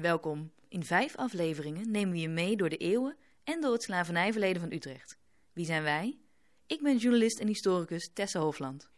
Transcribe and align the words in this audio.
Welkom. 0.00 0.52
In 0.68 0.84
vijf 0.84 1.16
afleveringen 1.16 1.90
nemen 1.90 2.12
we 2.12 2.20
je 2.20 2.28
mee 2.28 2.56
door 2.56 2.68
de 2.68 2.76
eeuwen 2.76 3.16
en 3.44 3.60
door 3.60 3.72
het 3.72 3.82
slavernijverleden 3.82 4.60
van 4.60 4.72
Utrecht. 4.72 5.18
Wie 5.52 5.64
zijn 5.64 5.82
wij? 5.82 6.18
Ik 6.66 6.82
ben 6.82 6.96
journalist 6.96 7.38
en 7.38 7.46
historicus 7.46 8.10
Tessa 8.12 8.40
Hofland. 8.40 8.88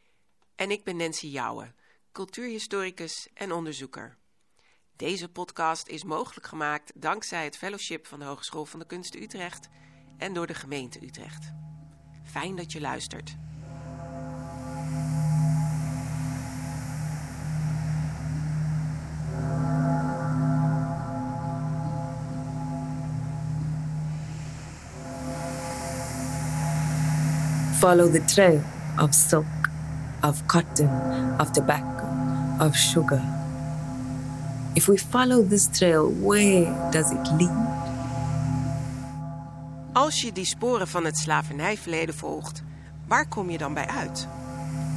En 0.55 0.71
ik 0.71 0.85
ben 0.85 0.97
Nancy 0.97 1.27
Jouwe, 1.27 1.73
cultuurhistoricus 2.13 3.29
en 3.35 3.53
onderzoeker. 3.53 4.17
Deze 4.97 5.29
podcast 5.29 5.89
is 5.89 6.05
mogelijk 6.05 6.47
gemaakt 6.47 6.93
dankzij 6.95 7.45
het 7.45 7.57
fellowship 7.57 8.07
van 8.07 8.19
de 8.19 8.25
Hogeschool 8.25 8.67
van 8.67 8.81
de 8.81 8.87
Kunsten 8.87 9.23
Utrecht 9.23 9.69
en 10.19 10.33
door 10.33 10.47
de 10.47 10.55
gemeente 10.55 11.05
Utrecht. 11.05 11.53
Fijn 12.25 12.57
dat 12.57 12.73
je 12.73 12.81
luistert. 12.81 13.37
Follow 27.81 28.11
the 28.11 28.25
trail 28.25 28.61
of 28.99 29.15
silk, 29.15 29.47
of 30.23 30.47
cotton, 30.47 30.91
of 31.39 31.51
tobacco, 31.51 32.05
of 32.59 32.77
sugar. 32.77 33.23
If 34.75 34.87
we 34.87 34.99
follow 34.99 35.49
this 35.49 35.67
trail, 35.67 36.13
where 36.21 36.91
does 36.91 37.11
it 37.11 37.31
lead? 37.39 37.51
Als 39.93 40.21
je 40.21 40.33
die 40.33 40.45
sporen 40.45 40.89
van 40.89 41.05
het 41.05 41.19
slavernijverleden 41.19 42.15
volgt, 42.15 42.63
waar 43.07 43.29
kom 43.29 43.51
je 43.51 43.59
dan 43.59 43.75
bij 43.75 43.87
uit? 43.87 44.29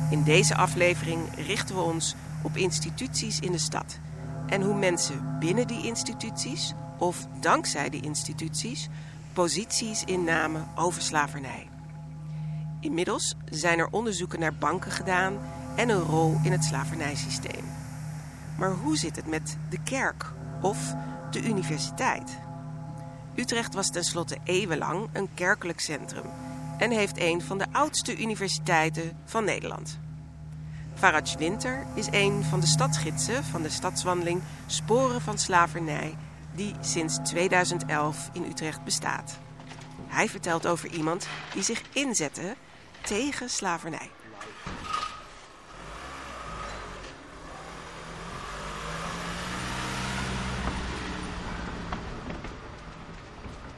In 0.09 0.23
deze 0.23 0.55
aflevering 0.55 1.19
richten 1.35 1.75
we 1.75 1.81
ons 1.81 2.15
op 2.41 2.57
instituties 2.57 3.39
in 3.39 3.51
de 3.51 3.57
stad 3.57 3.99
en 4.47 4.61
hoe 4.61 4.75
mensen 4.75 5.37
binnen 5.39 5.67
die 5.67 5.85
instituties 5.85 6.73
of 6.97 7.27
dankzij 7.39 7.89
die 7.89 8.01
instituties 8.01 8.89
posities 9.33 10.03
innamen 10.03 10.67
over 10.75 11.01
slavernij. 11.01 11.72
Inmiddels 12.83 13.35
zijn 13.49 13.79
er 13.79 13.87
onderzoeken 13.91 14.39
naar 14.39 14.53
banken 14.53 14.91
gedaan 14.91 15.39
en 15.75 15.89
een 15.89 16.01
rol 16.01 16.39
in 16.43 16.51
het 16.51 16.63
slavernijsysteem. 16.63 17.65
Maar 18.57 18.71
hoe 18.71 18.97
zit 18.97 19.15
het 19.15 19.27
met 19.27 19.57
de 19.69 19.77
kerk 19.83 20.31
of 20.61 20.93
de 21.31 21.43
universiteit? 21.43 22.37
Utrecht 23.35 23.73
was 23.73 23.91
tenslotte 23.91 24.37
eeuwenlang 24.43 25.09
een 25.13 25.33
kerkelijk 25.33 25.79
centrum 25.79 26.25
en 26.77 26.91
heeft 26.91 27.19
een 27.19 27.41
van 27.41 27.57
de 27.57 27.65
oudste 27.71 28.17
universiteiten 28.17 29.17
van 29.25 29.43
Nederland. 29.43 29.99
Faraj 30.93 31.35
Winter 31.37 31.85
is 31.93 32.07
een 32.11 32.43
van 32.43 32.59
de 32.59 32.67
stadsgidsen 32.67 33.43
van 33.43 33.61
de 33.61 33.69
stadswandeling 33.69 34.41
Sporen 34.65 35.21
van 35.21 35.37
Slavernij, 35.37 36.15
die 36.55 36.75
sinds 36.81 37.17
2011 37.23 38.29
in 38.33 38.43
Utrecht 38.43 38.83
bestaat. 38.83 39.37
Hij 40.07 40.29
vertelt 40.29 40.67
over 40.67 40.89
iemand 40.89 41.27
die 41.53 41.63
zich 41.63 41.81
inzette 41.93 42.55
tegen 43.03 43.49
slavernij. 43.49 44.11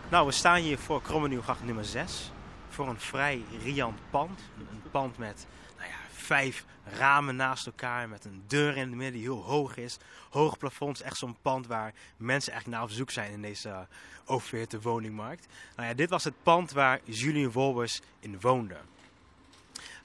Nou, 0.09 0.25
we 0.25 0.31
staan 0.31 0.61
hier 0.61 0.77
voor 0.77 1.01
Krommenieuwgracht 1.01 1.63
nummer 1.63 1.85
6. 1.85 2.31
Voor 2.69 2.87
een 2.87 2.99
vrij 2.99 3.43
riant 3.63 3.99
pand. 4.09 4.39
Een 4.57 4.91
pand 4.91 5.17
met 5.17 5.47
nou 5.77 5.89
ja, 5.89 5.95
vijf 6.11 6.65
ramen 6.83 7.35
naast 7.35 7.65
elkaar. 7.65 8.09
Met 8.09 8.25
een 8.25 8.43
deur 8.47 8.77
in 8.77 8.87
het 8.87 8.95
midden 8.95 9.11
die 9.11 9.21
heel 9.21 9.43
hoog 9.43 9.77
is. 9.77 9.97
Hoog 10.29 10.57
plafonds. 10.57 11.01
Echt 11.01 11.17
zo'n 11.17 11.37
pand 11.41 11.67
waar 11.67 11.93
mensen 12.17 12.51
eigenlijk 12.51 12.81
naar 12.81 12.89
op 12.89 12.95
zoek 12.95 13.11
zijn 13.11 13.31
in 13.31 13.41
deze 13.41 13.69
uh, 13.69 13.79
oververhitte 14.25 14.81
woningmarkt. 14.81 15.47
Nou 15.75 15.87
ja, 15.87 15.93
dit 15.93 16.09
was 16.09 16.23
het 16.23 16.43
pand 16.43 16.71
waar 16.71 16.99
Julian 17.03 17.51
Wolbers 17.51 18.01
in 18.19 18.39
woonde. 18.41 18.77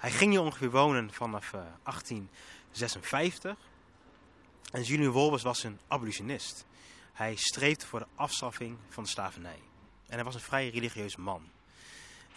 Hij 0.00 0.10
ging 0.10 0.30
hier 0.30 0.40
ongeveer 0.40 0.70
wonen 0.70 1.12
vanaf 1.12 1.52
uh, 1.52 1.60
1856. 1.82 3.56
En 4.72 4.82
Julian 4.82 5.12
Wolbers 5.12 5.42
was 5.42 5.62
een 5.62 5.78
abolitionist. 5.88 6.66
Hij 7.12 7.36
streefde 7.36 7.86
voor 7.86 7.98
de 7.98 8.06
afschaffing 8.14 8.78
van 8.88 9.02
de 9.02 9.08
slavernij. 9.08 9.58
En 10.06 10.14
hij 10.14 10.24
was 10.24 10.34
een 10.34 10.40
vrij 10.40 10.68
religieus 10.68 11.16
man. 11.16 11.50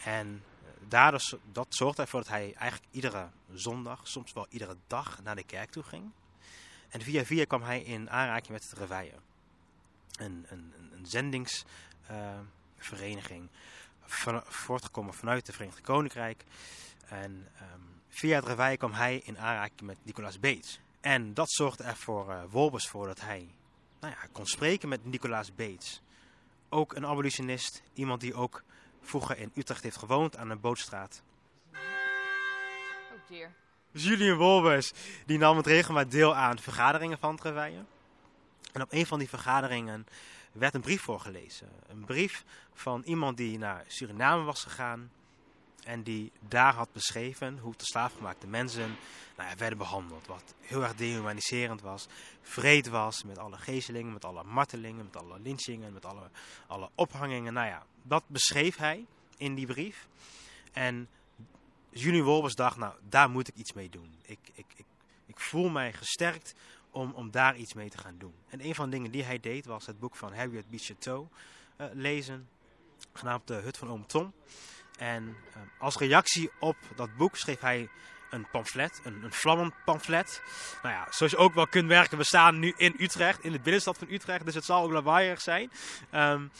En 0.03 0.43
daardoor, 0.87 1.21
dat 1.51 1.67
zorgde 1.69 2.01
ervoor 2.01 2.19
dat 2.19 2.29
hij 2.29 2.53
eigenlijk 2.53 2.93
iedere 2.93 3.29
zondag, 3.53 4.07
soms 4.07 4.33
wel 4.33 4.45
iedere 4.49 4.77
dag, 4.87 5.23
naar 5.23 5.35
de 5.35 5.43
kerk 5.43 5.71
toe 5.71 5.83
ging. 5.83 6.11
En 6.89 7.01
via 7.01 7.25
via 7.25 7.45
kwam 7.45 7.61
hij 7.61 7.81
in 7.81 8.09
aanraking 8.09 8.51
met 8.51 8.69
het 8.69 8.79
Reveille. 8.79 9.15
Een, 10.15 10.45
een, 10.49 10.73
een 10.91 11.05
zendingsvereniging, 11.05 13.49
uh, 14.27 14.41
voortgekomen 14.43 15.13
vanuit 15.13 15.47
het 15.47 15.55
Verenigd 15.55 15.81
Koninkrijk. 15.81 16.43
En 17.07 17.47
um, 17.61 18.01
via 18.09 18.35
het 18.35 18.45
Reveille 18.45 18.77
kwam 18.77 18.91
hij 18.91 19.21
in 19.23 19.39
aanraking 19.39 19.81
met 19.81 19.97
Nicolaas 20.03 20.39
Beets. 20.39 20.79
En 21.01 21.33
dat 21.33 21.51
zorgde 21.51 21.83
er 21.83 21.95
voor 21.95 22.29
uh, 22.29 22.43
Wolbers 22.49 22.87
voor 22.87 23.07
dat 23.07 23.21
hij 23.21 23.47
nou 23.99 24.13
ja, 24.13 24.27
kon 24.31 24.45
spreken 24.45 24.89
met 24.89 25.05
Nicolaas 25.05 25.55
Beets 25.55 26.01
ook 26.73 26.95
een 26.95 27.05
abolitionist. 27.05 27.83
Iemand 27.93 28.21
die 28.21 28.33
ook 28.33 28.63
vroeger 29.01 29.37
in 29.37 29.51
Utrecht 29.55 29.83
heeft 29.83 29.97
gewoond 29.97 30.37
aan 30.37 30.49
een 30.49 30.59
bootstraat. 30.59 31.23
Oh 31.73 31.79
dear. 33.27 33.51
Julian 33.91 34.37
Wolbers 34.37 34.91
die 35.25 35.37
nam 35.37 35.57
het 35.57 35.65
regelmatig 35.65 36.11
deel 36.11 36.35
aan 36.35 36.59
vergaderingen 36.59 37.17
van 37.19 37.37
Treveille. 37.37 37.83
En 38.71 38.81
op 38.81 38.91
een 38.91 39.05
van 39.05 39.19
die 39.19 39.29
vergaderingen 39.29 40.07
werd 40.51 40.73
een 40.73 40.81
brief 40.81 41.01
voorgelezen. 41.01 41.69
Een 41.87 42.05
brief 42.05 42.43
van 42.73 43.01
iemand 43.05 43.37
die 43.37 43.57
naar 43.57 43.83
Suriname 43.87 44.43
was 44.43 44.63
gegaan. 44.63 45.11
En 45.85 46.03
die 46.03 46.31
daar 46.39 46.73
had 46.73 46.91
beschreven 46.91 47.57
hoe 47.57 47.73
de 47.77 47.85
slaafgemaakte 47.85 48.47
mensen 48.47 48.95
nou 49.37 49.49
ja, 49.49 49.55
werden 49.55 49.77
behandeld. 49.77 50.27
Wat 50.27 50.55
heel 50.61 50.83
erg 50.83 50.95
dehumaniserend 50.95 51.81
was. 51.81 52.07
Vreed 52.41 52.87
was 52.87 53.23
met 53.23 53.37
alle 53.37 53.57
gezelingen, 53.57 54.13
met 54.13 54.25
alle 54.25 54.43
martelingen, 54.43 55.05
met 55.05 55.17
alle 55.17 55.39
lynchingen, 55.39 55.93
met 55.93 56.05
alle, 56.05 56.29
alle 56.67 56.89
ophangingen. 56.95 57.53
Nou 57.53 57.67
ja, 57.67 57.85
dat 58.01 58.23
beschreef 58.27 58.77
hij 58.77 59.05
in 59.37 59.55
die 59.55 59.65
brief. 59.65 60.07
En 60.71 61.09
Julian 61.89 62.25
Wolbers 62.25 62.55
dacht, 62.55 62.77
nou 62.77 62.93
daar 63.09 63.29
moet 63.29 63.47
ik 63.47 63.55
iets 63.55 63.73
mee 63.73 63.89
doen. 63.89 64.15
Ik, 64.21 64.39
ik, 64.53 64.65
ik, 64.75 64.85
ik 65.25 65.39
voel 65.39 65.69
mij 65.69 65.93
gesterkt 65.93 66.55
om, 66.91 67.11
om 67.11 67.31
daar 67.31 67.55
iets 67.55 67.73
mee 67.73 67.89
te 67.89 67.97
gaan 67.97 68.17
doen. 68.17 68.33
En 68.49 68.65
een 68.65 68.75
van 68.75 68.89
de 68.89 68.95
dingen 68.95 69.11
die 69.11 69.23
hij 69.23 69.39
deed 69.39 69.65
was 69.65 69.85
het 69.85 69.99
boek 69.99 70.15
van 70.15 70.33
Harriet 70.33 70.69
B. 70.69 70.73
Chateau 70.75 71.27
uh, 71.77 71.87
lezen. 71.93 72.49
Genaamd 73.13 73.47
De 73.47 73.53
Hut 73.53 73.77
van 73.77 73.89
Oom 73.89 74.07
Tom. 74.07 74.33
En 75.03 75.37
uh, 75.49 75.61
als 75.77 75.95
reactie 75.95 76.51
op 76.59 76.77
dat 76.95 77.15
boek 77.15 77.35
schreef 77.35 77.59
hij 77.59 77.89
een 78.29 78.47
pamflet, 78.51 79.01
een, 79.03 79.23
een 79.23 79.33
vlammend 79.33 79.73
pamflet. 79.85 80.41
Nou 80.81 80.95
ja, 80.95 81.07
zoals 81.09 81.31
je 81.31 81.37
ook 81.37 81.53
wel 81.53 81.67
kunt 81.67 81.87
merken, 81.87 82.17
we 82.17 82.23
staan 82.23 82.59
nu 82.59 82.73
in 82.77 82.95
Utrecht, 82.97 83.43
in 83.43 83.51
de 83.51 83.59
binnenstad 83.59 83.97
van 83.97 84.07
Utrecht, 84.09 84.45
dus 84.45 84.55
het 84.55 84.65
zal 84.65 84.83
ook 84.83 84.91
lawaaierig 84.91 85.41
zijn. 85.41 85.71
Um, 86.13 86.51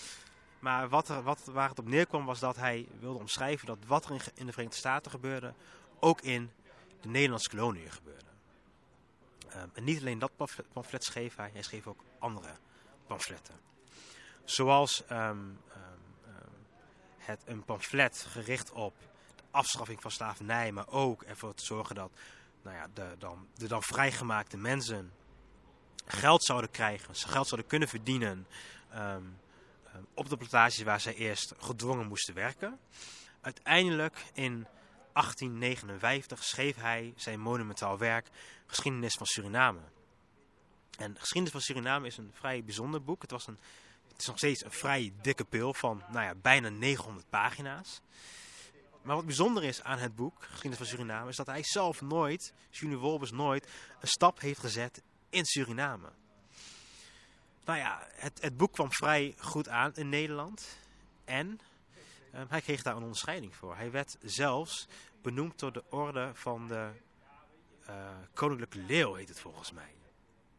maar 0.59 0.89
wat 0.89 1.09
er, 1.09 1.23
wat, 1.23 1.45
waar 1.45 1.69
het 1.69 1.79
op 1.79 1.87
neerkwam 1.87 2.25
was 2.25 2.39
dat 2.39 2.55
hij 2.55 2.87
wilde 2.99 3.19
omschrijven 3.19 3.67
dat 3.67 3.77
wat 3.87 4.05
er 4.05 4.11
in, 4.33 4.45
de 4.45 4.51
Verenigde 4.51 4.79
Staten 4.79 5.11
gebeurde, 5.11 5.53
ook 5.99 6.21
in 6.21 6.51
de 7.01 7.09
Nederlandse 7.09 7.49
koloniën 7.49 7.91
gebeurde. 7.91 8.29
Um, 9.55 9.71
en 9.73 9.83
niet 9.83 9.99
alleen 9.99 10.19
dat 10.19 10.31
pamflet 10.73 11.03
schreef 11.03 11.35
hij, 11.35 11.49
hij 11.53 11.63
schreef 11.63 11.87
ook 11.87 12.03
andere 12.19 12.51
pamfletten. 13.07 13.55
Zoals 14.43 15.03
het 17.25 17.41
een 17.45 17.63
pamflet 17.63 18.25
gericht 18.29 18.71
op 18.71 18.93
de 19.35 19.43
afschaffing 19.51 20.01
van 20.01 20.11
slavernij, 20.11 20.71
maar 20.71 20.87
ook 20.87 21.23
ervoor 21.23 21.53
te 21.53 21.65
zorgen 21.65 21.95
dat 21.95 22.11
nou 22.61 22.75
ja, 22.75 22.87
de, 22.93 23.15
dan, 23.17 23.47
de 23.55 23.67
dan 23.67 23.83
vrijgemaakte 23.83 24.57
mensen 24.57 25.11
geld 26.05 26.43
zouden 26.43 26.71
krijgen, 26.71 27.15
ze 27.15 27.27
geld 27.27 27.47
zouden 27.47 27.69
kunnen 27.69 27.87
verdienen 27.87 28.47
um, 28.95 29.39
um, 29.95 30.07
op 30.13 30.29
de 30.29 30.37
plantages 30.37 30.83
waar 30.83 30.99
zij 30.99 31.15
eerst 31.15 31.53
gedwongen 31.57 32.07
moesten 32.07 32.33
werken. 32.33 32.79
Uiteindelijk 33.41 34.23
in 34.33 34.67
1859 35.13 36.43
schreef 36.43 36.75
hij 36.75 37.13
zijn 37.15 37.39
monumentaal 37.39 37.97
werk 37.97 38.29
Geschiedenis 38.65 39.15
van 39.15 39.25
Suriname. 39.25 39.79
En 40.97 41.15
Geschiedenis 41.19 41.51
van 41.51 41.61
Suriname 41.61 42.07
is 42.07 42.17
een 42.17 42.31
vrij 42.33 42.63
bijzonder 42.63 43.03
boek. 43.03 43.21
Het 43.21 43.31
was 43.31 43.47
een 43.47 43.59
het 44.13 44.21
is 44.21 44.27
nog 44.27 44.37
steeds 44.37 44.63
een 44.63 44.71
vrij 44.71 45.13
dikke 45.21 45.43
pil 45.43 45.73
van 45.73 46.03
nou 46.09 46.25
ja, 46.25 46.35
bijna 46.35 46.69
900 46.69 47.29
pagina's. 47.29 48.01
Maar 49.01 49.15
wat 49.15 49.25
bijzonder 49.25 49.63
is 49.63 49.83
aan 49.83 49.97
het 49.97 50.15
boek, 50.15 50.43
Geschiedenis 50.43 50.77
van 50.77 50.85
Suriname, 50.85 51.29
is 51.29 51.35
dat 51.35 51.45
hij 51.45 51.63
zelf 51.63 52.01
nooit, 52.01 52.53
Julian 52.69 52.99
Wolbers 52.99 53.31
nooit, 53.31 53.67
een 53.99 54.07
stap 54.07 54.39
heeft 54.39 54.59
gezet 54.59 55.01
in 55.29 55.45
Suriname. 55.45 56.09
Nou 57.65 57.79
ja, 57.79 58.07
het, 58.15 58.41
het 58.41 58.57
boek 58.57 58.71
kwam 58.71 58.91
vrij 58.91 59.35
goed 59.37 59.67
aan 59.67 59.95
in 59.95 60.09
Nederland. 60.09 60.77
En 61.25 61.59
uh, 62.33 62.41
hij 62.47 62.61
kreeg 62.61 62.81
daar 62.81 62.95
een 62.95 63.01
onderscheiding 63.01 63.55
voor. 63.55 63.75
Hij 63.75 63.91
werd 63.91 64.17
zelfs 64.21 64.87
benoemd 65.21 65.59
door 65.59 65.73
de 65.73 65.83
orde 65.89 66.31
van 66.33 66.67
de 66.67 66.89
uh, 67.89 67.95
Koninklijke 68.33 68.77
Leeuw, 68.77 69.13
heet 69.13 69.29
het 69.29 69.39
volgens 69.39 69.71
mij. 69.71 69.93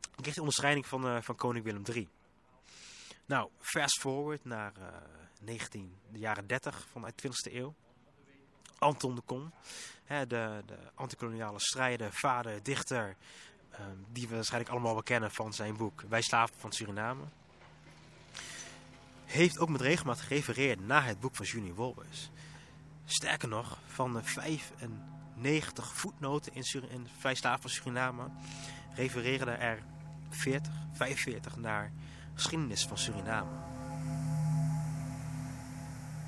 Hij 0.01 0.23
kreeg 0.23 0.35
de 0.35 0.41
onderscheiding 0.41 0.87
van, 0.87 1.07
uh, 1.07 1.21
van 1.21 1.37
koning 1.37 1.65
Willem 1.65 1.83
III. 1.93 2.09
Nou, 3.27 3.49
fast 3.59 4.01
forward 4.01 4.45
naar 4.45 4.73
uh, 4.79 4.87
19, 5.41 5.99
de 6.13 6.19
jaren 6.19 6.47
30 6.47 6.87
van 6.91 7.03
de 7.03 7.13
20e 7.29 7.53
eeuw. 7.53 7.75
Anton 8.79 9.15
de 9.15 9.21
Kom, 9.21 9.53
hè, 10.05 10.27
de, 10.27 10.63
de 10.67 10.79
antikoloniale 10.95 11.61
strijder, 11.61 12.13
vader, 12.13 12.63
dichter, 12.63 13.17
um, 13.81 14.07
die 14.13 14.29
we 14.29 14.35
waarschijnlijk 14.35 14.73
allemaal 14.73 14.93
wel 14.93 15.03
kennen 15.03 15.31
van 15.31 15.53
zijn 15.53 15.77
boek 15.77 16.03
Wij 16.09 16.23
slaven 16.23 16.57
van 16.59 16.73
Suriname. 16.73 17.23
Heeft 19.25 19.59
ook 19.59 19.69
met 19.69 19.81
regelmaat 19.81 20.21
gerefereerd 20.21 20.87
naar 20.87 21.07
het 21.07 21.21
boek 21.21 21.37
van 21.37 21.47
Junior 21.47 21.75
Wolbers. 21.75 22.31
Sterker 23.05 23.49
nog, 23.49 23.79
van 23.87 24.13
de 24.13 24.23
95 24.23 25.95
voetnoten 25.95 26.55
in, 26.55 26.65
in 26.89 27.09
Wij 27.23 27.35
slaven 27.35 27.61
van 27.61 27.71
Suriname 27.71 28.31
refereren 28.95 29.61
er 29.61 29.83
40, 30.31 30.73
45 30.93 31.57
naar 31.57 31.93
geschiedenis 32.35 32.87
van 32.87 32.99
Suriname. 32.99 33.51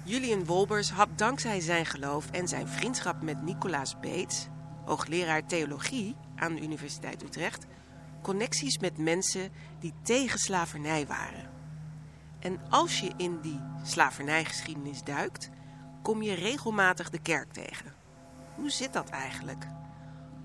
Julian 0.03 0.45
Wolbers 0.45 0.91
had 0.91 1.09
dankzij 1.15 1.61
zijn 1.61 1.87
geloof 1.87 2.31
en 2.31 2.49
zijn 2.49 2.69
vriendschap 2.69 3.23
met 3.23 3.43
Nicolaas 3.43 4.01
Beets, 4.01 4.49
hoogleraar 4.85 5.47
theologie 5.47 6.17
aan 6.37 6.55
de 6.55 6.61
Universiteit 6.63 7.23
Utrecht, 7.23 7.67
connecties 8.23 8.79
met 8.79 8.99
mensen 8.99 9.51
die 9.79 9.95
tegen 10.03 10.39
slavernij 10.39 11.07
waren. 11.07 11.51
En 12.39 12.61
als 12.69 13.01
je 13.01 13.13
in 13.17 13.41
die 13.41 13.61
slavernijgeschiedenis 13.83 15.03
duikt, 15.03 15.51
kom 16.03 16.23
je 16.23 16.35
regelmatig 16.35 17.11
de 17.11 17.19
kerk 17.19 17.53
tegen. 17.53 17.95
Hoe 18.55 18.71
zit 18.71 18.93
dat 18.93 19.09
eigenlijk? 19.09 19.67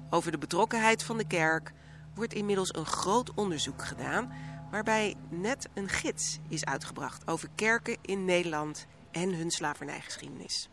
Over 0.09 0.31
de 0.31 0.37
betrokkenheid 0.37 1.03
van 1.03 1.17
de 1.17 1.27
kerk 1.27 1.73
wordt 2.15 2.33
inmiddels 2.33 2.75
een 2.75 2.85
groot 2.85 3.33
onderzoek 3.33 3.85
gedaan, 3.85 4.31
waarbij 4.71 5.15
net 5.29 5.69
een 5.73 5.89
gids 5.89 6.39
is 6.47 6.65
uitgebracht 6.65 7.27
over 7.27 7.49
kerken 7.55 7.97
in 8.01 8.25
Nederland 8.25 8.87
en 9.11 9.33
hun 9.33 9.51
slavernijgeschiedenis. 9.51 10.69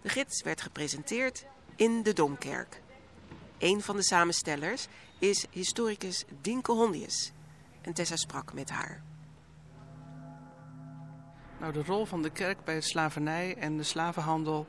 De 0.00 0.08
gids 0.08 0.42
werd 0.42 0.60
gepresenteerd 0.60 1.46
in 1.76 2.02
de 2.02 2.12
Domkerk. 2.12 2.82
Een 3.58 3.82
van 3.82 3.96
de 3.96 4.02
samenstellers 4.02 4.86
is 5.18 5.46
historicus 5.50 6.24
Dinke 6.40 6.72
Hondius. 6.72 7.32
En 7.80 7.92
Tessa 7.92 8.16
sprak 8.16 8.52
met 8.52 8.70
haar. 8.70 9.02
Nou, 11.60 11.72
de 11.72 11.82
rol 11.82 12.04
van 12.04 12.22
de 12.22 12.30
kerk 12.30 12.64
bij 12.64 12.80
slavernij 12.80 13.56
en 13.56 13.76
de 13.76 13.82
slavenhandel 13.82 14.66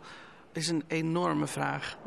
is 0.51 0.67
een 0.67 0.83
enorme 0.87 1.47
vraag. 1.47 1.97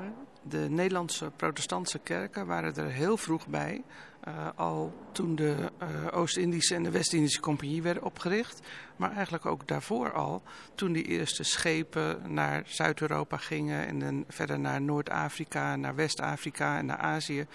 De 0.43 0.67
Nederlandse 0.69 1.31
protestantse 1.37 1.99
kerken 1.99 2.47
waren 2.47 2.75
er 2.75 2.91
heel 2.91 3.17
vroeg 3.17 3.47
bij. 3.47 3.83
Uh, 4.29 4.49
al 4.55 4.93
toen 5.13 5.35
de 5.35 5.71
uh, 5.83 6.19
Oost-Indische 6.19 6.75
en 6.75 6.83
de 6.83 6.91
West-Indische 6.91 7.41
Compagnie 7.41 7.83
werden 7.83 8.03
opgericht. 8.03 8.61
Maar 8.97 9.13
eigenlijk 9.13 9.47
ook 9.47 9.67
daarvoor 9.67 10.13
al, 10.13 10.43
toen 10.75 10.93
die 10.93 11.05
eerste 11.05 11.43
schepen 11.43 12.33
naar 12.33 12.63
Zuid-Europa 12.67 13.37
gingen 13.37 13.87
en 13.87 13.99
dan 13.99 14.25
verder 14.29 14.59
naar 14.59 14.81
Noord-Afrika, 14.81 15.77
naar 15.77 15.95
West-Afrika 15.95 16.79
en 16.79 16.87
naar 16.87 16.97
Azië. 16.97 17.47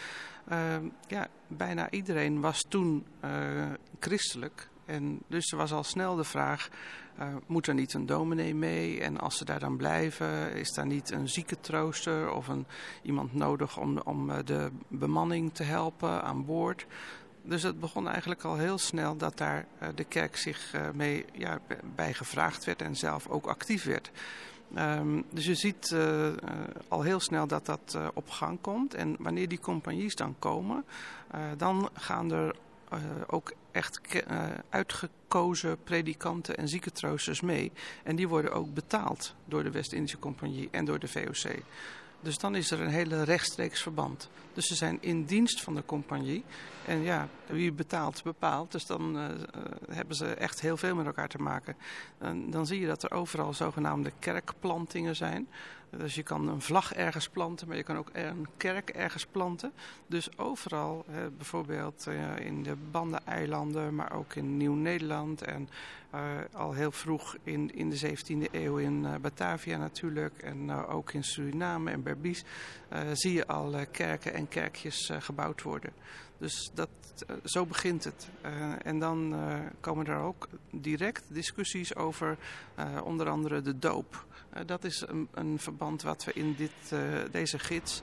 Uh, 0.52 0.58
ja, 1.08 1.28
bijna 1.48 1.90
iedereen 1.90 2.42
was 2.42 2.66
toen 2.70 3.06
christelijk. 4.00 4.70
En 4.86 5.20
dus 5.28 5.52
er 5.52 5.58
was 5.58 5.72
al 5.72 5.84
snel 5.84 6.16
de 6.16 6.24
vraag, 6.24 6.70
uh, 7.20 7.28
moet 7.46 7.68
er 7.68 7.74
niet 7.74 7.94
een 7.94 8.06
dominee 8.06 8.56
mee? 8.56 9.02
En 9.02 9.20
als 9.20 9.38
ze 9.38 9.46
daar 9.46 9.60
dan 9.60 9.78
blijven, 9.78 10.54
is 10.54 10.74
daar 10.74 10.86
niet 10.86 11.12
een 11.12 11.30
ziekentrooster 11.30 12.32
of 12.32 12.48
een, 12.48 12.66
iemand 13.02 13.34
nodig 13.34 13.78
om, 13.78 13.98
om 13.98 14.30
uh, 14.30 14.38
de 14.46 14.72
bemanning 14.88 15.54
te 15.54 15.64
helpen 15.64 16.24
aan 16.24 16.46
boord? 16.46 16.86
Dus 17.42 17.64
het 17.64 17.80
begon 17.80 18.08
eigenlijk 18.08 18.44
al 18.44 18.58
heel 18.58 18.78
snel 18.78 19.18
dat 19.18 19.38
daar 19.38 19.66
uh, 19.82 19.88
de 19.96 20.04
kerk 20.04 20.38
zich 20.38 20.74
mee 20.94 21.26
ja, 21.34 21.60
bij 21.96 22.14
gevraagd 22.14 22.66
werd 22.66 22.82
en 22.82 22.96
zelf 22.96 23.28
ook 23.28 23.46
actief 23.46 23.84
werd. 23.84 24.12
Um, 24.78 25.24
dus 25.30 25.46
je 25.46 25.56
ziet 25.56 25.92
uh, 25.94 26.28
uh, 26.28 26.34
al 26.88 27.02
heel 27.02 27.20
snel 27.20 27.48
dat 27.48 27.66
dat 27.66 27.94
uh, 27.96 28.08
op 28.14 28.30
gang 28.30 28.62
komt. 28.62 28.94
En 28.94 29.16
wanneer 29.20 29.48
die 29.48 29.60
compagnies 29.60 30.16
dan 30.16 30.36
komen, 30.40 30.86
dan 31.58 31.90
gaan 31.94 32.32
er 32.32 32.56
ook 33.28 33.54
echt 33.76 34.24
uitgekozen 34.70 35.84
predikanten 35.84 36.58
en 36.58 36.68
ziekentroosters 36.68 37.42
mee. 37.42 37.72
En 38.04 38.16
die 38.16 38.28
worden 38.28 38.54
ook 38.54 38.74
betaald 38.74 39.36
door 39.46 39.64
de 39.64 39.72
West-Indische 39.72 40.20
Compagnie 40.20 40.68
en 40.72 40.86
door 40.86 41.00
de 41.00 41.08
VOC. 41.08 41.56
Dus 42.26 42.38
dan 42.38 42.56
is 42.56 42.72
er 42.72 42.80
een 42.80 42.90
hele 42.90 43.24
rechtstreeks 43.24 43.82
verband. 43.82 44.30
Dus 44.54 44.68
ze 44.68 44.76
zijn 44.76 44.98
in 45.02 45.26
dienst 45.26 45.62
van 45.62 45.76
de 45.76 45.86
compagnie. 45.86 46.44
En 46.86 47.02
ja, 47.02 47.28
wie 47.46 47.72
betaalt, 47.72 48.24
bepaalt. 48.24 48.72
Dus 48.72 48.86
dan 48.86 49.18
uh, 49.18 49.26
hebben 49.90 50.16
ze 50.16 50.26
echt 50.26 50.62
heel 50.62 50.78
veel 50.78 50.96
met 50.96 51.06
elkaar 51.06 51.28
te 51.28 51.42
maken. 51.42 51.76
En 52.18 52.50
dan 52.50 52.66
zie 52.66 52.80
je 52.80 52.88
dat 52.88 53.04
er 53.04 53.12
overal 53.12 53.54
zogenaamde 53.54 54.12
kerkplantingen 54.20 55.16
zijn. 55.16 55.48
Dus 55.98 56.16
je 56.16 56.24
kan 56.24 56.48
een 56.48 56.62
vlag 56.62 56.94
ergens 56.94 57.30
planten, 57.30 57.68
maar 57.68 57.78
je 57.78 57.84
kan 57.84 57.98
ook 57.98 58.10
een 58.14 58.48
kerk 58.58 58.90
ergens 58.90 59.26
planten. 59.26 59.74
Dus 60.08 60.38
overal, 60.38 61.06
bijvoorbeeld 61.38 62.06
uh, 62.08 62.46
in 62.46 62.64
de 62.64 62.76
Bandeneilanden, 62.92 63.96
maar 63.96 64.12
ook 64.12 64.36
in 64.36 64.58
Nieuw-Nederland 64.58 65.42
en 65.42 65.70
uh, 66.16 66.22
al 66.54 66.74
heel 66.74 66.92
vroeg 66.92 67.36
in, 67.44 67.76
in 67.76 67.90
de 67.90 68.00
17e 68.00 68.52
eeuw 68.52 68.78
in 68.78 69.04
uh, 69.04 69.16
Batavia 69.22 69.78
natuurlijk 69.78 70.38
en 70.38 70.72
ook 70.72 71.14
in 71.14 71.24
Suriname 71.24 71.92
en 71.92 72.04
Berbice 72.04 72.44
zie 73.14 73.34
je 73.34 73.48
al 73.48 73.76
kerken 73.92 74.34
en 74.34 74.48
kerkjes 74.48 75.12
gebouwd 75.20 75.62
worden. 75.62 75.94
Dus 76.38 76.72
dat, 76.74 76.90
uh, 77.30 77.36
zo 77.44 77.66
begint 77.66 78.04
het. 78.04 78.30
Uh, 78.46 78.86
en 78.86 79.00
dan 79.00 79.34
uh, 79.34 79.60
komen 79.80 80.06
er 80.06 80.20
ook 80.20 80.48
direct 80.72 81.24
discussies 81.28 81.96
over 81.96 82.38
onder 83.04 83.30
andere 83.30 83.62
de 83.62 83.80
doop. 83.80 84.26
dat 84.66 84.84
is 84.84 85.04
een, 85.08 85.28
een, 85.34 85.60
verband 85.60 86.02
wat 86.02 86.24
we 86.24 86.34
in 86.34 86.56
dit, 86.56 86.96
deze 87.32 87.60
gids 87.60 88.02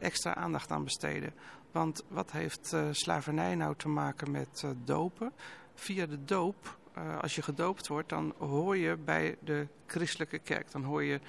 extra 0.00 0.34
aandacht 0.34 0.70
aan 0.70 0.84
besteden. 0.84 1.32
Want 1.72 2.04
wat 2.08 2.32
heeft 2.32 2.76
slavernij 2.90 3.54
nou 3.54 3.74
te 3.76 3.88
maken 3.88 4.30
met 4.30 4.64
dopen? 4.84 5.32
Via 5.74 6.06
de 6.06 6.24
doop, 6.24 6.78
als 7.20 7.34
je 7.34 7.42
gedoopt 7.42 7.88
wordt, 7.88 8.08
dan 8.08 8.34
hoor 8.38 8.76
je 8.76 8.96
bij 8.96 9.36
de 9.40 9.66
christelijke 9.86 10.38
kerk. 10.38 10.70
Dan, 10.70 10.82
hoor 10.82 11.02
je, 11.02 11.20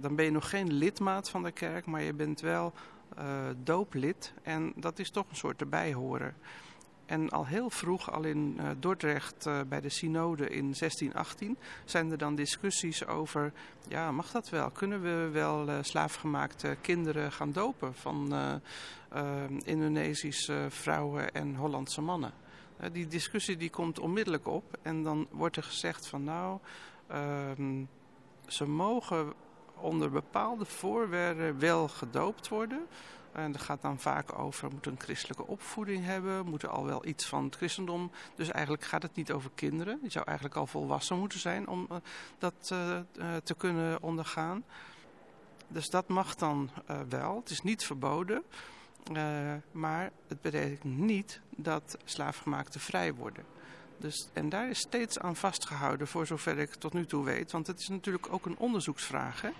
dan 0.00 0.14
ben 0.16 0.24
je 0.24 0.30
nog 0.30 0.50
geen 0.50 0.72
lidmaat 0.72 1.30
van 1.30 1.42
de 1.42 1.52
kerk, 1.52 1.86
maar 1.86 2.02
je 2.02 2.14
bent 2.14 2.40
wel 2.40 2.72
dooplid. 3.62 4.32
En 4.42 4.72
dat 4.76 4.98
is 4.98 5.10
toch 5.10 5.26
een 5.30 5.36
soort 5.36 5.60
erbij 5.60 5.92
horen. 5.92 6.34
En 7.06 7.30
al 7.30 7.46
heel 7.46 7.70
vroeg, 7.70 8.12
al 8.12 8.24
in 8.24 8.56
uh, 8.58 8.70
Dordrecht 8.78 9.46
uh, 9.46 9.60
bij 9.68 9.80
de 9.80 9.88
synode 9.88 10.42
in 10.42 10.74
1618, 10.78 11.56
zijn 11.84 12.10
er 12.10 12.18
dan 12.18 12.34
discussies 12.34 13.06
over, 13.06 13.52
ja 13.88 14.12
mag 14.12 14.30
dat 14.30 14.48
wel? 14.48 14.70
Kunnen 14.70 15.02
we 15.02 15.28
wel 15.32 15.68
slaafgemaakte 15.82 16.76
kinderen 16.80 17.32
gaan 17.32 17.52
dopen 17.52 17.94
van 17.94 18.34
Indonesische 19.64 20.66
vrouwen 20.68 21.34
en 21.34 21.54
Hollandse 21.54 22.00
mannen? 22.00 22.32
die 22.92 23.06
discussie 23.06 23.56
die 23.56 23.70
komt 23.70 23.98
onmiddellijk 23.98 24.46
op 24.46 24.78
en 24.82 25.02
dan 25.02 25.26
wordt 25.30 25.56
er 25.56 25.62
gezegd 25.62 26.06
van 26.06 26.24
nou, 26.24 26.58
ehm, 27.06 27.84
ze 28.46 28.66
mogen 28.66 29.32
onder 29.74 30.10
bepaalde 30.10 30.64
voorwaarden 30.64 31.58
wel 31.58 31.88
gedoopt 31.88 32.48
worden. 32.48 32.86
En 33.34 33.52
dat 33.52 33.60
gaat 33.60 33.82
dan 33.82 33.98
vaak 33.98 34.38
over, 34.38 34.70
moet 34.70 34.86
een 34.86 35.00
christelijke 35.00 35.46
opvoeding 35.46 36.04
hebben, 36.04 36.46
moeten 36.46 36.70
al 36.70 36.84
wel 36.84 37.06
iets 37.06 37.26
van 37.26 37.44
het 37.44 37.56
christendom. 37.56 38.10
Dus 38.34 38.48
eigenlijk 38.48 38.84
gaat 38.84 39.02
het 39.02 39.14
niet 39.14 39.32
over 39.32 39.50
kinderen. 39.54 39.98
Die 40.00 40.10
zou 40.10 40.24
eigenlijk 40.24 40.56
al 40.56 40.66
volwassen 40.66 41.18
moeten 41.18 41.38
zijn 41.38 41.68
om 41.68 41.86
uh, 41.90 41.96
dat 42.38 42.70
uh, 42.72 42.78
uh, 43.16 43.36
te 43.44 43.54
kunnen 43.54 44.02
ondergaan. 44.02 44.64
Dus 45.68 45.90
dat 45.90 46.08
mag 46.08 46.34
dan 46.34 46.70
wel. 47.08 47.36
Het 47.36 47.50
is 47.50 47.62
niet 47.62 47.84
verboden. 47.84 48.42
maar 49.72 50.10
het 50.28 50.40
betekent 50.40 50.84
niet 50.84 51.40
dat 51.56 51.98
slaafgemaakten 52.04 52.80
vrij 52.80 53.14
worden. 53.14 53.53
Dus, 53.98 54.28
en 54.32 54.48
daar 54.48 54.68
is 54.68 54.78
steeds 54.78 55.18
aan 55.18 55.36
vastgehouden, 55.36 56.06
voor 56.06 56.26
zover 56.26 56.58
ik 56.58 56.74
tot 56.74 56.92
nu 56.92 57.06
toe 57.06 57.24
weet. 57.24 57.52
Want 57.52 57.66
het 57.66 57.80
is 57.80 57.88
natuurlijk 57.88 58.32
ook 58.32 58.46
een 58.46 58.58
onderzoeksvraag. 58.58 59.40
Hè? 59.40 59.50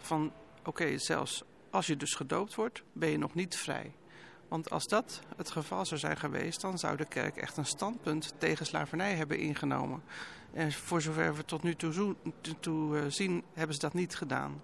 Van, 0.00 0.32
oké, 0.64 0.98
zelfs 0.98 1.44
als 1.70 1.86
je 1.86 1.96
dus 1.96 2.14
gedoopt 2.14 2.54
wordt, 2.54 2.82
ben 2.92 3.08
je 3.08 3.18
nog 3.18 3.34
niet 3.34 3.56
vrij. 3.56 3.92
Want 4.48 4.70
als 4.70 4.86
dat 4.86 5.20
het 5.36 5.50
geval 5.50 5.86
zou 5.86 6.00
zijn 6.00 6.16
geweest, 6.16 6.60
dan 6.60 6.78
zou 6.78 6.96
de 6.96 7.04
kerk 7.04 7.36
echt 7.36 7.56
een 7.56 7.66
standpunt 7.66 8.34
tegen 8.38 8.66
slavernij 8.66 9.14
hebben 9.14 9.38
ingenomen. 9.38 10.02
En 10.52 10.72
voor 10.72 11.02
zover 11.02 11.34
we 11.34 11.44
tot 11.44 11.62
nu 11.62 11.74
toe, 11.74 12.16
toe 12.60 12.96
uh, 12.96 13.04
zien, 13.08 13.44
hebben 13.52 13.74
ze 13.74 13.80
dat 13.80 13.94
niet 13.94 14.14
gedaan. 14.14 14.62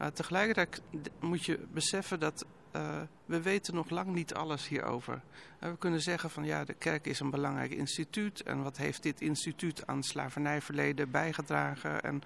Uh, 0.00 0.06
tegelijkertijd 0.06 0.80
moet 1.20 1.44
je 1.44 1.58
beseffen 1.72 2.20
dat 2.20 2.44
uh, 2.76 3.00
we 3.24 3.42
weten 3.42 3.74
nog 3.74 3.90
lang 3.90 4.06
niet 4.06 4.34
alles 4.34 4.68
hierover. 4.68 5.22
We 5.58 5.76
kunnen 5.78 6.00
zeggen 6.00 6.30
van 6.30 6.44
ja, 6.44 6.64
de 6.64 6.74
kerk 6.74 7.06
is 7.06 7.20
een 7.20 7.30
belangrijk 7.30 7.70
instituut. 7.70 8.42
En 8.42 8.62
wat 8.62 8.76
heeft 8.76 9.02
dit 9.02 9.20
instituut 9.20 9.86
aan 9.86 10.02
slavernijverleden 10.02 11.10
bijgedragen? 11.10 12.02
En 12.02 12.22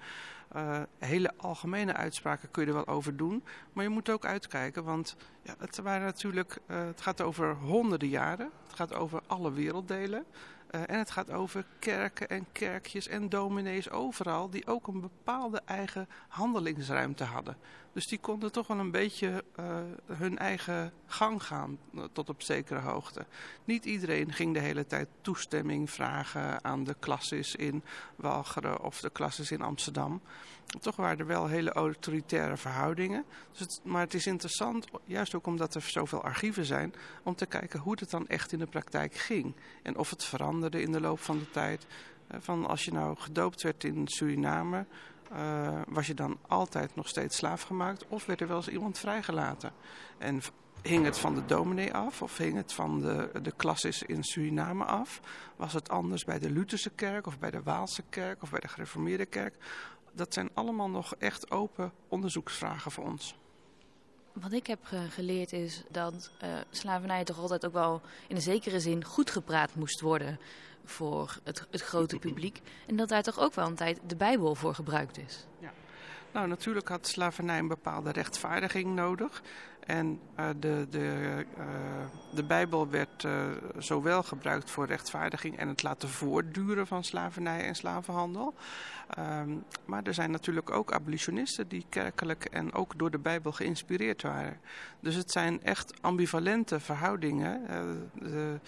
uh, 0.55 0.81
hele 0.97 1.31
algemene 1.37 1.93
uitspraken 1.93 2.51
kun 2.51 2.61
je 2.61 2.69
er 2.69 2.75
wel 2.75 2.87
over 2.87 3.17
doen. 3.17 3.43
Maar 3.73 3.83
je 3.83 3.89
moet 3.89 4.09
ook 4.09 4.25
uitkijken, 4.25 4.83
want 4.83 5.15
ja, 5.41 5.55
het, 5.59 5.77
waren 5.77 6.05
natuurlijk, 6.05 6.57
het 6.65 7.01
gaat 7.01 7.21
over 7.21 7.55
honderden 7.55 8.09
jaren. 8.09 8.49
Het 8.63 8.75
gaat 8.75 8.93
over 8.93 9.21
alle 9.27 9.51
werelddelen. 9.51 10.25
En 10.69 10.97
het 10.97 11.11
gaat 11.11 11.31
over 11.31 11.65
kerken 11.79 12.29
en 12.29 12.45
kerkjes 12.51 13.07
en 13.07 13.29
dominees 13.29 13.89
overal 13.89 14.49
die 14.49 14.67
ook 14.67 14.87
een 14.87 15.01
bepaalde 15.01 15.61
eigen 15.65 16.07
handelingsruimte 16.27 17.23
hadden. 17.23 17.57
Dus 17.93 18.07
die 18.07 18.19
konden 18.19 18.51
toch 18.51 18.67
wel 18.67 18.79
een 18.79 18.91
beetje 18.91 19.43
uh, 19.59 19.65
hun 20.05 20.37
eigen 20.37 20.93
gang 21.05 21.43
gaan 21.43 21.77
uh, 21.93 22.03
tot 22.11 22.29
op 22.29 22.41
zekere 22.41 22.79
hoogte. 22.79 23.25
Niet 23.65 23.85
iedereen 23.85 24.33
ging 24.33 24.53
de 24.53 24.59
hele 24.59 24.85
tijd 24.85 25.07
toestemming 25.21 25.89
vragen 25.89 26.63
aan 26.63 26.83
de 26.83 26.95
klasses 26.99 27.55
in 27.55 27.83
Walcheren 28.15 28.83
of 28.83 28.99
de 28.99 29.09
klasses 29.09 29.51
in 29.51 29.61
Amsterdam. 29.61 30.21
Toch 30.79 30.95
waren 30.95 31.19
er 31.19 31.25
wel 31.25 31.47
hele 31.47 31.71
autoritaire 31.71 32.57
verhoudingen. 32.57 33.25
Dus 33.57 33.79
maar 33.83 34.01
het 34.01 34.13
is 34.13 34.27
interessant, 34.27 34.87
juist 35.05 35.35
ook 35.35 35.47
omdat 35.47 35.75
er 35.75 35.81
zoveel 35.81 36.23
archieven 36.23 36.65
zijn, 36.65 36.93
om 37.23 37.35
te 37.35 37.45
kijken 37.45 37.79
hoe 37.79 37.95
het 37.99 38.09
dan 38.09 38.27
echt 38.27 38.51
in 38.51 38.59
de 38.59 38.65
praktijk 38.65 39.15
ging. 39.15 39.55
En 39.83 39.97
of 39.97 40.09
het 40.09 40.23
veranderde 40.23 40.81
in 40.81 40.91
de 40.91 41.01
loop 41.01 41.19
van 41.19 41.39
de 41.39 41.49
tijd. 41.51 41.85
Uh, 42.31 42.37
van 42.41 42.65
als 42.65 42.85
je 42.85 42.91
nou 42.91 43.17
gedoopt 43.17 43.61
werd 43.61 43.83
in 43.83 44.07
Suriname, 44.07 44.85
uh, 45.31 45.81
was 45.87 46.07
je 46.07 46.13
dan 46.13 46.37
altijd 46.47 46.95
nog 46.95 47.07
steeds 47.07 47.37
slaaf 47.37 47.61
gemaakt 47.61 48.05
of 48.07 48.25
werd 48.25 48.41
er 48.41 48.47
wel 48.47 48.57
eens 48.57 48.67
iemand 48.67 48.97
vrijgelaten? 48.97 49.71
En 50.17 50.41
hing 50.81 51.05
het 51.05 51.17
van 51.17 51.35
de 51.35 51.45
dominee 51.45 51.93
af 51.93 52.21
of 52.21 52.37
hing 52.37 52.55
het 52.55 52.73
van 52.73 53.01
de, 53.01 53.29
de 53.41 53.51
klasses 53.51 54.03
in 54.03 54.23
Suriname 54.23 54.85
af? 54.85 55.21
Was 55.55 55.73
het 55.73 55.89
anders 55.89 56.23
bij 56.23 56.39
de 56.39 56.49
Lutherse 56.49 56.89
kerk 56.89 57.27
of 57.27 57.39
bij 57.39 57.51
de 57.51 57.63
Waalse 57.63 58.03
kerk 58.09 58.41
of 58.41 58.49
bij 58.49 58.59
de 58.59 58.67
gereformeerde 58.67 59.25
kerk? 59.25 59.55
Dat 60.11 60.33
zijn 60.33 60.49
allemaal 60.53 60.89
nog 60.89 61.15
echt 61.15 61.51
open 61.51 61.91
onderzoeksvragen 62.07 62.91
voor 62.91 63.05
ons. 63.05 63.35
Wat 64.33 64.51
ik 64.51 64.67
heb 64.67 64.79
geleerd 65.09 65.53
is 65.53 65.83
dat 65.89 66.31
uh, 66.43 66.49
slavernij 66.69 67.23
toch 67.23 67.39
altijd 67.39 67.65
ook 67.65 67.73
wel 67.73 68.01
in 68.27 68.35
een 68.35 68.41
zekere 68.41 68.79
zin 68.79 69.03
goed 69.03 69.31
gepraat 69.31 69.75
moest 69.75 70.01
worden 70.01 70.39
voor 70.89 71.39
het, 71.43 71.67
het 71.71 71.81
grote 71.81 72.19
publiek. 72.19 72.61
En 72.87 72.95
dat 72.95 73.09
daar 73.09 73.23
toch 73.23 73.39
ook 73.39 73.53
wel 73.53 73.67
een 73.67 73.75
tijd 73.75 73.99
de 74.07 74.15
Bijbel 74.15 74.55
voor 74.55 74.75
gebruikt 74.75 75.17
is. 75.17 75.47
Ja. 75.59 75.71
Nou, 76.31 76.47
natuurlijk 76.47 76.87
had 76.87 77.07
slavernij 77.07 77.59
een 77.59 77.67
bepaalde 77.67 78.11
rechtvaardiging 78.11 78.95
nodig. 78.95 79.41
En 79.89 80.19
uh, 80.39 80.49
de, 80.59 80.87
de, 80.89 81.45
uh, 81.57 81.65
de 82.33 82.43
Bijbel 82.43 82.89
werd 82.89 83.23
uh, 83.23 83.45
zowel 83.77 84.23
gebruikt 84.23 84.71
voor 84.71 84.85
rechtvaardiging 84.85 85.57
en 85.57 85.67
het 85.67 85.83
laten 85.83 86.09
voortduren 86.09 86.87
van 86.87 87.03
slavernij 87.03 87.65
en 87.65 87.75
slavenhandel. 87.75 88.53
Um, 89.19 89.63
maar 89.85 90.03
er 90.03 90.13
zijn 90.13 90.31
natuurlijk 90.31 90.69
ook 90.69 90.93
abolitionisten 90.93 91.67
die 91.67 91.85
kerkelijk 91.89 92.45
en 92.45 92.73
ook 92.73 92.97
door 92.97 93.11
de 93.11 93.17
Bijbel 93.17 93.51
geïnspireerd 93.51 94.21
waren. 94.21 94.59
Dus 94.99 95.15
het 95.15 95.31
zijn 95.31 95.63
echt 95.63 95.93
ambivalente 96.01 96.79
verhoudingen. 96.79 97.61
De, 98.13 98.59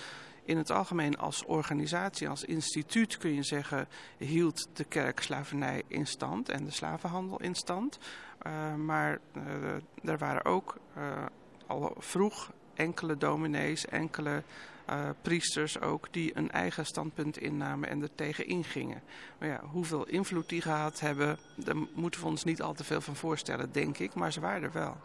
in 0.43 0.57
het 0.57 0.71
algemeen 0.71 1.17
als 1.17 1.45
organisatie, 1.45 2.29
als 2.29 2.43
instituut 2.43 3.17
kun 3.17 3.33
je 3.33 3.43
zeggen, 3.43 3.87
hield 4.17 4.67
de 4.73 4.83
kerk 4.83 5.21
slavernij 5.21 5.83
in 5.87 6.07
stand 6.07 6.49
en 6.49 6.65
de 6.65 6.71
slavenhandel 6.71 7.39
in 7.41 7.55
stand. 7.55 7.99
Uh, 8.47 8.75
maar 8.75 9.19
uh, 9.37 10.09
er 10.11 10.17
waren 10.17 10.45
ook 10.45 10.77
uh, 10.97 11.25
al 11.67 11.95
vroeg 11.97 12.51
enkele 12.73 13.17
dominees, 13.17 13.85
enkele 13.85 14.43
priesters 15.21 15.79
ook, 15.79 16.07
die 16.13 16.37
een 16.37 16.51
eigen 16.51 16.85
standpunt 16.85 17.37
innamen 17.37 17.89
en 17.89 18.01
er 18.01 18.15
tegen 18.15 18.47
ingingen. 18.47 19.01
Maar 19.39 19.49
ja, 19.49 19.61
hoeveel 19.63 20.07
invloed 20.07 20.49
die 20.49 20.61
gehad 20.61 20.99
hebben, 20.99 21.37
daar 21.55 21.75
moeten 21.93 22.21
we 22.21 22.27
ons 22.27 22.43
niet 22.43 22.61
al 22.61 22.73
te 22.73 22.83
veel 22.83 23.01
van 23.01 23.15
voorstellen, 23.15 23.71
denk 23.71 23.97
ik, 23.97 24.13
maar 24.13 24.31
ze 24.31 24.39
waren 24.39 24.63
er 24.63 24.71
wel. 24.71 24.97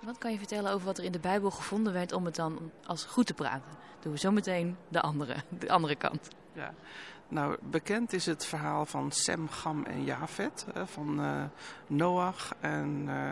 Wat 0.00 0.18
kan 0.18 0.32
je 0.32 0.38
vertellen 0.38 0.72
over 0.72 0.86
wat 0.86 0.98
er 0.98 1.04
in 1.04 1.12
de 1.12 1.18
Bijbel 1.18 1.50
gevonden 1.50 1.92
werd 1.92 2.12
om 2.12 2.24
het 2.24 2.34
dan 2.34 2.70
als 2.86 3.04
goed 3.04 3.26
te 3.26 3.34
praten? 3.34 3.70
Doen 4.00 4.12
we 4.12 4.18
zo 4.18 4.30
meteen 4.30 4.76
de 4.88 5.00
andere, 5.00 5.36
de 5.58 5.70
andere 5.70 5.94
kant. 5.96 6.28
Ja, 6.52 6.74
nou 7.28 7.56
bekend 7.60 8.12
is 8.12 8.26
het 8.26 8.46
verhaal 8.46 8.86
van 8.86 9.10
Sem, 9.12 9.48
Gam 9.48 9.84
en 9.84 10.04
Jafet, 10.04 10.66
van 10.84 11.20
uh, 11.20 11.44
Noach 11.86 12.54
en 12.60 13.04
uh, 13.06 13.30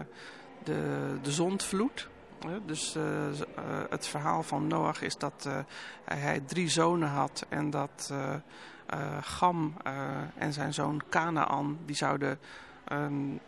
de, 0.65 1.19
de 1.23 1.33
zondvloed. 1.33 2.09
Dus 2.67 2.97
uh, 2.97 3.05
het 3.91 4.07
verhaal 4.07 4.43
van 4.43 4.67
Noach 4.67 5.03
is 5.03 5.17
dat 5.17 5.49
hij 6.05 6.41
drie 6.41 6.69
zonen 6.69 7.09
had 7.09 7.47
en 7.49 7.71
dat 7.71 8.13
Gam 9.21 9.75
en 10.35 10.53
zijn 10.53 10.75
zoon 10.75 11.03
Canaan, 11.09 11.79
die 11.85 11.97
zouden 11.97 12.39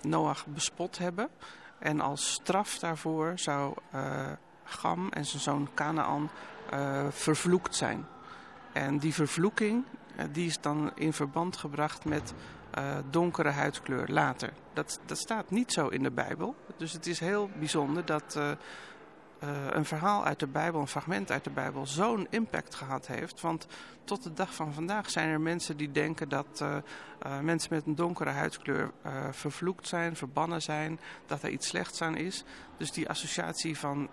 Noach 0.00 0.46
bespot 0.46 0.98
hebben. 0.98 1.28
En 1.78 2.00
als 2.00 2.32
straf 2.32 2.78
daarvoor 2.78 3.32
zou 3.34 3.74
uh, 3.94 4.26
Gam 4.64 5.08
en 5.08 5.24
zijn 5.24 5.42
zoon 5.42 5.68
Canaan 5.74 6.30
uh, 6.72 7.06
vervloekt 7.10 7.74
zijn. 7.74 8.06
En 8.72 8.98
die 8.98 9.14
vervloeking 9.14 9.84
uh, 10.16 10.24
die 10.32 10.46
is 10.46 10.60
dan 10.60 10.90
in 10.94 11.12
verband 11.12 11.56
gebracht 11.56 12.04
met 12.04 12.34
donkere 13.10 13.48
huidkleur 13.48 14.08
later. 14.08 14.52
Dat, 14.72 15.00
dat 15.06 15.18
staat 15.18 15.50
niet 15.50 15.72
zo 15.72 15.88
in 15.88 16.02
de 16.02 16.10
Bijbel. 16.10 16.54
Dus 16.76 16.92
het 16.92 17.06
is 17.06 17.20
heel 17.20 17.50
bijzonder 17.58 18.04
dat 18.04 18.38
een 19.70 19.84
verhaal 19.84 20.24
uit 20.24 20.38
de 20.38 20.46
Bijbel, 20.46 20.80
een 20.80 20.88
fragment 20.88 21.30
uit 21.30 21.44
de 21.44 21.50
Bijbel, 21.50 21.86
zo'n 21.86 22.26
impact 22.30 22.74
gehad 22.74 23.06
heeft. 23.06 23.40
Want 23.40 23.66
tot 24.04 24.22
de 24.22 24.32
dag 24.32 24.54
van 24.54 24.72
vandaag 24.72 25.10
zijn 25.10 25.28
er 25.28 25.40
mensen 25.40 25.76
die 25.76 25.90
denken 25.90 26.28
dat 26.28 26.60
uh, 26.62 26.76
uh, 27.26 27.40
mensen 27.40 27.74
met 27.74 27.86
een 27.86 27.94
donkere 27.94 28.30
huidskleur 28.30 28.90
vervloekt 29.30 29.88
zijn, 29.88 30.16
verbannen 30.16 30.62
zijn, 30.62 31.00
dat 31.26 31.42
er 31.42 31.50
iets 31.50 31.68
slechts 31.68 32.02
aan 32.02 32.16
is. 32.16 32.44
Dus 32.76 32.90
die 32.90 33.08
associatie 33.08 33.78
van 33.78 34.08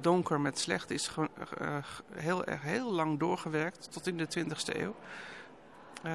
donker 0.00 0.40
met 0.40 0.58
slecht 0.58 0.90
is 0.90 1.10
heel, 2.14 2.44
heel 2.46 2.92
lang 2.92 3.18
doorgewerkt 3.18 3.92
tot 3.92 4.06
in 4.06 4.16
de 4.16 4.28
20e 4.38 4.76
eeuw. 4.76 4.94
Uh, 6.06 6.12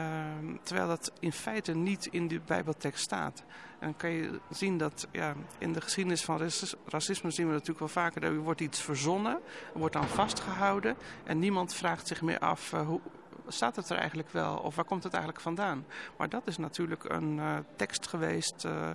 terwijl 0.63 0.87
dat 0.87 1.11
in 1.19 1.31
feite 1.31 1.73
niet 1.75 2.05
in 2.05 2.27
de 2.27 2.39
Bijbeltekst 2.45 3.03
staat. 3.03 3.43
En 3.79 3.87
dan 3.87 3.95
kan 3.95 4.09
je 4.09 4.39
zien 4.49 4.77
dat 4.77 5.07
ja, 5.11 5.33
in 5.57 5.73
de 5.73 5.81
geschiedenis 5.81 6.23
van 6.23 6.49
racisme 6.85 7.31
zien 7.31 7.45
we 7.45 7.51
natuurlijk 7.51 7.79
wel 7.79 7.87
vaker 7.87 8.21
dat 8.21 8.31
er 8.31 8.37
wordt 8.37 8.61
iets 8.61 8.81
verzonnen, 8.81 9.39
wordt 9.73 9.93
dan 9.93 10.07
vastgehouden 10.07 10.97
en 11.23 11.39
niemand 11.39 11.73
vraagt 11.73 12.07
zich 12.07 12.21
meer 12.21 12.39
af 12.39 12.73
uh, 12.73 12.87
hoe, 12.87 13.01
staat 13.47 13.75
het 13.75 13.89
er 13.89 13.97
eigenlijk 13.97 14.29
wel 14.29 14.57
of 14.57 14.75
waar 14.75 14.85
komt 14.85 15.03
het 15.03 15.13
eigenlijk 15.13 15.43
vandaan. 15.43 15.85
Maar 16.17 16.29
dat 16.29 16.47
is 16.47 16.57
natuurlijk 16.57 17.03
een 17.03 17.37
uh, 17.37 17.57
tekst 17.75 18.07
geweest 18.07 18.65
uh, 18.65 18.89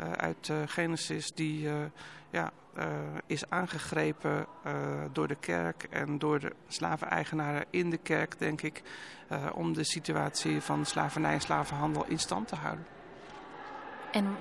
uh, 0.00 0.12
uit 0.12 0.52
Genesis 0.66 1.32
die 1.32 1.68
ja, 2.30 2.52
is 3.26 3.50
aangegrepen 3.50 4.46
door 5.12 5.28
de 5.28 5.36
kerk 5.40 5.86
en 5.90 6.18
door 6.18 6.40
de 6.40 6.52
slaveneigenaren 6.68 7.64
in 7.70 7.90
de 7.90 7.98
kerk, 7.98 8.38
denk 8.38 8.62
ik, 8.62 8.82
om 9.54 9.72
de 9.72 9.84
situatie 9.84 10.60
van 10.60 10.86
slavernij 10.86 11.32
en 11.32 11.40
slavenhandel 11.40 12.04
in 12.06 12.18
stand 12.18 12.48
te 12.48 12.56
houden. 12.56 12.86
En 14.12 14.36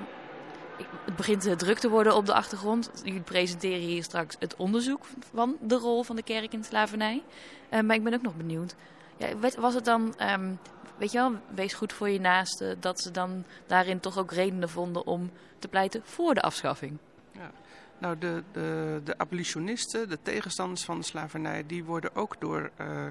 het 1.05 1.15
begint 1.15 1.59
druk 1.59 1.77
te 1.79 1.89
worden 1.89 2.15
op 2.15 2.25
de 2.25 2.33
achtergrond. 2.33 2.91
Jullie 3.03 3.21
presenteren 3.21 3.79
hier 3.79 4.03
straks 4.03 4.35
het 4.39 4.55
onderzoek 4.55 5.05
van 5.33 5.57
de 5.61 5.75
rol 5.75 6.03
van 6.03 6.15
de 6.15 6.23
kerk 6.23 6.53
in 6.53 6.59
de 6.59 6.65
slavernij. 6.65 7.23
Uh, 7.69 7.79
maar 7.79 7.95
ik 7.95 8.03
ben 8.03 8.13
ook 8.13 8.21
nog 8.21 8.35
benieuwd. 8.35 8.75
Ja, 9.17 9.27
was 9.57 9.73
het 9.73 9.85
dan, 9.85 10.13
um, 10.21 10.59
weet 10.97 11.11
je 11.11 11.17
wel, 11.17 11.31
wees 11.55 11.73
goed 11.73 11.93
voor 11.93 12.09
je 12.09 12.19
naasten, 12.19 12.81
dat 12.81 13.01
ze 13.01 13.11
dan 13.11 13.45
daarin 13.67 13.99
toch 13.99 14.17
ook 14.17 14.31
redenen 14.31 14.69
vonden 14.69 15.05
om 15.05 15.31
te 15.59 15.67
pleiten 15.67 16.01
voor 16.03 16.33
de 16.33 16.41
afschaffing? 16.41 16.97
Ja. 17.31 17.51
Nou, 18.01 18.17
de, 18.17 18.43
de, 18.51 19.01
de 19.03 19.17
abolitionisten, 19.17 20.09
de 20.09 20.21
tegenstanders 20.21 20.85
van 20.85 20.97
de 20.97 21.05
slavernij, 21.05 21.65
die 21.65 21.83
worden 21.83 22.15
ook 22.15 22.35
door 22.39 22.71
uh, 22.81 23.07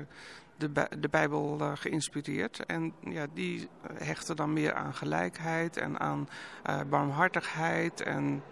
de, 0.57 0.73
de 0.99 1.09
Bijbel 1.09 1.59
uh, 1.61 1.73
geïnspireerd. 1.75 2.67
En 2.67 2.93
ja, 3.01 3.27
die 3.35 3.69
hechten 3.95 4.37
dan 4.37 4.53
meer 4.53 4.75
aan 4.75 4.95
gelijkheid 4.95 5.77
en 5.77 6.01
aan 6.01 6.29
uh, 6.69 6.81
barmhartigheid 6.89 8.01
en 8.01 8.43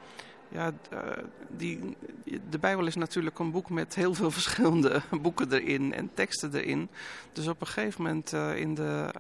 ja, 0.49 0.73
die, 1.49 1.97
de 2.51 2.59
Bijbel 2.59 2.87
is 2.87 2.95
natuurlijk 2.95 3.39
een 3.39 3.51
boek 3.51 3.71
met 3.71 3.95
heel 3.95 4.15
veel 4.15 4.31
verschillende 4.41 5.03
boeken 5.21 5.53
erin 5.53 5.95
en 5.95 6.11
teksten 6.15 6.55
erin. 6.55 6.89
Dus 7.33 7.47
op 7.47 7.61
een 7.61 7.67
gegeven 7.67 8.03
moment 8.03 8.33
uh, 8.33 8.57
in, 8.57 8.75
de, 8.75 9.15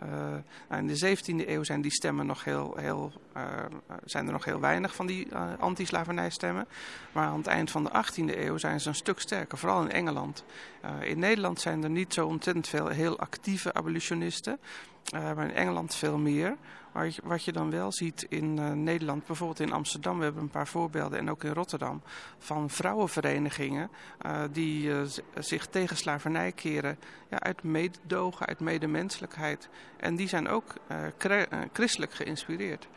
uh, 0.70 0.78
in 0.78 0.86
de 0.86 1.16
17e 1.16 1.48
eeuw 1.48 1.62
zijn 1.62 1.80
die 1.80 1.90
stemmen 1.90 2.26
nog 2.26 2.44
heel, 2.44 2.76
heel, 2.76 3.12
zijn 4.04 4.26
er 4.26 4.32
nog 4.32 4.44
heel 4.44 4.60
weinig 4.60 4.94
van 4.94 5.06
die 5.06 5.34
anti-slavernijstemmen. 5.58 6.68
Maar 7.12 7.26
aan 7.26 7.38
het 7.38 7.46
eind 7.46 7.70
van 7.70 7.84
de 7.84 7.90
18e 7.90 8.38
eeuw 8.38 8.56
zijn 8.56 8.80
ze 8.80 8.88
een 8.88 8.94
stuk 8.94 9.20
sterker, 9.20 9.58
vooral 9.58 9.82
in 9.82 9.90
Engeland. 9.90 10.44
in 11.00 11.18
Nederland 11.18 11.60
zijn 11.60 11.82
er 11.82 11.90
niet 11.90 12.14
zo 12.14 12.26
ontzettend 12.26 12.68
veel 12.68 12.88
heel 12.88 13.18
actieve 13.18 13.72
abolitionisten. 13.74 14.58
Maar 15.12 15.44
in 15.44 15.54
Engeland 15.54 15.94
veel 15.94 16.18
meer. 16.18 16.56
Maar 16.98 17.14
wat 17.22 17.44
je 17.44 17.52
dan 17.52 17.70
wel 17.70 17.92
ziet 17.92 18.26
in 18.28 18.56
uh, 18.56 18.70
Nederland, 18.70 19.26
bijvoorbeeld 19.26 19.60
in 19.60 19.72
Amsterdam, 19.72 20.18
we 20.18 20.24
hebben 20.24 20.42
een 20.42 20.50
paar 20.50 20.68
voorbeelden 20.68 21.18
en 21.18 21.30
ook 21.30 21.44
in 21.44 21.52
Rotterdam, 21.52 22.02
van 22.38 22.70
vrouwenverenigingen 22.70 23.90
uh, 24.26 24.42
die 24.52 24.90
zich 25.38 25.66
tegen 25.66 25.96
slavernij 25.96 26.52
keren 26.52 26.98
ja, 27.30 27.40
uit 27.40 27.62
mededogen, 27.62 28.46
uit 28.46 28.60
medemenselijkheid. 28.60 29.68
En 29.96 30.16
die 30.16 30.28
zijn 30.28 30.48
ook 30.48 30.74
christelijk 31.72 32.12
geïnspireerd. 32.12 32.88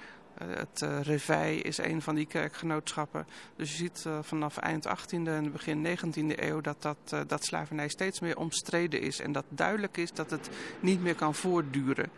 het 0.44 0.86
Reveil 1.02 1.62
is 1.62 1.78
een 1.78 2.02
van 2.02 2.16
die 2.16 2.26
kerkgenootschappen. 2.26 3.28
Dus 3.56 3.70
je 3.72 3.76
ziet 3.78 4.06
vanaf 4.22 4.58
eind 4.58 4.88
18e 4.88 5.28
en 5.28 5.52
begin 5.52 5.88
19e 5.88 6.40
eeuw 6.40 6.62
dat, 6.62 6.82
dat, 6.82 7.12
uh, 7.14 7.20
dat 7.28 7.46
slavernij 7.46 7.88
steeds 7.88 8.20
meer 8.20 8.38
omstreden 8.38 9.02
is. 9.02 9.20
En 9.20 9.32
dat 9.32 9.46
duidelijk 9.50 9.98
is 9.98 10.12
dat 10.14 10.32
het 10.32 10.50
niet 10.80 11.02
meer 11.02 11.16
kan 11.16 11.36
voortduren. 11.36 12.10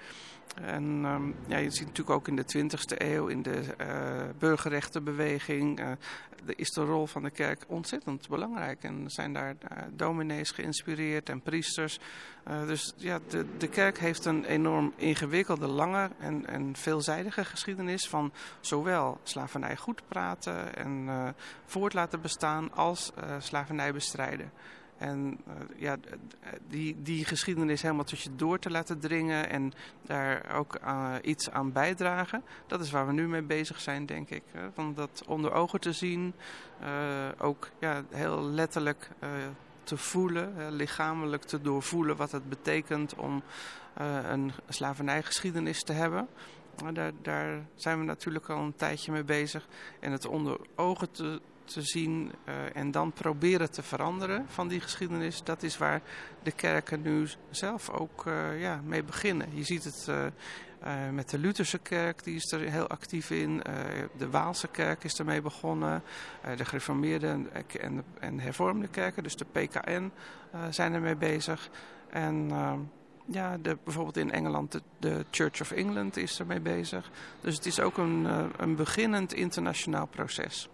En 0.61 0.83
um, 0.83 1.35
ja, 1.47 1.57
je 1.57 1.71
ziet 1.71 1.87
natuurlijk 1.87 2.15
ook 2.17 2.27
in 2.27 2.35
de 2.35 2.45
20e 2.57 2.97
eeuw, 2.97 3.27
in 3.27 3.41
de 3.41 3.61
burgerrechtenbeweging, 4.39 5.81
is 6.45 6.69
de 6.69 6.81
rol 6.81 7.07
van 7.07 7.23
de 7.23 7.29
kerk 7.29 7.63
ontzettend 7.67 8.27
belangrijk. 8.27 8.83
En 8.83 9.03
zijn 9.07 9.33
daar 9.33 9.55
dominees 9.91 10.51
geïnspireerd 10.51 11.29
en 11.29 11.41
priesters. 11.41 11.99
dus 12.67 12.93
ja, 12.97 13.19
de, 13.27 13.45
de 13.57 13.67
kerk 13.67 13.99
heeft 13.99 14.25
een 14.25 14.45
enorm 14.45 14.93
ingewikkelde, 14.95 15.67
lange 15.67 16.09
en, 16.19 16.47
en 16.47 16.75
veelzijdige 16.75 17.45
geschiedenis 17.45 18.07
van 18.07 18.31
zowel 18.59 19.19
slavernij 19.23 19.75
goed 19.75 20.01
praten 20.07 20.75
en 20.75 21.09
voort 21.65 21.93
laten 21.93 22.21
bestaan 22.21 22.73
als 22.73 23.11
slavernij 23.39 23.93
bestrijden. 23.93 24.51
En 24.97 25.39
uh, 25.47 25.53
ja, 25.75 25.97
die, 26.67 26.95
die 27.01 27.25
geschiedenis 27.25 27.81
helemaal 27.81 28.03
tussen 28.03 28.37
door 28.37 28.59
te 28.59 28.69
laten 28.69 28.99
dringen 28.99 29.49
en 29.49 29.73
daar 30.01 30.55
ook 30.55 30.77
uh, 30.83 31.13
iets 31.21 31.49
aan 31.49 31.71
bijdragen, 31.71 32.43
dat 32.67 32.81
is 32.81 32.91
waar 32.91 33.07
we 33.07 33.13
nu 33.13 33.27
mee 33.27 33.41
bezig 33.41 33.81
zijn, 33.81 34.05
denk 34.05 34.29
ik. 34.29 34.43
Hè? 34.51 34.71
Van 34.71 34.93
dat 34.93 35.23
onder 35.27 35.51
ogen 35.51 35.79
te 35.79 35.93
zien, 35.93 36.33
uh, 36.81 36.87
ook 37.37 37.69
ja, 37.79 38.03
heel 38.09 38.43
letterlijk 38.43 39.09
te 39.83 39.97
voelen, 39.97 40.71
lichamelijk 40.71 41.43
te 41.43 41.61
doorvoelen 41.61 42.15
wat 42.15 42.31
het 42.31 42.49
betekent 42.49 43.15
om 43.15 43.43
een 44.29 44.51
slavernijgeschiedenis 44.69 45.83
te 45.83 45.93
hebben. 45.93 46.27
Daar, 46.93 47.11
daar, 47.21 47.65
zijn 47.75 47.99
we 47.99 48.05
natuurlijk 48.05 48.49
al 48.49 48.61
een 48.61 48.75
tijdje 48.75 49.11
mee 49.11 49.23
bezig. 49.23 49.67
En 49.99 50.11
het 50.11 50.25
onder 50.25 50.57
ogen 50.75 51.11
te, 51.11 51.41
te 51.65 51.81
zien 51.81 52.31
uh, 52.47 52.53
en 52.73 52.91
dan 52.91 53.11
proberen 53.11 53.71
te 53.71 53.83
veranderen 53.83 54.45
van 54.47 54.67
die 54.67 54.79
geschiedenis. 54.79 55.43
Dat 55.43 55.63
is 55.63 55.77
waar 55.77 56.01
de 56.43 56.51
kerken 56.51 57.01
nu 57.01 57.27
zelf 57.49 57.89
ook 57.89 58.25
uh, 58.25 58.61
ja, 58.61 58.81
mee 58.85 59.03
beginnen. 59.03 59.47
Je 59.53 59.63
ziet 59.63 59.83
het 59.83 60.07
uh, 60.09 60.25
met 61.11 61.29
de 61.29 61.37
Lutherse 61.37 61.77
kerk, 61.77 62.23
die 62.23 62.35
is 62.35 62.51
er 62.51 62.59
heel 62.59 62.87
actief 62.87 63.31
in. 63.31 63.61
de 64.17 64.29
Waalse 64.29 64.67
kerk 64.67 65.03
is 65.03 65.19
ermee 65.19 65.41
begonnen. 65.41 66.03
de 66.57 66.65
gereformeerde 66.65 67.27
en, 67.79 68.03
en, 68.19 68.39
hervormde 68.39 68.87
kerken, 68.87 69.23
dus 69.23 69.35
de 69.35 69.45
PKN, 69.45 70.11
zijn 70.69 70.93
ermee 70.93 71.15
bezig. 71.15 71.69
En... 72.09 72.51
Ja, 73.25 73.57
de, 73.57 73.77
bijvoorbeeld 73.83 74.17
in 74.17 74.31
Engeland, 74.31 74.71
de, 74.71 74.81
de, 74.99 75.25
Church 75.31 75.61
of 75.61 75.71
England 75.71 76.17
is 76.17 76.39
ermee 76.39 76.59
bezig. 76.59 77.11
Dus 77.41 77.55
het 77.55 77.65
is 77.65 77.79
ook 77.79 77.97
een, 77.97 78.27
een 78.57 78.75
beginnend 78.75 79.33
internationaal 79.33 80.05
proces. 80.05 80.69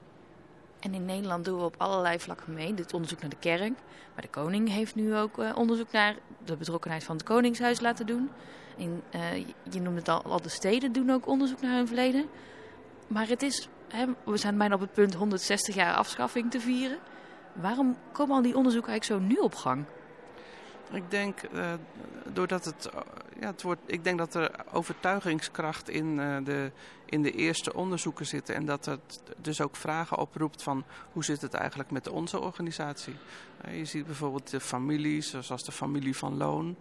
En 0.80 0.94
in 0.94 1.06
Nederland 1.06 1.46
doen 1.46 1.58
we 1.58 1.64
op 1.64 1.76
allerlei 1.78 2.20
vlakken 2.20 2.54
mee. 2.54 2.74
Dit 2.74 2.94
onderzoek 2.94 3.22
naar 3.22 3.30
de 3.30 3.36
kerk. 3.40 3.74
Maar 4.14 4.22
de 4.22 4.28
koning 4.28 4.70
heeft 4.70 4.96
nu 4.96 5.16
ook 5.16 5.38
uh, 5.38 5.52
onderzoek 5.56 5.92
naar 5.92 6.16
de 6.46 6.56
betrokkenheid 6.56 7.04
van 7.04 7.16
het 7.16 7.26
Koningshuis 7.26 7.80
laten 7.80 8.06
doen. 8.06 8.30
In, 8.78 9.02
uh, 9.16 9.36
je 9.70 9.82
noemde 9.82 10.00
het 10.00 10.10
al, 10.10 10.24
al, 10.24 10.42
de 10.42 10.50
steden 10.50 10.92
doen 10.92 11.10
ook 11.10 11.28
onderzoek 11.28 11.62
naar 11.62 11.76
hun 11.76 11.88
verleden. 11.88 12.26
Maar 13.08 13.28
het 13.28 13.42
is, 13.42 13.68
hè, 13.88 14.06
we 14.26 14.38
zijn 14.38 14.58
bijna 14.58 14.76
op 14.76 14.82
het 14.82 14.94
punt 14.94 15.14
160 15.14 15.76
jaar 15.76 15.96
afschaffing 15.96 16.52
te 16.52 16.60
vieren. 16.60 16.98
Waarom 17.54 17.98
komen 18.12 18.36
al 18.36 18.42
die 18.42 18.58
onderzoeken 18.58 18.92
eigenlijk 18.92 19.22
zo 19.22 19.28
nu 19.28 19.36
op 19.36 19.56
gang? 19.56 19.86
Ik 20.92 21.12
denk, 21.12 21.42
uh, 21.54 21.74
doordat 22.34 22.66
het, 22.66 22.90
ja, 23.40 23.48
het 23.48 23.62
wordt, 23.62 23.82
ik 23.86 24.04
denk 24.04 24.18
dat 24.18 24.34
er 24.34 24.52
overtuigingskracht 24.72 25.90
in, 25.90 26.18
uh, 26.18 26.38
de, 26.44 26.72
in 27.06 27.22
de 27.22 27.32
eerste 27.32 27.74
onderzoeken 27.74 28.26
zit. 28.26 28.50
En 28.50 28.66
dat 28.66 28.86
het 28.86 29.22
dus 29.38 29.62
ook 29.62 29.76
vragen 29.76 30.18
oproept 30.18 30.64
van 30.64 30.84
hoe 31.12 31.24
zit 31.24 31.42
het 31.42 31.54
eigenlijk 31.54 31.92
met 31.92 32.08
onze 32.08 32.40
organisatie. 32.40 33.16
Je 33.72 33.86
ziet 33.86 34.06
bijvoorbeeld 34.06 34.50
de 34.50 34.60
families, 34.60 35.36
zoals 35.40 35.64
de 35.64 35.72
familie 35.72 36.18
van 36.18 36.38
Loon. 36.38 36.76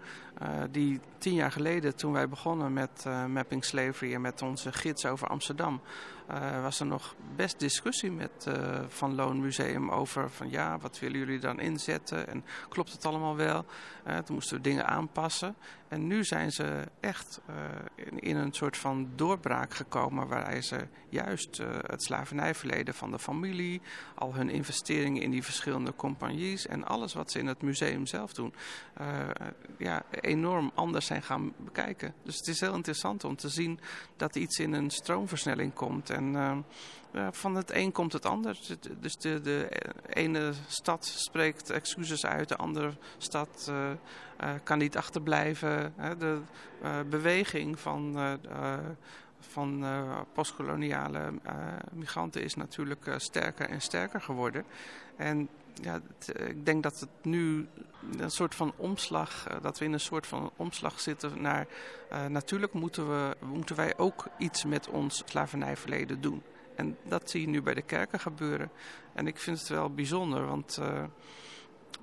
die 0.70 1.00
tien 1.18 1.34
jaar 1.34 1.52
geleden, 1.52 1.96
toen 1.96 2.12
wij 2.12 2.28
begonnen 2.28 2.72
met 2.72 3.04
Mapping 3.28 3.64
Slavery 3.64 4.14
en 4.14 4.20
met 4.20 4.42
onze 4.42 4.72
gids 4.72 5.06
over 5.06 5.28
Amsterdam. 5.28 5.80
was 6.62 6.80
er 6.80 6.86
nog 6.86 7.14
best 7.36 7.58
discussie 7.58 8.12
met 8.12 8.46
Van 8.88 9.14
Loon 9.14 9.40
Museum 9.40 9.90
over 9.90 10.30
van 10.30 10.50
ja, 10.50 10.78
wat 10.78 10.98
willen 10.98 11.18
jullie 11.18 11.38
dan 11.38 11.60
inzetten 11.60 12.28
en 12.28 12.44
klopt 12.68 12.92
het 12.92 13.06
allemaal 13.06 13.36
wel? 13.36 13.64
Toen 14.16 14.34
moesten 14.34 14.56
we 14.56 14.62
dingen 14.62 14.86
aanpassen. 14.86 15.56
En 15.88 16.06
nu 16.06 16.24
zijn 16.24 16.52
ze 16.52 16.84
echt 17.00 17.40
uh, 17.50 17.54
in, 18.20 18.36
een 18.36 18.52
soort 18.52 18.76
van 18.76 19.10
doorbraak 19.16 19.74
gekomen 19.74 20.28
waarin 20.28 20.62
ze 20.62 20.86
juist 21.08 21.58
uh, 21.58 21.66
het 21.86 22.02
slavernijverleden 22.02 22.94
van 22.94 23.10
de 23.10 23.18
familie, 23.18 23.80
al 24.14 24.34
hun 24.34 24.50
investeringen 24.50 25.22
in 25.22 25.30
die 25.30 25.42
verschillende 25.42 25.94
compagnies 25.94 26.66
en 26.66 26.84
alles 26.84 27.14
wat 27.14 27.30
ze 27.30 27.38
in 27.38 27.46
het 27.46 27.62
museum 27.62 28.06
zelf 28.06 28.32
doen, 28.32 28.54
ja, 29.78 30.02
enorm 30.10 30.70
anders 30.74 31.06
zijn 31.06 31.22
gaan 31.22 31.52
bekijken. 31.56 32.14
Dus 32.22 32.36
het 32.36 32.46
is 32.46 32.60
heel 32.60 32.74
interessant 32.74 33.24
om 33.24 33.36
te 33.36 33.48
zien 33.48 33.80
dat 34.16 34.36
iets 34.36 34.58
in 34.58 34.72
een 34.72 34.90
stroomversnelling 34.90 35.74
komt. 35.74 36.10
En 36.10 36.64
van 37.30 37.54
het 37.54 37.70
een 37.74 37.92
komt 37.92 38.12
het 38.12 38.26
ander. 38.26 38.58
Dus 39.00 39.16
de, 39.16 39.40
de 39.40 39.68
ene 40.08 40.52
stad 40.66 41.06
spreekt 41.06 41.70
excuses 41.70 42.26
uit, 42.26 42.48
de 42.48 42.56
andere 42.56 42.92
stad 43.18 43.66
uh, 43.70 43.90
uh, 44.40 44.50
kan 44.62 44.78
niet 44.78 44.96
achterblijven. 44.96 45.94
De 46.18 46.40
beweging 47.08 47.80
van, 47.80 48.38
van 49.40 49.84
postkoloniale 50.32 51.32
migranten 51.92 52.42
is 52.42 52.54
natuurlijk 52.54 53.14
sterker 53.16 53.68
en 53.68 53.80
sterker 53.80 54.20
geworden. 54.20 54.64
En 55.16 55.48
ja, 55.82 56.00
ik 56.46 56.66
denk 56.66 56.82
dat 56.82 57.00
het 57.00 57.08
nu 57.22 57.68
een 58.18 58.30
soort 58.30 58.54
van 58.54 58.72
omslag, 58.76 59.46
dat 59.62 59.78
we 59.78 59.84
in 59.84 59.92
een 59.92 60.00
soort 60.00 60.26
van 60.26 60.50
omslag 60.56 61.00
zitten 61.00 61.42
naar 61.42 61.66
natuurlijk 62.28 62.72
moeten, 62.72 63.08
we, 63.08 63.36
moeten 63.46 63.76
wij 63.76 63.94
ook 63.96 64.26
iets 64.38 64.64
met 64.64 64.88
ons 64.88 65.22
slavernijverleden 65.26 66.20
doen. 66.20 66.42
En 66.78 66.96
dat 67.02 67.30
zie 67.30 67.40
je 67.40 67.48
nu 67.48 67.62
bij 67.62 67.74
de 67.74 67.82
kerken 67.82 68.20
gebeuren. 68.20 68.70
En 69.12 69.26
ik 69.26 69.38
vind 69.38 69.58
het 69.58 69.68
wel 69.68 69.90
bijzonder, 69.90 70.46
want 70.46 70.78
uh, 70.80 71.04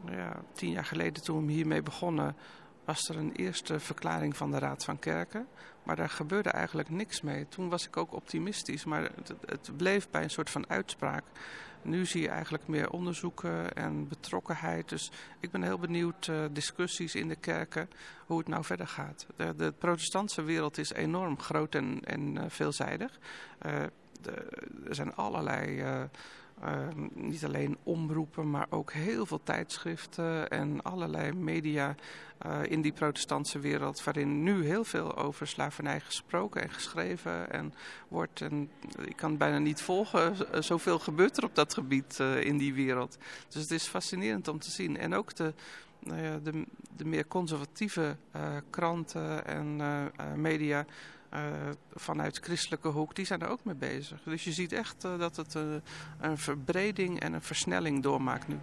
ja, 0.10 0.42
tien 0.54 0.72
jaar 0.72 0.86
geleden 0.86 1.24
toen 1.24 1.46
we 1.46 1.52
hiermee 1.52 1.82
begonnen... 1.82 2.36
was 2.86 3.10
er 3.10 3.18
een 3.18 3.32
eerste 3.32 3.80
verklaring 3.80 4.38
van 4.38 4.52
de 4.52 4.60
Raad 4.60 4.84
van 4.84 5.00
Kerken. 5.00 5.48
Maar 5.84 5.96
daar 5.96 6.10
gebeurde 6.10 6.50
eigenlijk 6.50 6.90
niks 6.90 7.22
mee. 7.22 7.48
Toen 7.48 7.70
was 7.70 7.88
ik 7.88 7.98
ook 7.98 8.14
optimistisch, 8.14 8.86
maar 8.86 9.02
het, 9.02 9.34
het 9.46 9.78
bleef 9.78 10.10
bij 10.10 10.24
een 10.24 10.30
soort 10.30 10.50
van 10.50 10.70
uitspraak. 10.70 11.24
Nu 11.82 12.06
zie 12.06 12.22
je 12.22 12.30
eigenlijk 12.30 12.68
meer 12.68 12.90
onderzoeken 12.90 13.74
en 13.74 14.08
betrokkenheid. 14.08 14.90
Dus 14.90 15.12
ik 15.40 15.52
ben 15.52 15.64
heel 15.64 15.80
benieuwd, 15.80 16.28
uh, 16.28 16.46
discussies 16.52 17.16
in 17.16 17.28
de 17.28 17.36
kerken, 17.36 17.90
hoe 18.26 18.38
het 18.38 18.48
nou 18.48 18.64
verder 18.64 18.88
gaat. 18.88 19.26
De, 19.36 19.56
de 19.56 19.72
protestantse 19.72 20.44
wereld 20.44 20.78
is 20.78 20.94
enorm 20.94 21.40
groot 21.40 21.76
en, 21.76 22.00
en 22.04 22.36
uh, 22.36 22.44
veelzijdig. 22.48 23.20
Er 24.88 24.95
zijn 24.95 25.15
allerlei, 25.15 25.82
uh, 25.82 26.04
uh, 26.63 26.88
niet 27.13 27.45
alleen 27.45 27.78
omroepen, 27.84 28.49
maar 28.49 28.67
ook 28.69 28.91
heel 28.91 29.25
veel 29.25 29.43
tijdschriften 29.43 30.49
en 30.49 30.82
allerlei 30.82 31.32
media 31.32 31.95
uh, 32.45 32.60
in 32.63 32.82
die 32.82 32.91
protestantse 32.91 33.60
wereld, 33.60 34.04
waarin 34.04 34.43
nu 34.43 34.65
heel 34.65 34.84
veel 34.84 35.17
over 35.17 35.47
slavernij 35.47 35.99
gesproken 35.99 36.62
en 36.62 36.69
geschreven 36.69 37.51
en 37.51 37.73
wordt. 38.08 38.41
En 38.41 38.69
ik 39.06 39.15
kan 39.15 39.30
het 39.30 39.39
bijna 39.39 39.58
niet 39.58 39.82
volgen, 39.82 40.63
zoveel 40.63 40.99
gebeurt 40.99 41.38
er 41.38 41.43
op 41.43 41.56
dat 41.56 41.73
gebied 41.73 42.19
in 42.19 42.58
die 42.58 42.73
wereld. 42.73 43.17
Dus 43.47 43.62
het 43.62 43.71
is 43.71 43.88
fascinerend 43.88 44.47
om 44.47 44.60
te 44.60 44.71
zien. 44.71 44.97
En 44.97 45.13
ook 45.13 45.36
de, 45.36 45.54
nou 45.99 46.21
ja, 46.21 46.38
de, 46.38 46.65
de 46.97 47.06
meer 47.06 47.28
conservatieve 47.28 48.17
kranten 48.69 49.45
en 49.45 49.82
media 50.36 50.86
vanuit 51.94 52.38
christelijke 52.38 52.88
hoek, 52.88 53.16
die 53.16 53.26
zijn 53.26 53.42
er 53.42 53.48
ook 53.48 53.64
mee 53.64 53.76
bezig. 53.76 54.24
Dus 54.24 54.44
je 54.44 54.52
ziet 54.52 54.72
echt 54.72 55.04
uh, 55.06 55.20
dat 55.20 55.36
het 55.36 55.56
uh, 55.56 55.76
een 56.20 56.38
verbreding 56.38 57.20
en 57.20 57.34
een 57.34 57.42
versnelling 57.42 58.04
doormaakt 58.04 58.48
nu. 58.48 58.60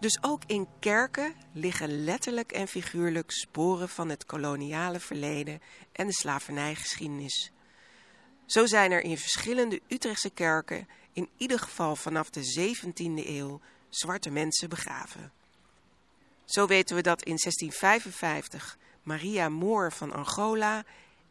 Dus 0.00 0.18
ook 0.20 0.42
in 0.46 0.68
kerken 0.80 1.34
liggen 1.52 2.04
letterlijk 2.04 2.52
en 2.52 2.68
figuurlijk 2.68 3.30
sporen 3.30 3.88
van 3.88 4.08
het 4.08 4.26
koloniale 4.26 5.00
verleden 5.00 5.60
en 5.92 6.06
de 6.06 6.12
slavernijgeschiedenis. 6.12 7.52
Zo 8.46 8.66
zijn 8.66 8.92
er 8.92 9.02
in 9.02 9.18
verschillende 9.18 9.80
Utrechtse 9.88 10.30
kerken, 10.30 10.88
in 11.12 11.28
ieder 11.36 11.58
geval 11.58 11.96
vanaf 11.96 12.30
de 12.30 12.74
17e 12.76 13.26
eeuw, 13.26 13.60
zwarte 13.88 14.30
mensen 14.30 14.68
begraven. 14.68 15.32
Zo 16.44 16.66
weten 16.66 16.96
we 16.96 17.02
dat 17.02 17.22
in 17.22 17.36
1655 17.36 18.78
Maria 19.02 19.48
Moor 19.48 19.92
van 19.92 20.12
Angola 20.12 20.84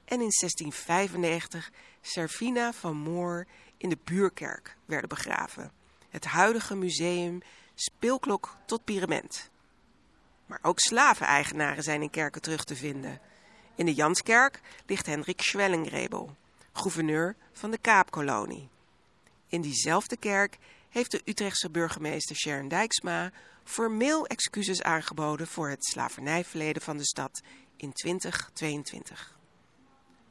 en 0.05 0.21
in 0.21 0.31
1695 0.39 1.71
Servina 2.01 2.73
van 2.73 2.97
Moor 2.97 3.47
in 3.77 3.89
de 3.89 3.97
Buurkerk 4.03 4.77
werden 4.85 5.09
begraven. 5.09 5.71
Het 6.09 6.25
huidige 6.25 6.75
museum 6.75 7.41
speelklok 7.75 8.55
tot 8.65 8.83
pyramid. 8.83 9.49
Maar 10.45 10.59
ook 10.61 10.79
slaveneigenaren 10.79 11.83
zijn 11.83 12.01
in 12.01 12.09
kerken 12.09 12.41
terug 12.41 12.63
te 12.63 12.75
vinden. 12.75 13.21
In 13.75 13.85
de 13.85 13.93
Janskerk 13.93 14.61
ligt 14.85 15.05
Hendrik 15.05 15.41
Schwellingrebel. 15.41 16.35
gouverneur 16.73 17.35
van 17.53 17.71
de 17.71 17.77
Kaapkolonie. 17.77 18.69
In 19.47 19.61
diezelfde 19.61 20.17
kerk 20.17 20.57
heeft 20.89 21.11
de 21.11 21.21
Utrechtse 21.25 21.69
burgemeester 21.69 22.35
Sharon 22.35 22.67
Dijksma 22.67 23.31
formeel 23.63 24.27
excuses 24.27 24.81
aangeboden 24.81 25.47
voor 25.47 25.69
het 25.69 25.85
slavernijverleden 25.85 26.81
van 26.81 26.97
de 26.97 27.05
stad 27.05 27.41
in 27.75 27.93
2022. 27.93 29.34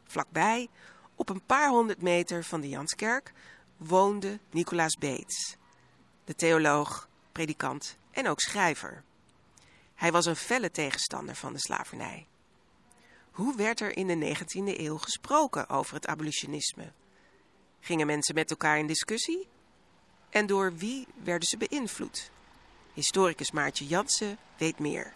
Vlakbij, 0.07 0.69
op 1.15 1.29
een 1.29 1.45
paar 1.47 1.69
honderd 1.69 2.03
meter 2.03 2.45
van 2.45 2.61
de 2.61 2.69
Janskerk, 2.69 3.33
woonde 3.77 4.39
Nicolaas 4.51 4.97
Beets, 4.97 5.57
de 6.25 6.35
theoloog, 6.35 7.09
predikant 7.33 7.97
en 8.11 8.29
ook 8.29 8.41
schrijver. 8.41 9.03
Hij 9.95 10.13
was 10.13 10.27
een 10.27 10.37
felle 10.37 10.71
tegenstander 10.71 11.35
van 11.35 11.53
de 11.53 11.59
slavernij. 11.59 12.27
Hoe 13.31 13.57
werd 13.57 13.81
er 13.81 13.97
in 13.97 14.07
de 14.07 14.37
19e 14.37 14.79
eeuw 14.79 14.97
gesproken 14.97 15.69
over 15.69 15.95
het 15.95 16.07
abolitionisme? 16.07 16.93
Gingen 17.81 18.07
mensen 18.07 18.35
met 18.35 18.51
elkaar 18.51 18.79
in 18.79 18.87
discussie? 18.87 19.49
En 20.31 20.47
door 20.47 20.77
wie 20.77 21.07
werden 21.23 21.49
ze 21.49 21.57
beïnvloed? 21.57 22.31
Historicus 22.93 23.51
Maartje 23.51 23.87
Jansen 23.87 24.39
weet 24.57 24.79
meer. 24.79 25.13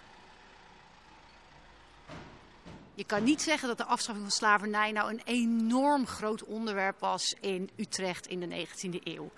Je 2.98 3.04
kan 3.04 3.22
niet 3.24 3.42
zeggen 3.42 3.68
dat 3.68 3.76
de 3.76 3.84
afschaffing 3.84 4.28
van 4.28 4.36
slavernij 4.36 4.92
nou 4.92 5.10
een 5.10 5.20
enorm 5.24 6.06
groot 6.06 6.44
onderwerp 6.44 7.00
was 7.00 7.34
in 7.40 7.70
Utrecht 7.76 8.26
in 8.26 8.40
de 8.40 8.66
19e 8.66 9.02
eeuw. 9.04 9.30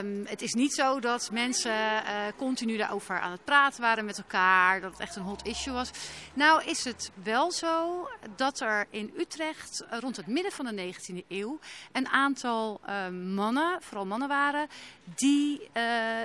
Um, 0.00 0.26
het 0.26 0.42
is 0.42 0.52
niet 0.52 0.74
zo 0.74 1.00
dat 1.00 1.30
mensen 1.32 1.72
uh, 1.72 2.26
continu 2.36 2.76
daarover 2.76 3.20
aan 3.20 3.30
het 3.30 3.44
praten 3.44 3.80
waren 3.80 4.04
met 4.04 4.18
elkaar, 4.18 4.80
dat 4.80 4.90
het 4.90 5.00
echt 5.00 5.16
een 5.16 5.22
hot 5.22 5.46
issue 5.46 5.72
was. 5.72 5.90
Nou 6.34 6.64
is 6.64 6.84
het 6.84 7.10
wel 7.22 7.52
zo 7.52 8.08
dat 8.36 8.60
er 8.60 8.86
in 8.90 9.12
Utrecht 9.18 9.84
rond 9.90 10.16
het 10.16 10.26
midden 10.26 10.52
van 10.52 10.64
de 10.64 10.94
19e 10.94 11.26
eeuw 11.28 11.58
een 11.92 12.08
aantal 12.08 12.80
uh, 12.88 13.08
mannen, 13.34 13.82
vooral 13.82 14.06
mannen 14.06 14.28
waren, 14.28 14.68
die 15.14 15.70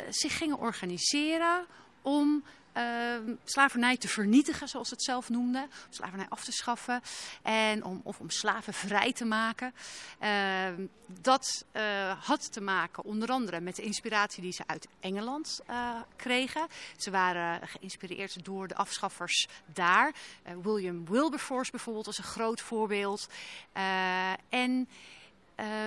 zich 0.09 0.37
gingen 0.37 0.59
organiseren 0.59 1.65
om 2.01 2.43
uh, 2.77 3.35
slavernij 3.43 3.97
te 3.97 4.07
vernietigen, 4.07 4.67
zoals 4.67 4.89
het 4.89 5.03
zelf 5.03 5.29
noemde. 5.29 5.59
Om 5.59 5.93
slavernij 5.93 6.25
af 6.29 6.43
te 6.43 6.51
schaffen 6.51 7.01
en 7.41 7.83
om, 7.83 8.01
of 8.03 8.19
om 8.19 8.29
slaven 8.29 8.73
vrij 8.73 9.13
te 9.13 9.25
maken. 9.25 9.73
Uh, 10.21 10.67
dat 11.21 11.65
uh, 11.73 11.81
had 12.25 12.51
te 12.51 12.61
maken 12.61 13.03
onder 13.03 13.29
andere 13.29 13.59
met 13.59 13.75
de 13.75 13.81
inspiratie 13.81 14.41
die 14.41 14.51
ze 14.51 14.63
uit 14.65 14.87
Engeland 14.99 15.61
uh, 15.69 15.95
kregen. 16.15 16.67
Ze 16.97 17.11
waren 17.11 17.67
geïnspireerd 17.67 18.45
door 18.45 18.67
de 18.67 18.75
afschaffers 18.75 19.47
daar. 19.65 20.13
Uh, 20.47 20.53
William 20.61 21.05
Wilberforce 21.05 21.71
bijvoorbeeld 21.71 22.05
was 22.05 22.17
een 22.17 22.23
groot 22.23 22.61
voorbeeld. 22.61 23.27
en 24.49 24.89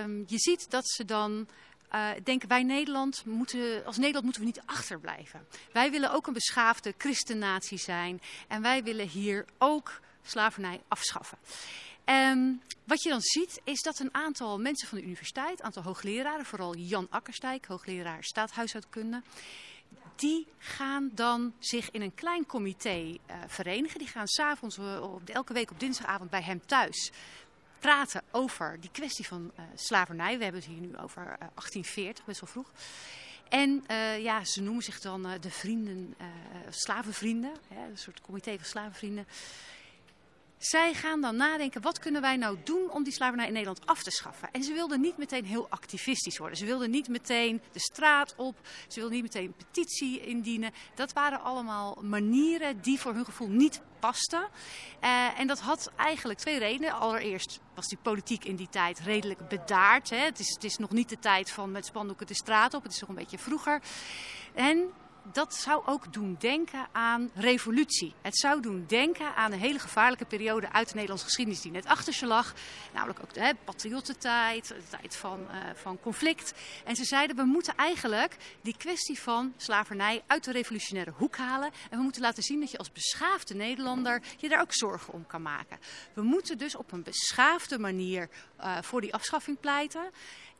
um, 0.03 0.23
je 0.27 0.39
ziet 0.39 0.69
dat 0.69 0.87
ze 0.87 1.05
dan 1.05 1.47
uh, 1.93 2.09
denken 2.23 2.49
wij 2.49 2.63
Nederland 2.63 3.25
moeten, 3.25 3.85
als 3.85 3.97
Nederland 3.97 4.23
moeten 4.23 4.41
we 4.41 4.47
niet 4.47 4.61
achterblijven. 4.65 5.45
Wij 5.71 5.91
willen 5.91 6.11
ook 6.11 6.27
een 6.27 6.33
beschaafde 6.33 6.93
christennatie 6.97 7.77
zijn. 7.77 8.21
En 8.47 8.61
wij 8.61 8.83
willen 8.83 9.07
hier 9.07 9.45
ook 9.57 9.99
slavernij 10.23 10.81
afschaffen. 10.87 11.37
Um, 12.05 12.61
wat 12.83 13.03
je 13.03 13.09
dan 13.09 13.21
ziet 13.21 13.61
is 13.63 13.81
dat 13.81 13.99
een 13.99 14.13
aantal 14.13 14.59
mensen 14.59 14.87
van 14.87 14.97
de 14.97 15.03
universiteit, 15.03 15.59
een 15.59 15.65
aantal 15.65 15.83
hoogleraren, 15.83 16.45
vooral 16.45 16.75
Jan 16.75 17.07
Akkerstijk, 17.09 17.65
hoogleraar 17.65 18.23
staathuishoudkunde, 18.23 19.21
die 20.15 20.47
gaan 20.57 21.11
dan 21.13 21.53
zich 21.59 21.91
in 21.91 22.01
een 22.01 22.13
klein 22.13 22.45
comité 22.45 22.97
uh, 22.97 23.35
verenigen. 23.47 23.99
Die 23.99 24.07
gaan 24.07 24.27
s'avonds, 24.27 24.77
uh, 24.77 25.03
elke 25.25 25.53
week 25.53 25.71
op 25.71 25.79
dinsdagavond 25.79 26.29
bij 26.29 26.41
hem 26.41 26.65
thuis 26.65 27.11
praten 27.85 28.21
over 28.31 28.77
die 28.79 28.89
kwestie 28.91 29.27
van 29.27 29.51
uh, 29.59 29.65
slavernij. 29.75 30.37
We 30.37 30.43
hebben 30.43 30.61
het 30.61 30.69
hier 30.69 30.79
nu 30.79 30.97
over 30.97 31.21
uh, 31.21 31.37
1840, 31.37 32.25
best 32.25 32.39
wel 32.39 32.49
vroeg. 32.49 32.71
En 33.49 33.83
uh, 33.91 34.23
ja, 34.23 34.43
ze 34.43 34.61
noemen 34.61 34.83
zich 34.83 34.99
dan 34.99 35.27
de 35.39 35.51
vrienden, 35.51 36.15
slavenvrienden, 36.69 37.51
hè, 37.67 37.87
een 37.89 37.97
soort 37.97 38.21
comité 38.21 38.55
van 38.55 38.65
slavenvrienden. 38.65 39.27
Zij 40.65 40.93
gaan 40.93 41.21
dan 41.21 41.35
nadenken, 41.35 41.81
wat 41.81 41.99
kunnen 41.99 42.21
wij 42.21 42.37
nou 42.37 42.57
doen 42.63 42.91
om 42.91 43.03
die 43.03 43.13
slavernij 43.13 43.47
in 43.47 43.53
Nederland 43.53 43.85
af 43.85 44.03
te 44.03 44.11
schaffen? 44.11 44.49
En 44.51 44.63
ze 44.63 44.73
wilden 44.73 45.01
niet 45.01 45.17
meteen 45.17 45.45
heel 45.45 45.69
activistisch 45.69 46.37
worden. 46.37 46.57
Ze 46.57 46.65
wilden 46.65 46.89
niet 46.89 47.07
meteen 47.07 47.61
de 47.71 47.79
straat 47.79 48.33
op. 48.37 48.55
Ze 48.87 48.99
wilden 48.99 49.13
niet 49.13 49.23
meteen 49.23 49.45
een 49.45 49.65
petitie 49.65 50.19
indienen. 50.19 50.71
Dat 50.95 51.13
waren 51.13 51.41
allemaal 51.41 51.97
manieren 52.01 52.81
die 52.81 52.99
voor 52.99 53.13
hun 53.13 53.25
gevoel 53.25 53.47
niet 53.47 53.81
pasten. 53.99 54.47
Uh, 55.03 55.39
en 55.39 55.47
dat 55.47 55.59
had 55.59 55.91
eigenlijk 55.95 56.39
twee 56.39 56.59
redenen. 56.59 56.93
Allereerst 56.93 57.59
was 57.75 57.87
die 57.87 57.97
politiek 58.01 58.45
in 58.45 58.55
die 58.55 58.69
tijd 58.69 58.99
redelijk 58.99 59.47
bedaard. 59.47 60.09
Hè. 60.09 60.17
Het, 60.17 60.39
is, 60.39 60.49
het 60.53 60.63
is 60.63 60.77
nog 60.77 60.91
niet 60.91 61.09
de 61.09 61.19
tijd 61.19 61.51
van 61.51 61.71
met 61.71 61.85
spandoeken 61.85 62.27
de 62.27 62.35
straat 62.35 62.73
op. 62.73 62.83
Het 62.83 62.91
is 62.91 62.99
nog 62.99 63.09
een 63.09 63.15
beetje 63.15 63.37
vroeger. 63.37 63.81
En 64.53 64.93
dat 65.31 65.55
zou 65.55 65.85
ook 65.85 66.13
doen 66.13 66.35
denken 66.39 66.87
aan 66.91 67.31
revolutie. 67.33 68.13
Het 68.21 68.37
zou 68.37 68.61
doen 68.61 68.85
denken 68.87 69.35
aan 69.35 69.51
een 69.51 69.59
hele 69.59 69.79
gevaarlijke 69.79 70.25
periode 70.25 70.71
uit 70.71 70.87
de 70.87 70.93
Nederlandse 70.93 71.25
geschiedenis 71.25 71.61
die 71.61 71.71
net 71.71 71.85
achter 71.85 72.15
je 72.19 72.25
lag. 72.25 72.53
Namelijk 72.93 73.19
ook 73.19 73.33
de 73.33 73.55
patriottentijd, 73.63 74.67
de 74.67 74.75
tijd 74.89 75.15
van, 75.15 75.39
uh, 75.39 75.57
van 75.73 75.99
conflict. 75.99 76.53
En 76.83 76.95
ze 76.95 77.03
zeiden 77.03 77.35
we 77.35 77.43
moeten 77.43 77.75
eigenlijk 77.75 78.37
die 78.61 78.77
kwestie 78.77 79.19
van 79.19 79.53
slavernij 79.57 80.23
uit 80.27 80.43
de 80.43 80.51
revolutionaire 80.51 81.13
hoek 81.15 81.37
halen. 81.37 81.71
En 81.89 81.97
we 81.97 82.03
moeten 82.03 82.21
laten 82.21 82.43
zien 82.43 82.59
dat 82.59 82.71
je 82.71 82.77
als 82.77 82.91
beschaafde 82.91 83.55
Nederlander 83.55 84.21
je 84.37 84.49
daar 84.49 84.61
ook 84.61 84.73
zorgen 84.73 85.13
om 85.13 85.27
kan 85.27 85.41
maken. 85.41 85.79
We 86.13 86.21
moeten 86.21 86.57
dus 86.57 86.75
op 86.75 86.91
een 86.91 87.03
beschaafde 87.03 87.79
manier 87.79 88.29
uh, 88.59 88.77
voor 88.81 89.01
die 89.01 89.13
afschaffing 89.13 89.59
pleiten. 89.59 90.11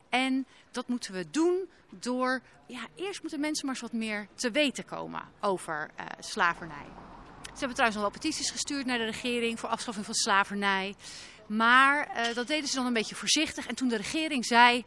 En 0.08 0.46
dat 0.70 0.88
moeten 0.88 1.12
we 1.12 1.30
doen 1.30 1.68
door, 1.90 2.42
ja, 2.66 2.86
eerst 2.94 3.20
moeten 3.20 3.40
mensen 3.40 3.66
maar 3.66 3.74
eens 3.74 3.84
wat 3.84 3.92
meer 3.92 4.28
te 4.34 4.50
weten 4.50 4.84
komen 4.84 5.22
over 5.40 5.90
uh, 5.98 6.06
slavernij. 6.18 6.86
Ze 7.42 7.62
hebben 7.62 7.76
trouwens 7.76 8.00
nog 8.00 8.10
wel 8.10 8.20
petities 8.20 8.50
gestuurd 8.50 8.86
naar 8.86 8.98
de 8.98 9.04
regering 9.04 9.60
voor 9.60 9.68
afschaffing 9.68 10.06
van 10.06 10.14
slavernij. 10.14 10.94
Maar 11.46 12.08
uh, 12.08 12.34
dat 12.34 12.46
deden 12.46 12.68
ze 12.68 12.76
dan 12.76 12.86
een 12.86 12.92
beetje 12.92 13.14
voorzichtig. 13.14 13.66
En 13.66 13.74
toen 13.74 13.88
de 13.88 13.96
regering 13.96 14.44
zei, 14.44 14.84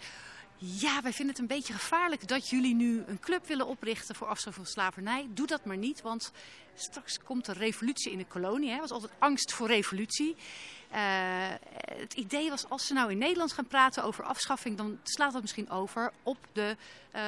ja, 0.58 1.02
wij 1.02 1.14
vinden 1.14 1.36
het 1.36 1.40
een 1.40 1.58
beetje 1.58 1.74
gevaarlijk 1.74 2.28
dat 2.28 2.50
jullie 2.50 2.76
nu 2.76 3.04
een 3.08 3.20
club 3.20 3.48
willen 3.48 3.68
oprichten 3.68 4.16
voor 4.16 4.28
afschaffing 4.28 4.66
van 4.66 4.74
slavernij. 4.74 5.28
Doe 5.30 5.48
dat 5.48 5.66
maar 5.66 5.78
niet, 5.78 6.02
want 6.02 6.32
straks 6.76 7.20
komt 7.24 7.48
er 7.48 7.58
revolutie 7.58 8.12
in 8.12 8.18
de 8.18 8.26
kolonie. 8.26 8.72
Er 8.72 8.80
was 8.80 8.92
altijd 8.92 9.12
angst 9.20 9.54
voor 9.54 9.68
revolutie. 9.68 10.36
Uh, 10.92 10.98
het 11.98 12.14
idee 12.14 12.50
was, 12.50 12.70
als 12.70 12.88
ze 12.88 12.94
nou 12.94 13.12
in 13.12 13.18
Nederland 13.18 13.54
gaan 13.54 13.68
praten 13.68 14.04
over 14.04 14.24
afschaffing, 14.24 14.78
dan 14.78 15.00
slaat 15.04 15.34
dat 15.34 15.42
misschien 15.42 15.70
over 15.70 16.12
op 16.24 16.38
de, 16.52 16.76
uh, 17.16 17.22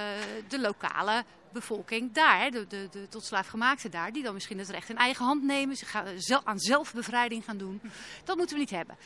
de 0.48 0.60
lokale 0.60 1.24
bevolking 1.54 2.12
daar, 2.12 2.52
de, 2.52 2.68
de, 2.68 2.88
de 2.92 3.08
tot 3.10 3.26
slaafgemaakten 3.26 3.92
daar, 3.92 4.12
die 4.12 4.24
dan 4.24 4.34
misschien 4.34 4.60
het 4.60 4.70
recht 4.70 4.90
in 4.90 4.98
eigen 4.98 5.26
hand 5.26 5.44
nemen, 5.44 5.76
ze 5.76 5.86
gaan 5.86 6.06
aan 6.44 6.60
zelfbevrijding 6.60 7.44
gaan 7.44 7.58
doen. 7.58 7.82
Dat 8.24 8.38
moeten 8.38 8.56
we 8.56 8.62
niet 8.62 8.72
hebben. 8.72 8.98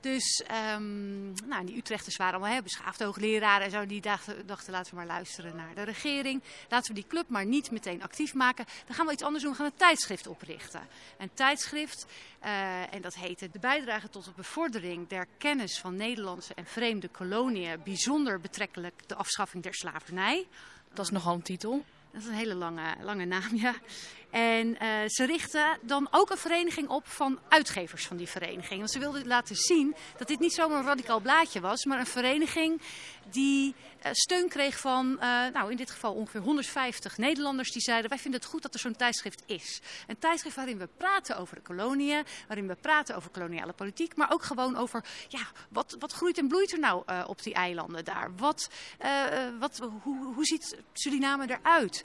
Dus 0.00 0.44
um, 0.74 1.32
nou, 1.46 1.66
die 1.66 1.76
Utrechters 1.76 2.16
waren 2.16 2.34
allemaal 2.34 2.54
hè, 2.54 2.62
beschaafde 2.62 3.04
hoogleraren 3.04 3.64
en 3.64 3.70
zo. 3.70 3.86
Die 3.86 4.00
dachten, 4.00 4.46
dachten, 4.46 4.72
laten 4.72 4.90
we 4.90 4.96
maar 4.96 5.06
luisteren 5.06 5.56
naar 5.56 5.74
de 5.74 5.82
regering. 5.82 6.42
Laten 6.68 6.94
we 6.94 7.00
die 7.00 7.08
club 7.08 7.28
maar 7.28 7.46
niet 7.46 7.70
meteen 7.70 8.02
actief 8.02 8.34
maken. 8.34 8.64
Dan 8.86 8.94
gaan 8.94 9.06
we 9.06 9.12
iets 9.12 9.22
anders 9.22 9.42
doen. 9.42 9.52
We 9.52 9.58
gaan 9.58 9.66
een 9.66 9.76
tijdschrift 9.76 10.26
oprichten. 10.26 10.80
Een 11.18 11.30
tijdschrift, 11.34 12.06
uh, 12.44 12.94
en 12.94 13.02
dat 13.02 13.14
heette 13.14 13.50
De 13.50 13.58
bijdrage 13.58 14.08
tot 14.08 14.24
de 14.24 14.32
bevordering 14.36 15.08
der 15.08 15.26
kennis 15.38 15.78
van 15.78 15.96
Nederlandse 15.96 16.54
en 16.54 16.66
vreemde 16.66 17.08
koloniën. 17.08 17.80
Bijzonder 17.84 18.40
betrekkelijk 18.40 19.08
de 19.08 19.14
afschaffing 19.14 19.62
der 19.62 19.74
slavernij. 19.74 20.46
Dat 20.94 21.04
is 21.04 21.10
nogal 21.10 21.34
een 21.34 21.42
titel. 21.42 21.84
Dat 22.12 22.22
is 22.22 22.28
een 22.28 22.34
hele 22.34 22.54
lange, 22.54 22.94
lange 23.00 23.24
naam, 23.24 23.56
ja. 23.56 23.74
En 24.30 24.66
uh, 24.66 24.88
ze 25.06 25.24
richten 25.24 25.78
dan 25.82 26.08
ook 26.10 26.30
een 26.30 26.36
vereniging 26.36 26.88
op 26.88 27.06
van 27.06 27.38
uitgevers 27.48 28.06
van 28.06 28.16
die 28.16 28.28
vereniging. 28.28 28.78
Want 28.78 28.90
ze 28.90 28.98
wilden 28.98 29.26
laten 29.26 29.56
zien 29.56 29.94
dat 30.16 30.28
dit 30.28 30.38
niet 30.38 30.52
zomaar 30.52 30.78
een 30.78 30.84
radicaal 30.84 31.20
blaadje 31.20 31.60
was, 31.60 31.84
maar 31.84 31.98
een 31.98 32.06
vereniging 32.06 32.80
die 33.30 33.74
uh, 34.04 34.12
steun 34.12 34.48
kreeg 34.48 34.78
van, 34.78 35.10
uh, 35.12 35.46
nou 35.52 35.70
in 35.70 35.76
dit 35.76 35.90
geval 35.90 36.14
ongeveer 36.14 36.40
150 36.40 37.18
Nederlanders 37.18 37.70
die 37.70 37.82
zeiden 37.82 38.10
wij 38.10 38.18
vinden 38.18 38.40
het 38.40 38.48
goed 38.50 38.62
dat 38.62 38.74
er 38.74 38.80
zo'n 38.80 38.96
tijdschrift 38.96 39.42
is. 39.46 39.80
Een 40.06 40.18
tijdschrift 40.18 40.56
waarin 40.56 40.78
we 40.78 40.88
praten 40.96 41.36
over 41.36 41.54
de 41.54 41.62
koloniën, 41.62 42.24
waarin 42.46 42.66
we 42.66 42.74
praten 42.74 43.16
over 43.16 43.30
koloniale 43.30 43.72
politiek, 43.72 44.16
maar 44.16 44.32
ook 44.32 44.42
gewoon 44.42 44.76
over, 44.76 45.04
ja, 45.28 45.46
wat, 45.68 45.96
wat 45.98 46.12
groeit 46.12 46.38
en 46.38 46.48
bloeit 46.48 46.72
er 46.72 46.78
nou 46.78 47.02
op 47.26 47.42
die 47.42 47.54
eilanden 47.54 48.04
daar? 48.04 48.30
Wat, 48.36 48.70
wat, 49.58 49.78
hoe, 50.02 50.34
hoe 50.34 50.44
ziet 50.44 50.76
Suriname 50.92 51.50
eruit? 51.50 52.04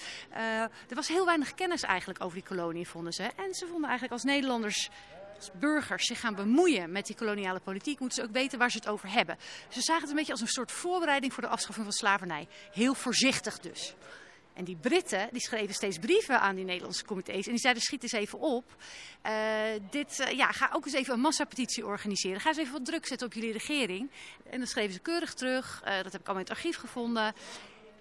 er 0.89 0.95
was 0.95 1.07
heel 1.07 1.25
weinig 1.25 1.53
kennis 1.53 1.81
eigenlijk 1.81 2.12
over 2.21 2.33
die 2.33 2.47
kolonie, 2.47 2.87
vonden 2.87 3.13
ze. 3.13 3.23
En 3.23 3.53
ze 3.53 3.65
vonden 3.65 3.89
eigenlijk 3.89 4.13
als 4.13 4.23
Nederlanders 4.23 4.89
als 5.35 5.51
burgers 5.59 6.05
zich 6.05 6.19
gaan 6.19 6.35
bemoeien 6.35 6.91
met 6.91 7.05
die 7.05 7.15
koloniale 7.15 7.59
politiek, 7.59 7.99
moeten 7.99 8.21
ze 8.21 8.27
ook 8.27 8.33
weten 8.33 8.59
waar 8.59 8.71
ze 8.71 8.77
het 8.77 8.87
over 8.87 9.11
hebben. 9.11 9.37
Ze 9.69 9.81
zagen 9.81 10.01
het 10.01 10.09
een 10.09 10.15
beetje 10.15 10.31
als 10.31 10.41
een 10.41 10.47
soort 10.47 10.71
voorbereiding 10.71 11.33
voor 11.33 11.43
de 11.43 11.49
afschaffing 11.49 11.85
van 11.85 11.93
slavernij. 11.95 12.47
Heel 12.71 12.93
voorzichtig 12.93 13.59
dus. 13.59 13.95
En 14.53 14.63
die 14.63 14.75
Britten 14.75 15.29
die 15.31 15.41
schreven 15.41 15.73
steeds 15.73 15.97
brieven 15.97 16.39
aan 16.39 16.55
die 16.55 16.65
Nederlandse 16.65 17.05
comité's. 17.05 17.45
En 17.45 17.51
die 17.51 17.59
zeiden, 17.59 17.83
schiet 17.83 18.03
eens 18.03 18.11
even 18.11 18.39
op. 18.39 18.75
Uh, 19.25 19.31
dit, 19.89 20.19
uh, 20.19 20.31
ja, 20.31 20.51
ga 20.51 20.69
ook 20.73 20.85
eens 20.85 20.93
even 20.93 21.13
een 21.13 21.19
massapetitie 21.19 21.85
organiseren. 21.85 22.39
Ga 22.39 22.49
eens 22.49 22.57
even 22.57 22.73
wat 22.73 22.85
druk 22.85 23.05
zetten 23.05 23.27
op 23.27 23.33
jullie 23.33 23.51
regering. 23.51 24.11
En 24.49 24.57
dan 24.57 24.67
schreven 24.67 24.93
ze 24.93 24.99
keurig 24.99 25.33
terug. 25.33 25.81
Uh, 25.85 25.95
dat 25.95 26.11
heb 26.11 26.21
ik 26.21 26.27
allemaal 26.27 26.45
in 26.45 26.49
het 26.51 26.57
archief 26.57 26.77
gevonden. 26.77 27.33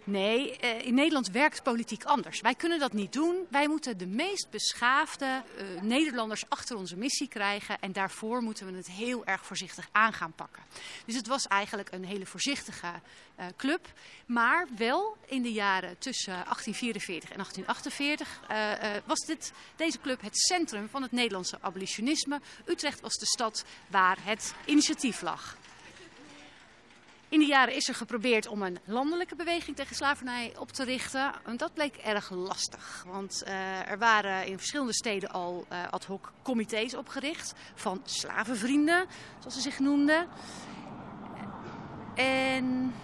Nee, 0.04 0.56
eh, 0.56 0.86
in 0.86 0.94
Nederland 0.94 1.30
werkt 1.30 1.62
politiek 1.62 2.04
anders. 2.04 2.40
Wij 2.40 2.54
kunnen 2.54 2.78
dat 2.78 2.92
niet 2.92 3.12
doen. 3.12 3.46
Wij 3.50 3.68
moeten 3.68 3.98
de 3.98 4.06
meest 4.06 4.50
beschaafde 4.50 5.42
uh, 5.56 5.82
Nederlanders 5.82 6.44
achter 6.48 6.76
onze 6.76 6.96
missie 6.96 7.28
krijgen. 7.28 7.80
En 7.80 7.92
daarvoor 7.92 8.42
moeten 8.42 8.66
we 8.66 8.76
het 8.76 8.90
heel 8.90 9.24
erg 9.24 9.46
voorzichtig 9.46 9.88
aan 9.92 10.12
gaan 10.12 10.32
pakken. 10.32 10.62
Dus 11.06 11.14
het 11.14 11.26
was 11.26 11.46
eigenlijk 11.46 11.92
een 11.92 12.04
hele 12.04 12.26
voorzichtige 12.26 12.86
uh, 12.86 13.46
club. 13.56 13.92
Maar 14.26 14.68
wel 14.76 15.16
in 15.26 15.42
de 15.42 15.52
jaren 15.52 15.98
tussen 15.98 16.32
1844 16.32 17.30
en 17.30 17.36
1848 17.36 19.02
was 19.06 19.18
dit, 19.18 19.52
deze 19.76 20.00
club 20.00 20.20
het 20.20 20.38
centrum 20.38 20.88
van 20.88 21.02
het 21.02 21.12
Nederlandse 21.12 21.58
abolitionisme. 21.60 22.40
Utrecht 22.66 23.00
was 23.00 23.14
de 23.14 23.26
stad 23.26 23.64
waar 23.86 24.18
het 24.20 24.54
initiatief 24.64 25.22
lag. 25.22 25.56
In 27.32 27.38
die 27.38 27.48
jaren 27.48 27.74
is 27.74 27.88
er 27.88 27.94
geprobeerd 27.94 28.46
om 28.46 28.62
een 28.62 28.78
landelijke 28.84 29.36
beweging 29.36 29.76
tegen 29.76 29.96
slavernij 29.96 30.52
op 30.58 30.72
te 30.72 30.84
richten. 30.84 31.32
En 31.44 31.56
dat 31.56 31.74
bleek 31.74 31.96
erg 31.96 32.30
lastig. 32.30 33.04
Want 33.06 33.42
uh, 33.46 33.90
er 33.90 33.98
waren 33.98 34.46
in 34.46 34.56
verschillende 34.58 34.94
steden 34.94 35.30
al 35.30 35.66
uh, 35.72 35.78
ad 35.90 36.04
hoc 36.04 36.32
comité's 36.42 36.94
opgericht. 36.94 37.54
Van 37.74 38.00
slavenvrienden, 38.04 39.06
zoals 39.38 39.54
ze 39.54 39.60
zich 39.60 39.78
noemden. 39.78 40.28
En 42.14 42.94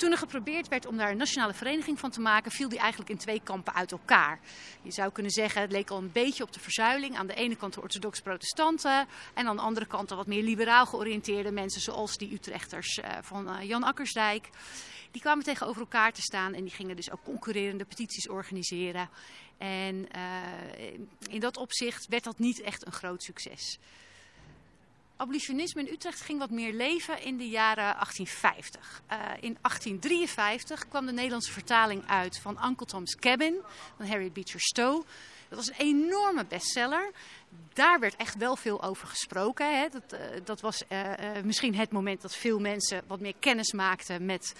toen 0.00 0.10
er 0.10 0.18
geprobeerd 0.18 0.68
werd 0.68 0.86
om 0.86 0.96
daar 0.96 1.10
een 1.10 1.16
nationale 1.16 1.54
vereniging 1.54 1.98
van 1.98 2.10
te 2.10 2.20
maken, 2.20 2.50
viel 2.50 2.68
die 2.68 2.78
eigenlijk 2.78 3.10
in 3.10 3.16
twee 3.16 3.40
kampen 3.44 3.74
uit 3.74 3.92
elkaar. 3.92 4.40
Je 4.82 4.90
zou 4.90 5.12
kunnen 5.12 5.32
zeggen, 5.32 5.60
het 5.60 5.72
leek 5.72 5.90
al 5.90 5.98
een 5.98 6.12
beetje 6.12 6.42
op 6.42 6.52
de 6.52 6.60
verzuiling. 6.60 7.16
Aan 7.16 7.26
de 7.26 7.34
ene 7.34 7.56
kant 7.56 7.74
de 7.74 7.80
orthodox-protestanten 7.80 9.08
en 9.34 9.46
aan 9.46 9.56
de 9.56 9.62
andere 9.62 9.86
kant 9.86 10.08
de 10.08 10.14
wat 10.14 10.26
meer 10.26 10.42
liberaal 10.42 10.86
georiënteerde 10.86 11.52
mensen, 11.52 11.80
zoals 11.80 12.16
die 12.16 12.32
Utrechters 12.32 12.98
uh, 12.98 13.04
van 13.20 13.48
uh, 13.48 13.62
Jan 13.62 13.82
Akkersdijk. 13.82 14.48
Die 15.10 15.20
kwamen 15.20 15.44
tegenover 15.44 15.80
elkaar 15.80 16.12
te 16.12 16.22
staan 16.22 16.54
en 16.54 16.62
die 16.62 16.72
gingen 16.72 16.96
dus 16.96 17.10
ook 17.10 17.24
concurrerende 17.24 17.84
petities 17.84 18.28
organiseren. 18.28 19.08
En 19.58 20.08
uh, 20.16 20.92
in 21.28 21.40
dat 21.40 21.56
opzicht 21.56 22.06
werd 22.08 22.24
dat 22.24 22.38
niet 22.38 22.60
echt 22.60 22.86
een 22.86 22.92
groot 22.92 23.22
succes. 23.22 23.78
Abolitionisme 25.20 25.80
in 25.80 25.92
Utrecht 25.92 26.20
ging 26.20 26.38
wat 26.38 26.50
meer 26.50 26.72
leven 26.72 27.22
in 27.22 27.36
de 27.36 27.48
jaren 27.48 27.92
1850. 27.92 29.02
Uh, 29.10 29.16
in 29.40 29.56
1853 29.60 30.88
kwam 30.88 31.06
de 31.06 31.12
Nederlandse 31.12 31.52
vertaling 31.52 32.06
uit 32.06 32.38
van 32.38 32.58
Uncle 32.66 32.86
Tom's 32.86 33.16
Cabin 33.16 33.60
van 33.96 34.06
Harriet 34.06 34.32
Beecher 34.32 34.60
Stowe. 34.60 35.04
Dat 35.48 35.58
was 35.58 35.68
een 35.68 35.86
enorme 35.86 36.44
bestseller. 36.44 37.10
Daar 37.72 38.00
werd 38.00 38.16
echt 38.16 38.36
wel 38.36 38.56
veel 38.56 38.82
over 38.82 39.08
gesproken. 39.08 39.78
Hè. 39.80 39.88
Dat, 39.88 40.12
uh, 40.12 40.20
dat 40.44 40.60
was 40.60 40.82
uh, 40.88 41.12
misschien 41.44 41.74
het 41.74 41.90
moment 41.90 42.20
dat 42.20 42.36
veel 42.36 42.58
mensen 42.58 43.02
wat 43.06 43.20
meer 43.20 43.34
kennis 43.38 43.72
maakten 43.72 44.24
met 44.24 44.54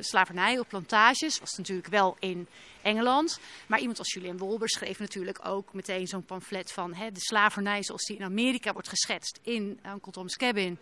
slavernij 0.00 0.58
op 0.58 0.68
plantages. 0.68 1.38
Was 1.38 1.56
natuurlijk 1.56 1.88
wel 1.88 2.16
in 2.18 2.48
Engeland. 2.82 3.40
Maar 3.66 3.78
iemand 3.78 3.98
als 3.98 4.12
Julian 4.12 4.38
Wolber 4.38 4.68
schreef 4.68 4.98
natuurlijk 4.98 5.46
ook 5.46 5.72
meteen 5.72 6.06
zo'n 6.06 6.24
pamflet 6.24 6.72
van 6.72 6.94
hè, 6.94 7.12
de 7.12 7.20
slavernij 7.20 7.82
zoals 7.82 8.04
die 8.04 8.16
in 8.16 8.24
Amerika 8.24 8.72
wordt 8.72 8.88
geschetst 8.88 9.38
in 9.42 9.80
Uncle 9.86 10.12
Tom's 10.12 10.36
Cabin. 10.36 10.78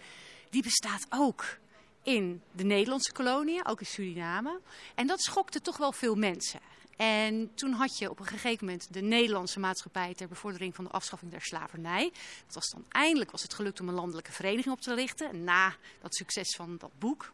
Die 0.51 0.63
bestaat 0.63 1.07
ook 1.09 1.59
in 2.03 2.43
de 2.53 2.65
Nederlandse 2.65 3.13
koloniën, 3.13 3.67
ook 3.67 3.81
in 3.81 3.87
Suriname. 3.87 4.61
En 4.95 5.07
dat 5.07 5.23
schokte 5.23 5.61
toch 5.61 5.77
wel 5.77 5.93
veel 5.93 6.15
mensen. 6.15 6.61
En 6.97 7.55
toen 7.55 7.73
had 7.73 7.99
je 7.99 8.11
op 8.11 8.19
een 8.19 8.27
gegeven 8.27 8.67
moment 8.67 8.93
de 8.93 9.01
Nederlandse 9.01 9.61
maatschappij 9.61 10.15
ter 10.15 10.29
bevordering 10.29 10.75
van 10.75 10.85
de 10.85 10.91
afschaffing 10.91 11.31
der 11.31 11.43
slavernij. 11.43 12.11
Dat 12.47 12.55
was 12.55 12.69
dan 12.69 12.85
eindelijk 12.89 13.31
was 13.31 13.43
het 13.43 13.55
gelukt 13.55 13.81
om 13.81 13.89
een 13.89 13.95
landelijke 13.95 14.33
vereniging 14.33 14.75
op 14.75 14.81
te 14.81 14.95
richten. 14.95 15.45
Na 15.45 15.75
dat 16.01 16.15
succes 16.15 16.57
van 16.57 16.77
dat 16.79 16.91
boek. 16.99 17.33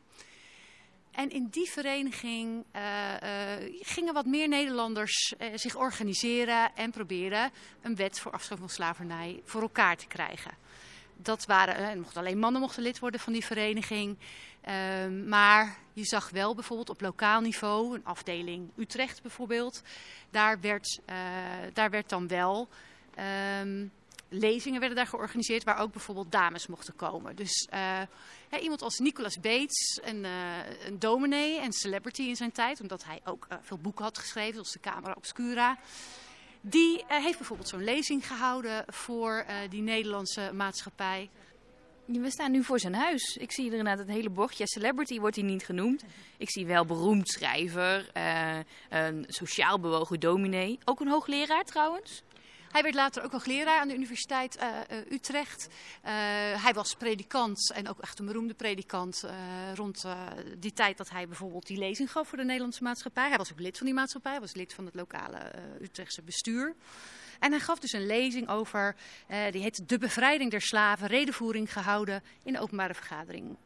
En 1.16 1.30
in 1.30 1.46
die 1.50 1.70
vereniging 1.70 2.64
uh, 2.76 2.82
uh, 3.22 3.78
gingen 3.80 4.14
wat 4.14 4.26
meer 4.26 4.48
Nederlanders 4.48 5.34
uh, 5.38 5.48
zich 5.54 5.76
organiseren 5.76 6.74
en 6.74 6.90
proberen 6.90 7.50
een 7.82 7.96
wet 7.96 8.20
voor 8.20 8.32
afschaffing 8.32 8.68
van 8.68 8.78
slavernij 8.78 9.40
voor 9.44 9.62
elkaar 9.62 9.96
te 9.96 10.06
krijgen. 10.06 10.50
Dat 11.16 11.46
waren, 11.46 11.98
mochten 11.98 12.20
alleen 12.20 12.38
mannen 12.38 12.60
mochten 12.60 12.82
lid 12.82 12.98
worden 12.98 13.20
van 13.20 13.32
die 13.32 13.44
vereniging. 13.44 14.16
Uh, 14.68 14.74
maar 15.26 15.78
je 15.92 16.04
zag 16.04 16.30
wel 16.30 16.54
bijvoorbeeld 16.54 16.90
op 16.90 17.00
lokaal 17.00 17.40
niveau, 17.40 17.94
een 17.94 18.04
afdeling 18.04 18.70
Utrecht 18.76 19.22
bijvoorbeeld, 19.22 19.82
daar 20.30 20.60
werd, 20.60 21.00
daar 21.72 21.90
werd 21.90 22.08
dan 22.08 22.28
wel 22.28 22.68
um, 23.60 23.92
lezingen 24.28 24.80
werden 24.80 24.96
daar 24.96 25.06
georganiseerd 25.06 25.64
waar 25.64 25.78
ook 25.78 25.92
bijvoorbeeld 25.92 26.32
dames 26.32 26.66
mochten 26.66 26.96
komen. 26.96 27.36
Dus 27.36 27.68
ja, 28.50 28.58
iemand 28.60 28.82
als 28.82 28.98
Nicolas 28.98 29.40
Bates, 29.40 30.00
een, 30.02 30.24
uh, 30.24 30.86
een 30.86 30.98
dominee 30.98 31.60
en 31.60 31.72
celebrity 31.72 32.22
in 32.22 32.36
zijn 32.36 32.52
tijd, 32.52 32.80
omdat 32.80 33.04
hij 33.04 33.20
ook 33.24 33.46
uh, 33.52 33.58
veel 33.60 33.78
boeken 33.78 34.04
had 34.04 34.18
geschreven, 34.18 34.52
zoals 34.52 34.72
de 34.72 34.80
Camera 34.80 35.14
Obscura. 35.16 35.78
Die 36.60 37.04
heeft 37.06 37.38
bijvoorbeeld 37.38 37.68
zo'n 37.68 37.84
lezing 37.84 38.26
gehouden 38.26 38.84
voor 38.86 39.46
die 39.68 39.82
Nederlandse 39.82 40.50
maatschappij. 40.54 41.30
We 42.04 42.30
staan 42.30 42.50
nu 42.50 42.64
voor 42.64 42.80
zijn 42.80 42.94
huis. 42.94 43.36
Ik 43.36 43.52
zie 43.52 43.66
er 43.66 43.76
inderdaad 43.76 43.98
het 43.98 44.16
hele 44.16 44.30
bordje. 44.30 44.66
Celebrity 44.66 45.20
wordt 45.20 45.36
hij 45.36 45.44
niet 45.44 45.64
genoemd. 45.64 46.04
Ik 46.36 46.50
zie 46.50 46.66
wel 46.66 46.84
beroemd 46.84 47.28
schrijver, 47.28 48.10
een 48.88 49.24
sociaal 49.28 49.80
bewogen 49.80 50.20
dominee. 50.20 50.78
Ook 50.84 51.00
een 51.00 51.08
hoogleraar 51.08 51.64
trouwens. 51.64 52.22
Hij 52.70 52.82
werd 52.82 52.94
later 52.94 53.22
ook 53.22 53.32
hoogleraar 53.32 53.80
aan 53.80 53.88
de 53.88 53.94
Universiteit 53.94 54.56
uh, 54.56 54.66
uh, 54.90 55.12
Utrecht. 55.12 55.68
Uh, 55.68 56.10
hij 56.62 56.72
was 56.74 56.94
predikant 56.94 57.72
en 57.74 57.88
ook 57.88 57.98
echt 57.98 58.18
een 58.18 58.26
beroemde 58.26 58.54
predikant 58.54 59.24
rond 59.74 60.04
die 60.58 60.72
tijd 60.72 60.96
dat 60.96 61.10
hij 61.10 61.26
bijvoorbeeld 61.26 61.66
die 61.66 61.78
lezing 61.78 62.12
gaf 62.12 62.28
voor 62.28 62.38
de 62.38 62.44
Nederlandse 62.44 62.82
maatschappij. 62.82 63.28
Hij 63.28 63.36
was 63.36 63.52
ook 63.52 63.60
lid 63.60 63.76
van 63.76 63.86
die 63.86 63.94
maatschappij, 63.94 64.32
hij 64.32 64.40
was 64.40 64.54
lid 64.54 64.74
van 64.74 64.84
het 64.84 64.94
lokale 64.94 65.52
Utrechtse 65.80 66.22
bestuur. 66.22 66.74
En 67.38 67.50
hij 67.50 67.60
gaf 67.60 67.78
dus 67.78 67.92
een 67.92 68.06
lezing 68.06 68.48
over, 68.48 68.96
die 69.50 69.62
heet 69.62 69.88
De 69.88 69.98
bevrijding 69.98 70.50
der 70.50 70.60
slaven, 70.60 71.06
redenvoering 71.06 71.72
gehouden 71.72 72.22
in 72.42 72.58
openbare 72.58 72.94
vergadering 72.94 73.56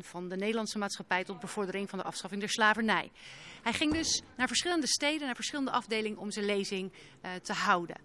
van 0.00 0.28
de 0.28 0.36
Nederlandse 0.36 0.78
maatschappij 0.78 1.24
tot 1.24 1.40
bevordering 1.40 1.90
van 1.90 1.98
de 1.98 2.04
afschaffing 2.04 2.40
der 2.40 2.50
slavernij. 2.50 3.10
Hij 3.62 3.72
ging 3.72 3.92
dus 3.92 4.22
naar 4.36 4.46
verschillende 4.46 4.86
steden, 4.86 5.26
naar 5.26 5.34
verschillende 5.34 5.70
afdelingen 5.70 6.18
om 6.18 6.30
zijn 6.30 6.46
lezing 6.46 6.92
te 7.42 7.52
houden. 7.52 7.96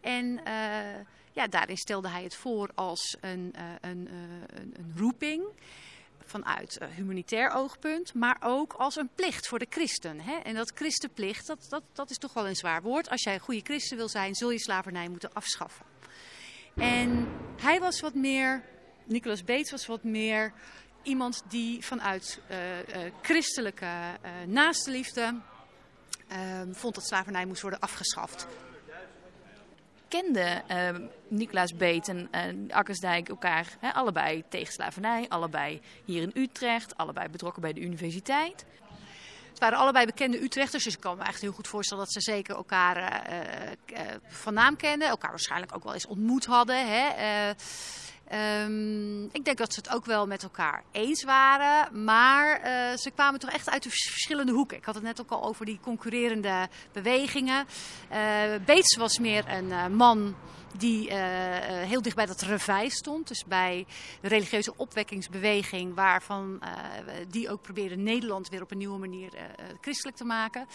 En 0.00 0.40
uh, 0.46 1.04
ja, 1.32 1.46
daarin 1.46 1.76
stelde 1.76 2.08
hij 2.08 2.22
het 2.22 2.34
voor 2.34 2.70
als 2.74 3.16
een, 3.20 3.54
uh, 3.56 3.62
een, 3.80 4.08
een, 4.54 4.74
een 4.74 4.92
roeping 4.96 5.44
vanuit 6.24 6.78
humanitair 6.94 7.50
oogpunt, 7.50 8.14
maar 8.14 8.36
ook 8.40 8.72
als 8.72 8.96
een 8.96 9.10
plicht 9.14 9.48
voor 9.48 9.58
de 9.58 9.66
christen. 9.68 10.20
Hè? 10.20 10.34
En 10.36 10.54
dat 10.54 10.72
christenplicht, 10.74 11.46
dat, 11.46 11.66
dat, 11.68 11.82
dat 11.92 12.10
is 12.10 12.18
toch 12.18 12.32
wel 12.32 12.48
een 12.48 12.56
zwaar 12.56 12.82
woord. 12.82 13.10
Als 13.10 13.22
jij 13.22 13.34
een 13.34 13.40
goede 13.40 13.60
christen 13.64 13.96
wil 13.96 14.08
zijn, 14.08 14.34
zul 14.34 14.50
je 14.50 14.58
slavernij 14.58 15.08
moeten 15.08 15.32
afschaffen. 15.32 15.86
En 16.74 17.28
hij 17.60 17.80
was 17.80 18.00
wat 18.00 18.14
meer, 18.14 18.64
Nicolas 19.04 19.44
Bates 19.44 19.70
was 19.70 19.86
wat 19.86 20.02
meer 20.04 20.52
iemand 21.02 21.42
die 21.48 21.84
vanuit 21.84 22.40
christelijke 23.22 23.84
uh, 23.84 24.30
naastenliefde 24.46 25.34
vond 26.72 26.94
dat 26.94 27.06
slavernij 27.06 27.44
moest 27.46 27.62
worden 27.62 27.80
afgeschaft 27.80 28.46
kenden 30.08 30.62
uh, 30.70 31.08
Nicolaas 31.28 31.74
Beet 31.76 32.08
en 32.08 32.28
uh, 32.34 32.74
Akkersdijk 32.74 33.28
elkaar 33.28 33.66
hè, 33.78 33.92
allebei 33.92 34.44
tegen 34.48 34.72
slavernij, 34.72 35.26
allebei 35.28 35.80
hier 36.04 36.22
in 36.22 36.30
Utrecht, 36.34 36.96
allebei 36.96 37.28
betrokken 37.28 37.62
bij 37.62 37.72
de 37.72 37.80
universiteit. 37.80 38.64
Het 39.48 39.58
waren 39.58 39.78
allebei 39.78 40.06
bekende 40.06 40.42
Utrechters, 40.42 40.84
dus 40.84 40.94
ik 40.94 41.00
kan 41.00 41.16
me 41.16 41.24
echt 41.24 41.40
heel 41.40 41.52
goed 41.52 41.68
voorstellen 41.68 42.04
dat 42.04 42.12
ze 42.12 42.20
zeker 42.20 42.56
elkaar 42.56 42.96
uh, 43.32 44.00
van 44.26 44.54
naam 44.54 44.76
kenden. 44.76 45.08
Elkaar 45.08 45.30
waarschijnlijk 45.30 45.74
ook 45.74 45.84
wel 45.84 45.94
eens 45.94 46.06
ontmoet 46.06 46.44
hadden. 46.44 46.88
Hè. 46.88 47.52
Um, 48.32 49.24
ik 49.32 49.44
denk 49.44 49.58
dat 49.58 49.72
ze 49.72 49.80
het 49.80 49.94
ook 49.94 50.04
wel 50.04 50.26
met 50.26 50.42
elkaar 50.42 50.82
eens 50.92 51.24
waren. 51.24 52.04
Maar 52.04 52.60
uh, 52.60 52.96
ze 52.96 53.10
kwamen 53.10 53.40
toch 53.40 53.50
echt 53.50 53.70
uit 53.70 53.82
de 53.82 53.90
verschillende 53.90 54.52
hoeken. 54.52 54.76
Ik 54.76 54.84
had 54.84 54.94
het 54.94 55.04
net 55.04 55.20
ook 55.20 55.30
al 55.30 55.44
over 55.44 55.66
die 55.66 55.78
concurrerende 55.82 56.68
bewegingen. 56.92 57.66
Uh, 58.12 58.76
was 58.98 59.18
meer 59.18 59.44
een 59.48 59.68
uh, 59.68 59.86
man 59.86 60.34
die 60.76 61.08
uh, 61.08 61.14
heel 61.66 62.02
dicht 62.02 62.16
bij 62.16 62.26
dat 62.26 62.40
revij 62.40 62.88
stond. 62.88 63.28
Dus 63.28 63.44
bij 63.44 63.86
de 64.20 64.28
religieuze 64.28 64.72
opwekkingsbeweging, 64.76 65.94
waarvan 65.94 66.60
uh, 66.62 66.68
die 67.28 67.50
ook 67.50 67.62
probeerde 67.62 67.96
Nederland 67.96 68.48
weer 68.48 68.62
op 68.62 68.70
een 68.70 68.78
nieuwe 68.78 68.98
manier 68.98 69.32
christelijk 69.80 70.16
te 70.16 70.24
maken. 70.24 70.66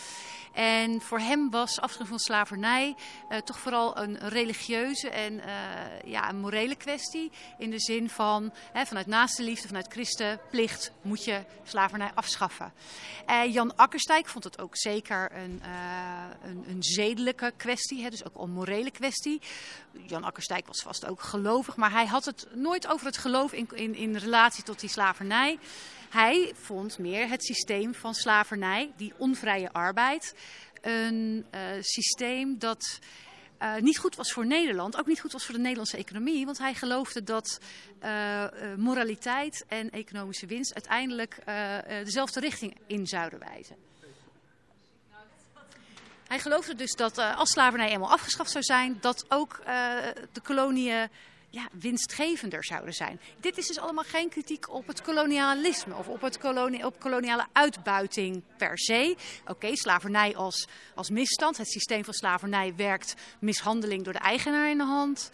En 0.54 1.02
voor 1.02 1.20
hem 1.20 1.50
was 1.50 1.80
afschaffing 1.80 2.08
van 2.08 2.20
slavernij 2.20 2.96
toch 3.44 3.60
vooral 3.60 3.98
een 3.98 4.18
religieuze 4.30 5.10
en 5.10 5.42
ja, 6.06 6.30
een 6.30 6.40
morele 6.40 6.76
kwestie. 6.76 7.32
In 7.58 7.70
de 7.70 7.80
zin 7.80 8.10
van 8.10 8.54
hè, 8.74 8.86
vanuit 8.86 9.08
naaste 9.08 9.44
liefde, 9.44 9.68
vanuit 9.68 9.92
christenplicht 9.92 10.92
moet 11.02 11.24
je 11.24 11.44
slavernij 11.64 12.12
afschaffen. 12.14 12.74
Jan 13.50 13.76
Akkerstijk 13.76 14.28
vond 14.28 14.44
het 14.44 14.62
ook 14.62 14.78
zeker 14.78 15.32
een, 15.32 15.62
een, 16.44 16.64
een 16.68 16.84
zedelijke 16.84 17.54
kwestie, 17.58 18.04
hè, 18.04 18.10
dus 18.10 18.26
ook 18.26 18.44
een 18.44 18.52
morele 18.52 18.92
kwestie. 18.92 19.42
Jan 20.08 20.24
Akkerstijk 20.24 20.68
was 20.68 20.82
vast 20.82 21.06
ook 21.06 21.22
gelovig, 21.22 21.76
maar 21.76 21.92
hij 21.92 22.06
had 22.06 22.26
het 22.26 22.48
nooit 22.54 22.88
over 22.88 23.06
het 23.06 23.18
geloof 23.18 23.54
in, 23.54 23.68
in, 23.74 23.96
in 23.96 24.16
relatie 24.16 24.64
tot 24.64 24.80
die 24.80 24.90
slavernij. 24.90 25.60
Hij 26.10 26.54
vond 26.56 26.98
meer 26.98 27.30
het 27.30 27.44
systeem 27.44 27.94
van 27.94 28.14
slavernij, 28.14 28.92
die 28.96 29.14
onvrije 29.18 29.72
arbeid, 29.72 30.36
een 30.82 31.46
uh, 31.52 31.62
systeem 31.80 32.60
dat 32.60 33.00
uh, 33.62 33.76
niet 33.76 33.98
goed 33.98 34.16
was 34.16 34.32
voor 34.32 34.46
Nederland, 34.46 34.98
ook 34.98 35.08
niet 35.08 35.22
goed 35.22 35.32
was 35.32 35.46
voor 35.46 35.56
de 35.56 35.62
Nederlandse 35.62 35.98
economie. 35.98 36.46
Want 36.46 36.58
hij 36.58 36.74
geloofde 36.74 37.24
dat 37.24 37.60
uh, 38.04 38.46
moraliteit 38.78 39.66
en 39.68 39.90
economische 39.90 40.46
winst 40.46 40.74
uiteindelijk 40.74 41.38
dezelfde 42.04 42.40
richting 42.40 42.78
in 42.88 43.08
zouden 43.08 43.40
wijzen. 43.40 43.93
Hij 46.34 46.42
geloofde 46.42 46.76
dus 46.76 46.92
dat 46.92 47.18
uh, 47.18 47.38
als 47.38 47.50
slavernij 47.50 47.90
eenmaal 47.90 48.12
afgeschaft 48.12 48.52
zou 48.52 48.64
zijn, 48.64 48.98
dat 49.02 49.26
ook 49.28 49.60
uh, 49.60 49.66
de 50.32 50.42
koloniën 50.42 51.10
ja, 51.50 51.68
winstgevender 51.72 52.66
zouden 52.66 52.94
zijn. 52.94 53.20
Dit 53.40 53.58
is 53.58 53.68
dus 53.68 53.80
allemaal 53.80 54.04
geen 54.04 54.30
kritiek 54.30 54.70
op 54.70 54.88
het 54.88 55.02
kolonialisme 55.02 55.96
of 55.96 56.08
op, 56.08 56.22
het 56.22 56.44
op 56.84 57.00
koloniale 57.00 57.46
uitbuiting 57.52 58.44
per 58.58 58.80
se. 58.80 59.16
Oké, 59.48 59.76
slavernij 59.76 60.36
als, 60.36 60.68
als 60.96 61.10
misstand. 61.10 61.58
Het 61.58 61.72
systeem 61.72 62.04
van 62.04 62.14
slavernij 62.14 62.76
werkt 62.76 63.14
mishandeling 63.40 64.04
door 64.04 64.14
de 64.14 64.20
eigenaar 64.20 64.70
in 64.70 64.78
de 64.78 64.84
hand. 64.84 65.32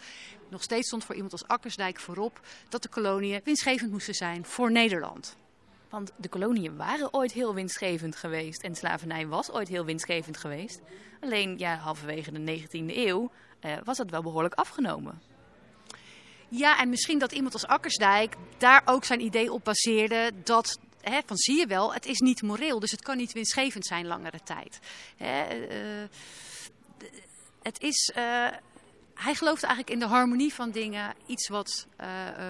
Nog 0.50 0.62
steeds 0.62 0.86
stond 0.86 1.04
voor 1.04 1.14
iemand 1.14 1.32
als 1.32 1.46
Akkersdijk 1.46 2.00
voorop 2.00 2.40
dat 2.68 2.82
de 2.82 2.88
koloniën 2.88 3.40
winstgevend 3.44 3.90
moesten 3.90 4.14
zijn 4.14 4.44
voor 4.44 4.70
Nederland. 4.72 5.36
Want 5.90 6.12
de 6.16 6.28
koloniën 6.28 6.76
waren 6.76 7.14
ooit 7.14 7.32
heel 7.32 7.54
winstgevend 7.54 8.16
geweest 8.16 8.62
en 8.62 8.74
slavernij 8.74 9.26
was 9.26 9.50
ooit 9.50 9.68
heel 9.68 9.84
winstgevend 9.84 10.36
geweest. 10.36 10.80
Alleen 11.20 11.58
ja, 11.58 11.76
halverwege 11.76 12.32
de 12.32 12.60
19e 12.60 12.96
eeuw 12.96 13.30
uh, 13.60 13.72
was 13.84 13.96
dat 13.96 14.10
wel 14.10 14.22
behoorlijk 14.22 14.54
afgenomen. 14.54 15.22
Ja, 16.48 16.78
en 16.78 16.88
misschien 16.88 17.18
dat 17.18 17.32
iemand 17.32 17.52
als 17.52 17.66
Akkersdijk 17.66 18.36
daar 18.58 18.82
ook 18.84 19.04
zijn 19.04 19.20
idee 19.20 19.52
op 19.52 19.64
baseerde 19.64 20.32
dat 20.44 20.78
He, 21.00 21.20
van 21.26 21.36
zie 21.36 21.58
je 21.58 21.66
wel, 21.66 21.94
het 21.94 22.06
is 22.06 22.18
niet 22.18 22.42
moreel, 22.42 22.80
dus 22.80 22.90
het 22.90 23.02
kan 23.02 23.16
niet 23.16 23.32
winstgevend 23.32 23.86
zijn 23.86 24.06
langere 24.06 24.40
tijd. 24.44 24.78
He, 25.16 25.66
uh, 26.02 26.08
het 27.62 27.80
is, 27.80 28.12
uh, 28.16 28.48
hij 29.14 29.34
gelooft 29.34 29.62
eigenlijk 29.62 29.92
in 29.92 29.98
de 29.98 30.14
harmonie 30.14 30.54
van 30.54 30.70
dingen. 30.70 31.14
Iets 31.26 31.48
wat 31.48 31.86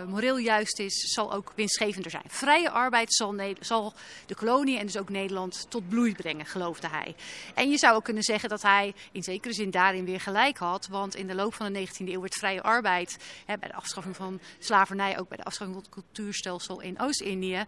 moreel 0.06 0.36
juist 0.36 0.78
is, 0.78 1.12
zal 1.12 1.32
ook 1.32 1.52
winstgevender 1.54 2.10
zijn. 2.10 2.22
Vrije 2.26 2.70
arbeid 2.70 3.14
zal, 3.14 3.34
zal, 3.60 3.92
de 4.26 4.34
kolonie 4.34 4.78
en 4.78 4.86
dus 4.86 4.98
ook 4.98 5.08
Nederland 5.08 5.66
tot 5.68 5.88
bloei 5.88 6.14
brengen, 6.14 6.46
geloofde 6.46 6.88
hij. 6.88 7.14
En 7.54 7.70
je 7.70 7.78
zou 7.78 7.94
ook 7.94 8.04
kunnen 8.04 8.22
zeggen 8.22 8.48
dat 8.48 8.62
hij 8.62 8.94
in 9.12 9.22
zekere 9.22 9.54
zin 9.54 9.70
daarin 9.70 10.04
weer 10.04 10.20
gelijk 10.20 10.58
had. 10.58 10.86
Want 10.86 11.14
in 11.14 11.26
de 11.26 11.34
loop 11.34 11.54
van 11.54 11.72
de 11.72 11.88
19e 11.88 12.08
eeuw 12.08 12.20
werd 12.20 12.34
vrije 12.34 12.62
arbeid, 12.62 13.18
hè, 13.46 13.58
bij 13.58 13.68
de 13.68 13.74
afschaffing 13.74 14.16
van 14.16 14.40
slavernij, 14.58 15.18
ook 15.18 15.28
bij 15.28 15.36
de 15.36 15.44
afschaffing 15.44 15.82
van 15.82 15.90
het 15.90 16.04
cultuurstelsel 16.04 16.80
in 16.80 17.00
Oost-Indië. 17.00 17.64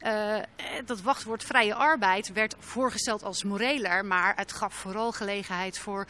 Uh, 0.00 0.36
dat 0.84 1.00
wachtwoord 1.00 1.44
vrije 1.44 1.74
arbeid 1.74 2.32
werd 2.32 2.54
voorgesteld 2.58 3.22
als 3.22 3.44
moreler, 3.44 4.04
maar 4.04 4.36
het 4.36 4.52
gaf 4.52 4.74
vooral 4.74 5.12
gelegenheid 5.12 5.78
voor 5.78 6.06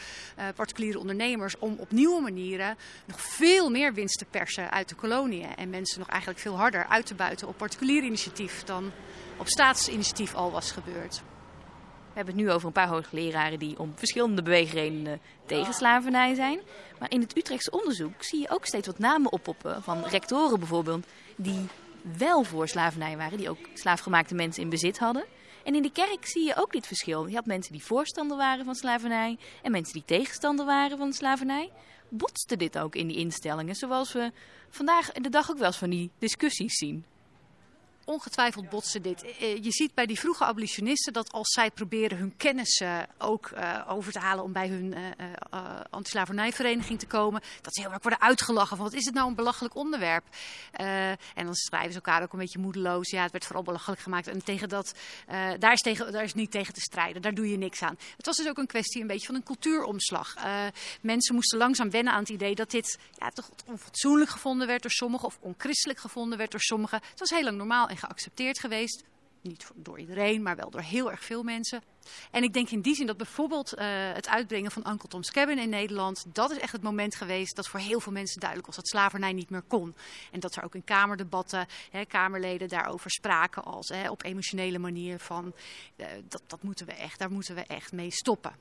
particuliere 0.55 0.99
ondernemers 0.99 1.59
om 1.59 1.77
op 1.79 1.91
nieuwe 1.91 2.21
manieren 2.21 2.77
nog 3.05 3.21
veel 3.21 3.71
meer 3.71 3.95
winst 3.95 4.19
te 4.19 4.25
persen 4.25 4.71
uit 4.71 4.89
de 4.89 4.95
En 5.25 5.71
mensen 5.71 5.99
nog 5.99 6.09
eigenlijk 6.09 6.41
veel 6.41 6.57
harder 6.57 6.87
uit 6.87 7.07
te 7.07 7.15
buiten 7.15 7.49
op 7.49 7.57
particulier 7.57 8.03
initiatief 8.03 8.65
dan 8.65 8.93
op 9.39 9.49
staatsinitiatief 9.49 10.35
al 10.35 10.51
was 10.51 10.71
gebeurd. 10.71 11.23
We 12.09 12.23
hebben 12.23 12.35
het 12.35 12.45
nu 12.45 12.51
over 12.51 12.67
een 12.67 12.73
paar 12.73 12.89
hoogleraren 12.89 13.59
die 13.59 13.79
om 13.79 13.93
verschillende 13.95 14.43
beweegredenen 14.43 15.21
tegen 15.47 15.75
slavernij 15.75 16.35
zijn. 16.35 16.61
Maar 16.99 17.11
in 17.11 17.21
het 17.21 17.37
Utrechtse 17.37 17.71
onderzoek 17.71 18.23
zie 18.23 18.41
je 18.41 18.51
ook 18.51 18.67
steeds 18.67 18.87
wat 18.87 18.99
namen 18.99 19.33
oppoppen 19.33 19.83
van 19.83 20.05
rectoren 20.05 20.59
bijvoorbeeld 20.59 21.07
die 21.37 21.69
wel 22.19 22.45
voor 22.45 22.69
slavernij 22.69 23.17
waren, 23.17 23.39
die 23.39 23.51
ook 23.51 23.69
slaafgemaakte 23.75 24.35
mensen 24.35 24.63
in 24.63 24.69
bezit 24.69 24.99
hadden. 24.99 25.25
En 25.65 25.75
in 25.75 25.83
de 25.83 25.93
kerk 25.93 26.27
zie 26.27 26.47
je 26.47 26.57
ook 26.57 26.73
dit 26.73 26.87
verschil. 26.87 27.27
Je 27.27 27.35
had 27.35 27.47
mensen 27.47 27.73
die 27.73 27.85
voorstander 27.85 28.37
waren 28.37 28.65
van 28.65 28.75
slavernij 28.75 29.39
en 29.63 29.71
mensen 29.71 29.93
die 29.93 30.05
tegenstander 30.07 30.67
waren 30.67 30.99
van 30.99 31.13
slavernij 31.13 31.71
botste 32.09 32.57
dit 32.57 32.79
ook 32.79 32.95
in 32.95 33.07
die 33.07 33.17
instellingen, 33.17 33.75
zoals 33.75 34.13
we 34.13 34.33
vandaag 34.77 35.13
de 35.13 35.29
dag 35.29 35.51
ook 35.51 35.59
wel 35.59 35.67
eens 35.67 35.77
van 35.77 35.91
die 35.91 36.11
discussies 36.19 36.75
zien 36.75 37.05
ongetwijfeld 38.07 38.69
botsen 38.69 39.03
dit. 39.03 39.23
Eh, 39.23 39.65
je 39.65 39.71
ziet 39.71 39.95
bij 39.95 40.07
die 40.07 40.19
vroege 40.19 40.45
abolitionisten 40.45 41.13
dat 41.13 41.33
als 41.33 41.49
zij 41.53 41.71
proberen 41.71 42.19
hun 42.19 42.37
kennis 42.37 42.83
ook 43.19 43.51
uh, 43.51 43.81
over 43.89 44.13
te 44.13 44.19
halen 44.19 44.45
om 44.45 44.53
bij 44.53 44.69
hun 44.69 44.95
antislavernijvereniging 45.91 46.99
te 46.99 47.07
komen, 47.07 47.43
dat 47.61 47.75
ze 47.75 47.81
heel 47.81 47.93
erg 47.93 48.03
worden 48.03 48.21
uitgelachen 48.21 48.77
van 48.77 48.87
wat 48.87 48.95
is 48.95 49.05
het 49.05 49.15
nou 49.15 49.29
een 49.29 49.35
belachelijk 49.35 49.75
onderwerp. 49.75 50.25
en 50.73 51.45
dan 51.45 51.55
schrijven 51.55 51.91
ze 51.91 51.97
elkaar 51.97 52.23
ook 52.23 52.33
een 52.33 52.39
beetje 52.39 52.59
moedeloos. 52.59 53.11
Ja, 53.11 53.23
het 53.23 53.33
werd 53.33 53.45
vooral 53.45 53.63
belachelijk 53.63 54.01
gemaakt 54.01 54.27
en 54.27 54.45
tegen 54.45 54.69
dat, 54.69 54.95
daar, 55.59 55.73
is 55.73 55.81
tegen, 55.81 56.13
daar 56.13 56.23
is 56.23 56.35
niet 56.35 56.51
tegen 56.51 56.75
te 56.75 56.81
strijden. 56.81 57.23
Daar 57.23 57.35
doe 57.35 57.51
je 57.51 57.57
niks 57.57 57.83
aan. 57.83 57.99
Het 58.17 58.27
was 58.27 58.37
dus 58.37 58.49
ook 58.49 58.59
een 58.59 58.67
kwestie 58.67 59.01
een 59.01 59.07
beetje 59.07 59.27
van 59.27 59.35
een 59.35 59.43
cultuuromslag. 59.43 60.35
mensen 61.01 61.35
moesten 61.35 61.59
langzaam 61.59 61.91
wennen 61.91 62.13
aan 62.13 62.21
het 62.21 62.29
idee 62.29 62.55
dat 62.55 62.71
dit 62.71 62.99
ja, 63.19 63.29
toch 63.29 63.51
onfatsoenlijk 63.67 64.31
gevonden 64.31 64.67
werd 64.67 64.83
door 64.83 64.91
sommigen 64.91 65.27
of 65.27 65.39
onchristelijk 65.41 65.99
gevonden 65.99 66.39
werd 66.39 66.51
door 66.51 66.61
sommigen. 66.61 67.01
Het 67.11 67.19
was 67.19 67.31
heel 67.31 67.43
lang 67.43 67.57
normaal 67.57 67.89
geaccepteerd 67.97 68.59
geweest. 68.59 69.05
Niet 69.41 69.71
door 69.75 69.99
iedereen, 69.99 70.43
maar 70.43 70.57
wel 70.57 70.71
door 70.71 70.81
heel 70.81 71.11
erg 71.11 71.25
veel 71.25 71.43
mensen. 71.43 71.83
En 72.31 72.43
ik 72.43 72.53
denk 72.53 72.71
in 72.71 72.81
die 72.81 72.95
zin 72.95 73.07
dat 73.07 73.17
bijvoorbeeld 73.17 73.79
uh, 73.79 73.85
het 74.13 74.29
uitbrengen 74.29 74.71
van 74.71 74.91
Uncle 74.91 75.09
Tom's 75.09 75.31
Cabin 75.31 75.59
in 75.59 75.69
Nederland... 75.69 76.25
dat 76.33 76.51
is 76.51 76.59
echt 76.59 76.73
het 76.73 76.83
moment 76.83 77.15
geweest 77.15 77.57
dat 77.57 77.69
voor 77.69 77.81
heel 77.81 78.01
veel 78.01 78.13
mensen 78.13 78.41
duidelijk 78.41 78.69
was... 78.69 78.77
dat 78.77 78.89
slavernij 78.89 79.33
niet 79.33 79.51
meer 79.51 79.63
kon. 79.63 79.95
En 80.33 80.41
dat 80.41 80.57
er 80.57 80.65
ook 80.65 80.75
in 80.75 80.85
kamerdebatten 80.85 81.67
hè, 81.91 82.05
kamerleden 82.05 82.69
daarover 82.69 83.11
spraken... 83.11 83.65
als 83.65 83.89
hè, 83.89 84.11
op 84.11 84.25
emotionele 84.25 84.79
manier 84.79 85.19
van 85.19 85.55
uh, 85.97 86.07
dat, 86.29 86.43
dat 86.47 86.63
moeten 86.63 86.87
we 86.87 86.93
echt, 86.93 87.19
daar 87.19 87.31
moeten 87.31 87.55
we 87.55 87.65
echt 87.65 87.93
mee 87.93 88.11
stoppen. 88.11 88.55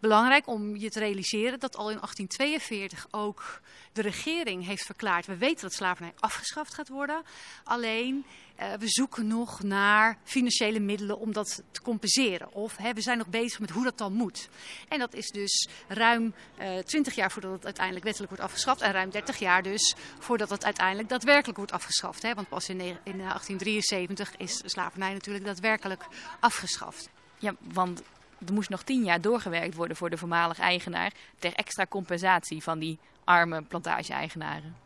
Belangrijk 0.00 0.46
om 0.46 0.76
je 0.76 0.90
te 0.90 0.98
realiseren 0.98 1.60
dat 1.60 1.76
al 1.76 1.90
in 1.90 1.98
1842 2.00 3.06
ook 3.10 3.60
de 3.92 4.02
regering 4.02 4.66
heeft 4.66 4.84
verklaard... 4.84 5.26
we 5.26 5.36
weten 5.36 5.62
dat 5.62 5.72
slavernij 5.72 6.12
afgeschaft 6.18 6.74
gaat 6.74 6.88
worden, 6.88 7.22
alleen... 7.64 8.24
Uh, 8.60 8.72
we 8.72 8.88
zoeken 8.88 9.26
nog 9.26 9.62
naar 9.62 10.18
financiële 10.24 10.80
middelen 10.80 11.18
om 11.18 11.32
dat 11.32 11.62
te 11.70 11.82
compenseren. 11.82 12.52
Of 12.52 12.76
hè, 12.76 12.92
we 12.92 13.00
zijn 13.00 13.18
nog 13.18 13.26
bezig 13.26 13.60
met 13.60 13.70
hoe 13.70 13.84
dat 13.84 13.98
dan 13.98 14.12
moet. 14.12 14.48
En 14.88 14.98
dat 14.98 15.14
is 15.14 15.30
dus 15.30 15.68
ruim 15.88 16.34
uh, 16.60 16.78
20 16.78 17.14
jaar 17.14 17.30
voordat 17.30 17.52
het 17.52 17.64
uiteindelijk 17.64 18.04
wettelijk 18.04 18.32
wordt 18.32 18.44
afgeschaft. 18.44 18.80
En 18.80 18.92
ruim 18.92 19.10
30 19.10 19.38
jaar 19.38 19.62
dus 19.62 19.94
voordat 20.18 20.50
het 20.50 20.64
uiteindelijk 20.64 21.08
daadwerkelijk 21.08 21.56
wordt 21.56 21.72
afgeschaft. 21.72 22.22
Hè? 22.22 22.34
Want 22.34 22.48
pas 22.48 22.68
in, 22.68 22.80
in 22.80 23.18
1873 23.18 24.36
is 24.36 24.60
slavernij 24.64 25.12
natuurlijk 25.12 25.44
daadwerkelijk 25.44 26.06
afgeschaft. 26.40 27.08
Ja, 27.38 27.54
want 27.72 28.02
er 28.46 28.52
moest 28.52 28.68
nog 28.68 28.82
tien 28.82 29.04
jaar 29.04 29.20
doorgewerkt 29.20 29.74
worden 29.74 29.96
voor 29.96 30.10
de 30.10 30.16
voormalige 30.16 30.62
eigenaar... 30.62 31.12
ter 31.38 31.54
extra 31.54 31.86
compensatie 31.86 32.62
van 32.62 32.78
die 32.78 32.98
arme 33.24 33.62
plantage-eigenaren. 33.62 34.85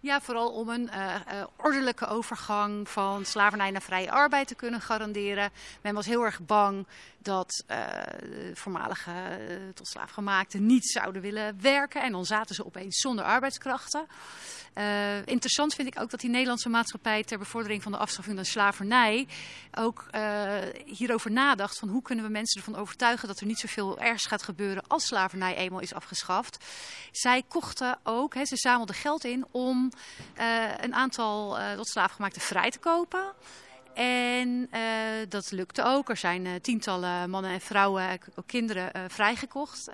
Ja, 0.00 0.20
vooral 0.20 0.50
om 0.50 0.68
een 0.68 0.90
uh, 0.94 1.14
uh, 1.14 1.44
ordelijke 1.56 2.06
overgang 2.06 2.88
van 2.88 3.24
slavernij 3.24 3.70
naar 3.70 3.82
vrije 3.82 4.10
arbeid 4.10 4.48
te 4.48 4.54
kunnen 4.54 4.80
garanderen. 4.80 5.50
Men 5.82 5.94
was 5.94 6.06
heel 6.06 6.24
erg 6.24 6.40
bang 6.40 6.86
dat 7.18 7.64
uh, 7.70 7.76
voormalige 8.54 9.12
tot 9.74 9.88
slaafgemaakten 9.88 10.66
niet 10.66 10.90
zouden 10.90 11.22
willen 11.22 11.60
werken. 11.60 12.02
En 12.02 12.12
dan 12.12 12.24
zaten 12.24 12.54
ze 12.54 12.66
opeens 12.66 13.00
zonder 13.00 13.24
arbeidskrachten. 13.24 14.06
Interessant 15.24 15.74
vind 15.74 15.88
ik 15.88 16.00
ook 16.00 16.10
dat 16.10 16.20
die 16.20 16.30
Nederlandse 16.30 16.68
maatschappij 16.68 17.24
ter 17.24 17.38
bevordering 17.38 17.82
van 17.82 17.92
de 17.92 17.98
afschaffing 17.98 18.36
van 18.36 18.44
slavernij 18.44 19.26
ook 19.78 20.06
hierover 20.84 21.30
nadacht 21.30 21.78
van 21.78 21.88
hoe 21.88 22.02
kunnen 22.02 22.24
we 22.24 22.30
mensen 22.30 22.60
ervan 22.60 22.80
overtuigen 22.80 23.28
dat 23.28 23.40
er 23.40 23.46
niet 23.46 23.58
zoveel 23.58 23.98
ergs 23.98 24.26
gaat 24.26 24.42
gebeuren 24.42 24.86
als 24.86 25.06
slavernij 25.06 25.56
eenmaal 25.56 25.80
is 25.80 25.94
afgeschaft. 25.94 26.64
Zij 27.12 27.42
kochten 27.48 27.98
ook, 28.02 28.34
ze 28.42 28.56
zamelden 28.56 28.94
geld 28.94 29.24
in 29.24 29.46
om 29.50 29.87
uh, 30.40 30.70
een 30.76 30.94
aantal 30.94 31.58
tot 31.76 31.88
slaafgemaakten 31.88 32.42
vrij 32.42 32.70
te 32.70 32.78
kopen. 32.78 33.32
En 33.98 34.68
uh, 34.74 34.80
dat 35.28 35.50
lukte 35.50 35.82
ook. 35.84 36.08
Er 36.08 36.16
zijn 36.16 36.44
uh, 36.44 36.54
tientallen 36.54 37.30
mannen 37.30 37.50
en 37.50 37.60
vrouwen, 37.60 38.18
ook 38.34 38.46
kinderen, 38.46 38.90
uh, 38.96 39.02
vrijgekocht 39.08 39.90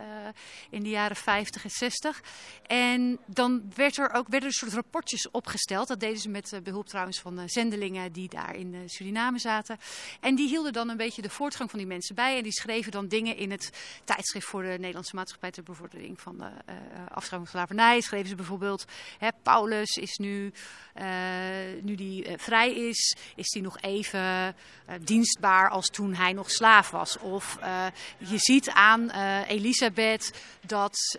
in 0.70 0.82
de 0.82 0.88
jaren 0.88 1.16
50 1.16 1.64
en 1.64 1.70
60. 1.70 2.22
En 2.66 3.18
dan 3.26 3.72
werd 3.74 3.96
er 3.96 4.12
ook, 4.12 4.28
werden 4.28 4.48
er 4.48 4.54
soort 4.54 4.72
rapportjes 4.72 5.30
opgesteld. 5.30 5.88
Dat 5.88 6.00
deden 6.00 6.18
ze 6.18 6.28
met 6.28 6.60
behulp 6.62 6.86
trouwens 6.86 7.20
van 7.20 7.42
zendelingen 7.46 8.12
die 8.12 8.28
daar 8.28 8.56
in 8.56 8.82
Suriname 8.86 9.38
zaten. 9.38 9.78
En 10.20 10.34
die 10.34 10.48
hielden 10.48 10.72
dan 10.72 10.88
een 10.88 10.96
beetje 10.96 11.22
de 11.22 11.30
voortgang 11.30 11.70
van 11.70 11.78
die 11.78 11.88
mensen 11.88 12.14
bij. 12.14 12.36
En 12.36 12.42
die 12.42 12.52
schreven 12.52 12.92
dan 12.92 13.08
dingen 13.08 13.36
in 13.36 13.50
het 13.50 13.70
tijdschrift 14.04 14.46
voor 14.46 14.62
de 14.62 14.76
Nederlandse 14.78 15.16
Maatschappij 15.16 15.50
ter 15.50 15.62
bevordering 15.62 16.20
van 16.20 16.38
de 16.38 16.50
afschaffing 17.08 17.48
van 17.48 17.60
slavernij. 17.60 18.00
Schreven 18.00 18.28
ze 18.28 18.34
bijvoorbeeld, 18.34 18.84
hè, 19.18 19.28
Paulus 19.42 19.96
is 19.96 20.16
nu, 20.16 20.52
nu 21.82 21.94
die 21.94 22.26
vrij 22.36 22.74
is, 22.74 23.16
is 23.36 23.52
hij 23.52 23.62
nog 23.62 23.78
even 23.94 24.20
uh, 24.20 24.94
dienstbaar 25.00 25.70
als 25.70 25.86
toen 25.86 26.14
hij 26.14 26.32
nog 26.32 26.50
slaaf 26.50 26.90
was. 26.90 27.18
Of 27.18 27.58
uh, 27.60 27.86
je 28.18 28.38
ziet 28.38 28.70
aan 28.70 29.02
uh, 29.02 29.48
Elisabeth 29.48 30.32
dat 30.66 31.18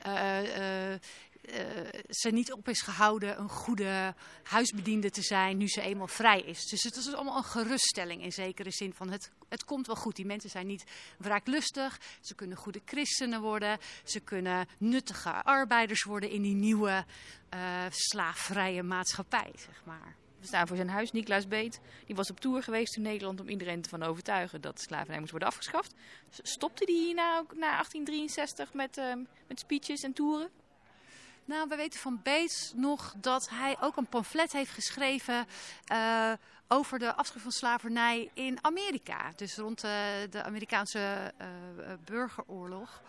ze 2.10 2.30
niet 2.30 2.52
op 2.52 2.70
is 2.70 2.82
gehouden 2.82 3.40
een 3.40 3.50
goede 3.50 4.14
huisbediende 4.44 5.10
te 5.10 5.22
zijn 5.22 5.58
nu 5.58 5.68
ze 5.68 5.82
eenmaal 5.82 6.08
vrij 6.08 6.42
is. 6.42 6.66
Dus 6.66 6.84
het 6.84 6.96
is 6.96 7.14
allemaal 7.14 7.38
een 7.38 7.44
geruststelling 7.44 8.24
in 8.24 8.32
zekere 8.32 8.72
zin 8.72 8.94
van 8.94 9.10
het, 9.10 9.32
het 9.50 9.66
komt 9.66 9.88
wel 9.88 9.96
goed. 9.96 10.16
Die 10.16 10.26
mensen 10.26 10.50
zijn 10.50 10.68
niet 10.68 10.84
wraaklustig, 11.18 12.00
ze 12.22 12.36
kunnen 12.36 12.58
goede 12.58 12.82
christenen 12.86 13.42
worden, 13.42 13.78
ze 14.04 14.20
kunnen 14.20 14.68
nuttige 14.78 15.44
arbeiders 15.44 16.04
worden 16.04 16.30
in 16.30 16.42
die 16.42 16.56
nieuwe 16.56 17.06
slaafvrije 17.90 18.84
maatschappij, 18.84 19.52
zeg 19.56 19.82
maar 19.86 20.16
staan 20.48 20.68
voor 20.68 20.76
zijn 20.76 20.90
huis. 20.90 21.12
Niklaas 21.12 21.48
Beet 21.48 21.80
die 22.06 22.16
was 22.16 22.30
op 22.30 22.40
tour 22.40 22.64
geweest 22.64 22.96
in 22.96 23.02
Nederland 23.02 23.40
om 23.40 23.50
iedereen 23.50 23.84
ervan 23.84 24.04
overtuigen 24.04 24.62
dat 24.62 24.82
slavernij 24.82 25.20
moest 25.20 25.32
worden 25.32 25.50
afgeschaft. 25.50 25.94
Stopte 26.30 26.86
die 26.86 27.06
hierna 27.06 27.38
ook 27.38 27.54
na 27.54 27.70
1863 27.70 28.74
met, 28.74 28.98
uh, 28.98 29.14
met 29.48 29.60
speeches 29.60 30.04
en 30.04 30.14
toeren? 30.14 30.50
Nou, 31.46 31.68
we 31.68 31.76
weten 31.76 32.00
van 32.00 32.20
Beets 32.24 32.74
nog 32.76 33.14
dat 33.18 33.50
hij 33.50 33.78
ook 33.82 33.98
een 33.98 34.08
pamflet 34.08 34.52
heeft 34.52 34.72
geschreven 34.72 35.46
uh, 35.92 36.32
over 36.68 37.00
de 37.00 37.16
afschaffing 37.16 37.42
van 37.42 37.52
slavernij 37.52 38.30
in 38.34 38.58
Amerika. 38.62 39.32
Dus 39.36 39.58
rond 39.58 39.84
uh, 39.84 39.92
de 40.30 40.44
Amerikaanse 40.44 41.34
uh, 41.42 41.48
burgeroorlog. 42.06 43.02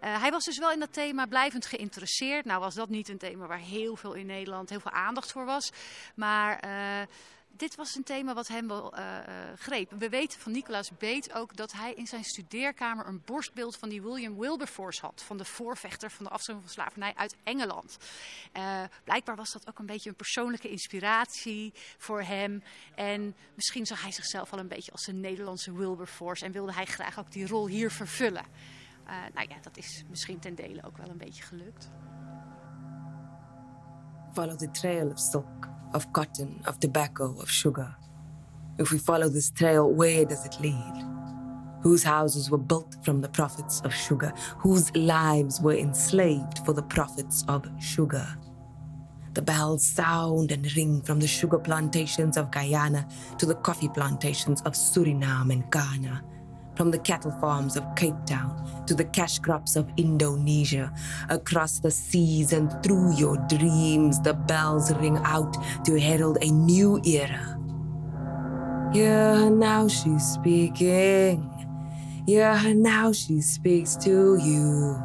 hij 0.00 0.30
was 0.30 0.44
dus 0.44 0.58
wel 0.58 0.72
in 0.72 0.80
dat 0.80 0.92
thema 0.92 1.26
blijvend 1.26 1.66
geïnteresseerd. 1.66 2.44
Nou 2.44 2.60
was 2.60 2.74
dat 2.74 2.88
niet 2.88 3.08
een 3.08 3.18
thema 3.18 3.46
waar 3.46 3.58
heel 3.58 3.96
veel 3.96 4.12
in 4.12 4.26
Nederland 4.26 4.68
heel 4.68 4.80
veel 4.80 4.90
aandacht 4.90 5.32
voor 5.32 5.44
was. 5.44 5.72
Maar 6.14 6.60
dit 7.56 7.74
was 7.74 7.94
een 7.94 8.02
thema 8.02 8.34
wat 8.34 8.48
hem 8.48 8.68
wel 8.68 8.98
uh, 8.98 9.18
greep. 9.56 9.90
We 9.98 10.08
weten 10.08 10.40
van 10.40 10.52
Nicolaas 10.52 10.90
Beet 10.98 11.32
ook 11.32 11.56
dat 11.56 11.72
hij 11.72 11.92
in 11.92 12.06
zijn 12.06 12.24
studeerkamer 12.24 13.06
een 13.06 13.22
borstbeeld 13.24 13.76
van 13.76 13.88
die 13.88 14.02
William 14.02 14.38
Wilberforce 14.38 15.00
had. 15.00 15.22
Van 15.22 15.36
de 15.36 15.44
voorvechter 15.44 16.10
van 16.10 16.24
de 16.24 16.30
afschaffing 16.30 16.66
van 16.66 16.82
slavernij 16.82 17.12
uit 17.14 17.36
Engeland. 17.42 17.96
Uh, 18.56 18.82
blijkbaar 19.04 19.36
was 19.36 19.52
dat 19.52 19.68
ook 19.68 19.78
een 19.78 19.86
beetje 19.86 20.08
een 20.08 20.16
persoonlijke 20.16 20.68
inspiratie 20.68 21.72
voor 21.98 22.22
hem. 22.22 22.62
En 22.94 23.34
misschien 23.54 23.86
zag 23.86 24.02
hij 24.02 24.12
zichzelf 24.12 24.52
al 24.52 24.58
een 24.58 24.68
beetje 24.68 24.92
als 24.92 25.06
een 25.06 25.20
Nederlandse 25.20 25.72
Wilberforce. 25.72 26.44
En 26.44 26.52
wilde 26.52 26.72
hij 26.72 26.86
graag 26.86 27.18
ook 27.18 27.32
die 27.32 27.46
rol 27.46 27.66
hier 27.66 27.90
vervullen. 27.90 28.44
nou 29.06 29.48
ja, 29.48 29.56
dat 29.62 29.76
is 29.76 30.04
misschien 30.08 30.38
ten 30.38 30.54
dele 30.54 30.82
ook 30.84 30.96
wel 30.96 31.08
een 31.08 31.18
beetje 31.18 31.42
gelukt. 31.42 31.90
Follow 34.32 34.58
the 34.58 34.70
trail 34.70 35.10
of 35.10 35.18
silk. 35.18 35.75
Of 35.96 36.12
cotton, 36.12 36.60
of 36.66 36.78
tobacco, 36.78 37.34
of 37.40 37.50
sugar. 37.50 37.96
If 38.78 38.92
we 38.92 38.98
follow 38.98 39.30
this 39.30 39.50
trail, 39.50 39.90
where 39.90 40.26
does 40.26 40.44
it 40.44 40.60
lead? 40.60 40.94
Whose 41.80 42.04
houses 42.04 42.50
were 42.50 42.58
built 42.58 42.96
from 43.02 43.22
the 43.22 43.30
profits 43.30 43.80
of 43.80 43.94
sugar? 43.94 44.34
Whose 44.58 44.94
lives 44.94 45.58
were 45.58 45.74
enslaved 45.74 46.58
for 46.66 46.74
the 46.74 46.82
profits 46.82 47.44
of 47.48 47.66
sugar? 47.80 48.26
The 49.32 49.40
bells 49.40 49.86
sound 49.86 50.52
and 50.52 50.76
ring 50.76 51.00
from 51.00 51.18
the 51.18 51.26
sugar 51.26 51.58
plantations 51.58 52.36
of 52.36 52.50
Guyana 52.50 53.08
to 53.38 53.46
the 53.46 53.54
coffee 53.54 53.88
plantations 53.88 54.60
of 54.62 54.74
Suriname 54.74 55.50
and 55.50 55.70
Ghana 55.70 56.22
from 56.76 56.90
the 56.90 56.98
cattle 56.98 57.32
farms 57.40 57.76
of 57.76 57.84
Cape 57.96 58.14
Town 58.26 58.84
to 58.86 58.94
the 58.94 59.04
cash 59.04 59.38
crops 59.38 59.76
of 59.76 59.88
Indonesia, 59.96 60.92
across 61.28 61.80
the 61.80 61.90
seas 61.90 62.52
and 62.52 62.70
through 62.82 63.14
your 63.16 63.36
dreams, 63.48 64.20
the 64.20 64.34
bells 64.34 64.94
ring 64.96 65.18
out 65.24 65.56
to 65.84 65.98
herald 65.98 66.38
a 66.42 66.50
new 66.50 67.00
era. 67.04 67.58
Yeah, 68.92 69.48
now 69.48 69.88
she's 69.88 70.24
speaking. 70.24 71.50
Yeah, 72.26 72.72
now 72.74 73.12
she 73.12 73.40
speaks 73.40 73.96
to 73.96 74.36
you. 74.36 74.96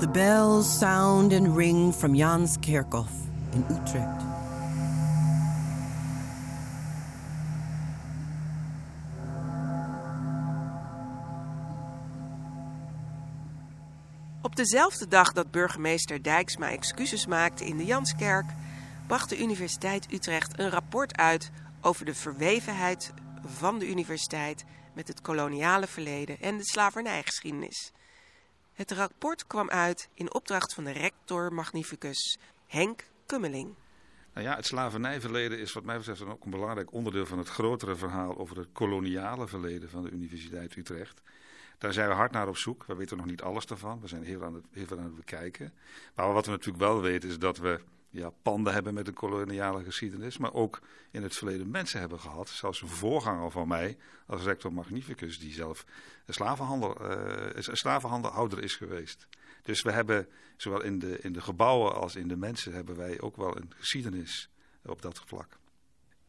The 0.00 0.08
bells 0.08 0.68
sound 0.68 1.32
and 1.32 1.56
ring 1.56 1.92
from 1.92 2.14
Jans 2.14 2.58
Kerkhof 2.58 3.10
in 3.52 3.64
Utrecht. 3.70 4.25
Op 14.46 14.56
dezelfde 14.56 15.08
dag 15.08 15.32
dat 15.32 15.50
burgemeester 15.50 16.22
Dijksma 16.22 16.70
excuses 16.70 17.26
maakte 17.26 17.64
in 17.64 17.76
de 17.76 17.84
Janskerk, 17.84 18.46
bracht 19.06 19.28
de 19.28 19.38
Universiteit 19.38 20.12
Utrecht 20.12 20.58
een 20.58 20.70
rapport 20.70 21.16
uit 21.16 21.50
over 21.80 22.04
de 22.04 22.14
verwevenheid 22.14 23.12
van 23.44 23.78
de 23.78 23.88
universiteit 23.88 24.64
met 24.94 25.08
het 25.08 25.20
koloniale 25.20 25.86
verleden 25.86 26.40
en 26.40 26.56
de 26.56 26.64
slavernijgeschiedenis. 26.64 27.92
Het 28.72 28.90
rapport 28.90 29.46
kwam 29.46 29.70
uit 29.70 30.08
in 30.14 30.34
opdracht 30.34 30.74
van 30.74 30.84
de 30.84 30.92
rector 30.92 31.52
magnificus 31.52 32.38
Henk 32.66 33.04
Kummeling. 33.26 33.74
Nou 34.34 34.46
ja, 34.46 34.56
het 34.56 34.66
slavernijverleden 34.66 35.58
is 35.58 35.72
wat 35.72 35.84
mij 35.84 35.96
betreft 35.96 36.22
ook 36.22 36.44
een 36.44 36.50
belangrijk 36.50 36.92
onderdeel 36.92 37.26
van 37.26 37.38
het 37.38 37.48
grotere 37.48 37.96
verhaal 37.96 38.38
over 38.38 38.56
het 38.56 38.68
koloniale 38.72 39.46
verleden 39.46 39.90
van 39.90 40.02
de 40.02 40.10
Universiteit 40.10 40.76
Utrecht. 40.76 41.22
Daar 41.78 41.92
zijn 41.92 42.08
we 42.08 42.14
hard 42.14 42.32
naar 42.32 42.48
op 42.48 42.56
zoek. 42.56 42.84
We 42.86 42.94
weten 42.94 43.16
nog 43.16 43.26
niet 43.26 43.42
alles 43.42 43.64
ervan. 43.64 44.00
We 44.00 44.08
zijn 44.08 44.22
heel, 44.22 44.44
aan 44.44 44.54
het, 44.54 44.64
heel 44.70 44.86
veel 44.86 44.98
aan 44.98 45.04
het 45.04 45.16
bekijken. 45.16 45.72
Maar 46.14 46.32
wat 46.32 46.44
we 46.44 46.50
natuurlijk 46.50 46.84
wel 46.84 47.00
weten 47.00 47.28
is 47.28 47.38
dat 47.38 47.58
we 47.58 47.80
ja, 48.10 48.30
panden 48.42 48.72
hebben 48.72 48.94
met 48.94 49.08
een 49.08 49.14
koloniale 49.14 49.84
geschiedenis. 49.84 50.38
Maar 50.38 50.52
ook 50.52 50.80
in 51.10 51.22
het 51.22 51.36
verleden 51.36 51.70
mensen 51.70 52.00
hebben 52.00 52.20
gehad. 52.20 52.48
Zelfs 52.48 52.82
een 52.82 52.88
voorganger 52.88 53.50
van 53.50 53.68
mij 53.68 53.96
als 54.26 54.42
rector 54.42 54.72
magnificus. 54.72 55.38
Die 55.38 55.52
zelf 55.52 55.84
een 56.26 56.34
slavenhandel, 56.34 57.10
uh, 57.10 57.46
slavenhandelhouder 57.56 58.62
is 58.62 58.76
geweest. 58.76 59.26
Dus 59.62 59.82
we 59.82 59.92
hebben 59.92 60.28
zowel 60.56 60.82
in 60.82 60.98
de, 60.98 61.18
in 61.20 61.32
de 61.32 61.40
gebouwen 61.40 61.94
als 61.94 62.16
in 62.16 62.28
de 62.28 62.36
mensen 62.36 62.72
hebben 62.72 62.96
wij 62.96 63.20
ook 63.20 63.36
wel 63.36 63.56
een 63.56 63.72
geschiedenis 63.76 64.48
op 64.82 65.02
dat 65.02 65.22
vlak 65.26 65.58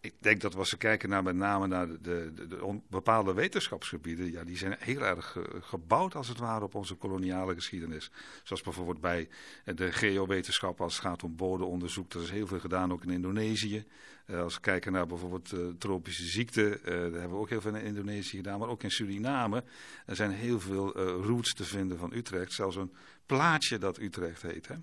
ik 0.08 0.14
denk 0.20 0.41
dat 0.41 0.55
als 0.55 0.72
we 0.72 0.78
kijken 0.78 1.10
naar 1.10 1.24
met 1.24 1.36
name 1.36 1.68
naar 1.68 1.88
de, 1.88 2.01
de, 2.01 2.47
de 2.47 2.80
bepaalde 2.89 3.34
wetenschapsgebieden, 3.34 4.32
ja, 4.32 4.43
die 4.43 4.58
zijn 4.58 4.76
heel 4.80 5.01
erg 5.01 5.38
gebouwd 5.62 6.16
als 6.16 6.28
het 6.28 6.38
ware 6.38 6.66
op 6.66 6.76
onze 6.76 6.95
koloniale 6.95 7.53
geschiedenis. 7.53 8.12
Zoals 8.43 8.62
bijvoorbeeld 8.62 9.01
bij 9.01 9.30
de 9.66 9.91
geowetenschap 9.91 10.82
als 10.82 10.93
het 10.93 11.05
gaat 11.05 11.24
om 11.24 11.36
bodemonderzoek. 11.36 12.14
Er 12.14 12.22
is 12.22 12.30
heel 12.30 12.47
veel 12.47 12.60
gedaan 12.60 12.91
ook 12.91 13.03
in 13.03 13.10
Indonesië. 13.10 13.86
Uh, 14.28 14.41
als 14.41 14.55
we 14.55 14.62
kijken 14.62 14.91
naar 14.91 15.08
bijvoorbeeld 15.08 15.53
uh, 15.53 15.68
tropische 15.78 16.26
ziekten, 16.26 16.80
daar 16.84 17.01
hebben 17.01 17.30
we 17.30 17.36
ook 17.36 17.49
heel 17.49 17.62
veel 17.62 17.76
in 17.76 17.84
Indonesië 17.84 18.38
gedaan. 18.38 18.60
Maar 18.60 18.70
ook 18.70 18.84
in 18.84 18.91
Suriname 18.91 19.64
er 20.05 20.16
zijn 20.16 20.32
heel 20.32 20.60
veel 20.60 20.97
roots 21.22 21.53
te 21.53 21.64
vinden 21.64 21.97
van 21.97 22.14
Utrecht. 22.14 22.53
Zelfs 22.53 22.76
een 22.76 22.93
plaatje 23.26 23.78
dat 23.78 23.99
Utrecht 23.99 24.41
heet. 24.41 24.68
Hè? 24.68 24.76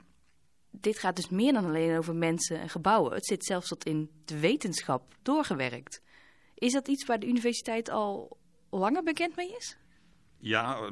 Dit 0.80 0.98
gaat 0.98 1.16
dus 1.16 1.28
meer 1.28 1.52
dan 1.52 1.64
alleen 1.64 1.98
over 1.98 2.14
mensen 2.14 2.60
en 2.60 2.68
gebouwen. 2.68 3.12
Het 3.12 3.26
zit 3.26 3.44
zelfs 3.44 3.68
tot 3.68 3.84
in 3.84 4.10
de 4.24 4.38
wetenschap 4.38 5.14
doorgewerkt. 5.22 6.02
Is 6.54 6.72
dat 6.72 6.88
iets 6.88 7.06
waar 7.06 7.18
de 7.18 7.26
universiteit 7.26 7.88
al 7.88 8.36
langer 8.70 9.02
bekend 9.02 9.36
mee 9.36 9.54
is? 9.56 9.76
Ja, 10.46 10.90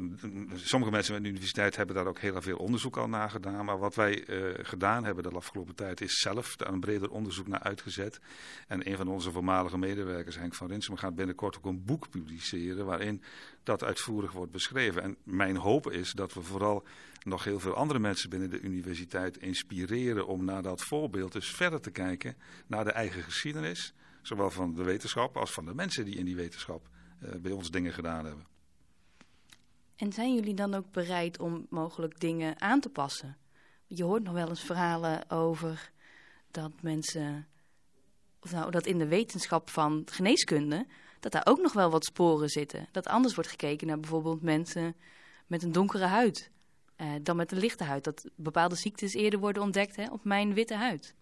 sommige 0.54 0.92
mensen 0.92 1.12
met 1.14 1.22
de 1.22 1.28
universiteit 1.28 1.76
hebben 1.76 1.94
daar 1.94 2.06
ook 2.06 2.18
heel 2.18 2.42
veel 2.42 2.56
onderzoek 2.56 2.96
al 2.96 3.08
naar 3.08 3.30
gedaan. 3.30 3.64
Maar 3.64 3.78
wat 3.78 3.94
wij 3.94 4.28
uh, 4.28 4.54
gedaan 4.62 5.04
hebben 5.04 5.22
de 5.22 5.30
afgelopen 5.30 5.74
tijd 5.74 6.00
is 6.00 6.18
zelf 6.18 6.56
daar 6.56 6.72
een 6.72 6.80
breder 6.80 7.10
onderzoek 7.10 7.46
naar 7.46 7.60
uitgezet. 7.60 8.20
En 8.66 8.90
een 8.90 8.96
van 8.96 9.08
onze 9.08 9.30
voormalige 9.30 9.78
medewerkers, 9.78 10.36
Henk 10.36 10.54
van 10.54 10.68
Rinsum, 10.68 10.96
gaat 10.96 11.14
binnenkort 11.14 11.56
ook 11.56 11.64
een 11.64 11.84
boek 11.84 12.10
publiceren 12.10 12.86
waarin 12.86 13.22
dat 13.62 13.84
uitvoerig 13.84 14.32
wordt 14.32 14.52
beschreven. 14.52 15.02
En 15.02 15.16
mijn 15.22 15.56
hoop 15.56 15.90
is 15.90 16.12
dat 16.12 16.34
we 16.34 16.42
vooral 16.42 16.86
nog 17.22 17.44
heel 17.44 17.60
veel 17.60 17.74
andere 17.74 17.98
mensen 17.98 18.30
binnen 18.30 18.50
de 18.50 18.60
universiteit 18.60 19.36
inspireren 19.36 20.26
om 20.26 20.44
naar 20.44 20.62
dat 20.62 20.82
voorbeeld 20.82 21.32
dus 21.32 21.50
verder 21.50 21.80
te 21.80 21.90
kijken 21.90 22.36
naar 22.66 22.84
de 22.84 22.92
eigen 22.92 23.22
geschiedenis. 23.22 23.94
Zowel 24.22 24.50
van 24.50 24.74
de 24.74 24.82
wetenschap 24.82 25.36
als 25.36 25.52
van 25.52 25.64
de 25.64 25.74
mensen 25.74 26.04
die 26.04 26.16
in 26.16 26.24
die 26.24 26.36
wetenschap 26.36 26.88
uh, 27.22 27.30
bij 27.40 27.52
ons 27.52 27.70
dingen 27.70 27.92
gedaan 27.92 28.24
hebben. 28.24 28.51
En 30.02 30.12
zijn 30.12 30.34
jullie 30.34 30.54
dan 30.54 30.74
ook 30.74 30.90
bereid 30.90 31.38
om 31.38 31.66
mogelijk 31.70 32.20
dingen 32.20 32.60
aan 32.60 32.80
te 32.80 32.88
passen? 32.88 33.36
Je 33.86 34.04
hoort 34.04 34.22
nog 34.22 34.32
wel 34.32 34.48
eens 34.48 34.64
verhalen 34.64 35.30
over 35.30 35.90
dat 36.50 36.72
mensen, 36.80 37.48
of 38.40 38.52
nou 38.52 38.70
dat 38.70 38.86
in 38.86 38.98
de 38.98 39.06
wetenschap 39.06 39.70
van 39.70 40.02
geneeskunde, 40.10 40.86
dat 41.20 41.32
daar 41.32 41.46
ook 41.46 41.60
nog 41.60 41.72
wel 41.72 41.90
wat 41.90 42.04
sporen 42.04 42.48
zitten. 42.48 42.88
Dat 42.92 43.06
anders 43.06 43.34
wordt 43.34 43.50
gekeken 43.50 43.86
naar 43.86 44.00
bijvoorbeeld 44.00 44.42
mensen 44.42 44.96
met 45.46 45.62
een 45.62 45.72
donkere 45.72 46.06
huid 46.06 46.50
uh, 46.96 47.12
dan 47.22 47.36
met 47.36 47.52
een 47.52 47.58
lichte 47.58 47.84
huid. 47.84 48.04
Dat 48.04 48.24
bepaalde 48.34 48.76
ziektes 48.76 49.14
eerder 49.14 49.40
worden 49.40 49.62
ontdekt 49.62 49.96
hè, 49.96 50.10
op 50.10 50.24
mijn 50.24 50.54
witte 50.54 50.74
huid. 50.74 51.14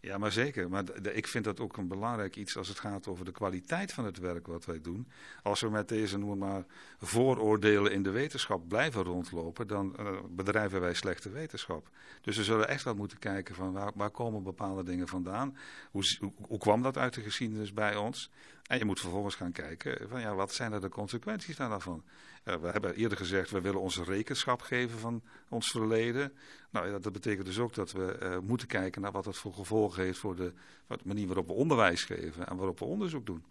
Ja, 0.00 0.18
maar 0.18 0.32
zeker. 0.32 0.68
Maar 0.68 0.84
ik 1.12 1.26
vind 1.26 1.44
dat 1.44 1.60
ook 1.60 1.76
een 1.76 1.88
belangrijk 1.88 2.36
iets 2.36 2.56
als 2.56 2.68
het 2.68 2.78
gaat 2.78 3.06
over 3.06 3.24
de 3.24 3.32
kwaliteit 3.32 3.92
van 3.92 4.04
het 4.04 4.18
werk 4.18 4.46
wat 4.46 4.64
wij 4.64 4.80
doen. 4.80 5.08
Als 5.42 5.60
we 5.60 5.70
met 5.70 5.88
deze, 5.88 6.18
noem 6.18 6.38
maar, 6.38 6.64
vooroordelen 6.98 7.92
in 7.92 8.02
de 8.02 8.10
wetenschap 8.10 8.68
blijven 8.68 9.02
rondlopen, 9.02 9.66
dan 9.66 9.96
uh, 10.00 10.10
bedrijven 10.30 10.80
wij 10.80 10.94
slechte 10.94 11.30
wetenschap. 11.30 11.90
Dus 12.20 12.36
we 12.36 12.44
zullen 12.44 12.68
echt 12.68 12.84
wel 12.84 12.94
moeten 12.94 13.18
kijken 13.18 13.54
van 13.54 13.72
waar, 13.72 13.92
waar 13.94 14.10
komen 14.10 14.42
bepaalde 14.42 14.82
dingen 14.82 15.08
vandaan? 15.08 15.56
Hoe, 15.90 16.16
hoe, 16.20 16.32
hoe, 16.46 16.58
kwam 16.58 16.82
dat 16.82 16.98
uit 16.98 17.14
de 17.14 17.22
geschiedenis 17.22 17.72
bij 17.72 17.96
ons? 17.96 18.30
En 18.66 18.78
je 18.78 18.84
moet 18.84 19.00
vervolgens 19.00 19.34
gaan 19.34 19.52
kijken 19.52 20.08
van 20.08 20.20
ja, 20.20 20.34
wat 20.34 20.54
zijn 20.54 20.72
er 20.72 20.80
de 20.80 20.88
consequenties 20.88 21.56
daarvan? 21.56 22.04
Uh, 22.44 22.54
we 22.54 22.68
hebben 22.68 22.94
eerder 22.94 23.18
gezegd, 23.18 23.50
we 23.50 23.60
willen 23.60 23.80
onze 23.80 24.04
rekenschap 24.04 24.60
geven 24.60 24.98
van 24.98 25.22
ons 25.48 25.70
verleden. 25.70 26.32
Nou, 26.70 27.00
dat 27.00 27.12
betekent 27.12 27.46
dus 27.46 27.58
ook 27.58 27.74
dat 27.74 27.92
we 27.92 28.18
uh, 28.22 28.38
moeten 28.38 28.66
kijken 28.66 29.02
naar 29.02 29.12
wat 29.12 29.24
dat 29.24 29.36
voor 29.36 29.52
gevolgen 29.52 30.02
heeft 30.02 30.18
voor 30.18 30.36
de, 30.36 30.52
de 30.86 30.98
manier 31.04 31.26
waarop 31.26 31.46
we 31.46 31.52
onderwijs 31.52 32.04
geven 32.04 32.46
en 32.46 32.56
waarop 32.56 32.78
we 32.78 32.84
onderzoek 32.84 33.26
doen. 33.26 33.44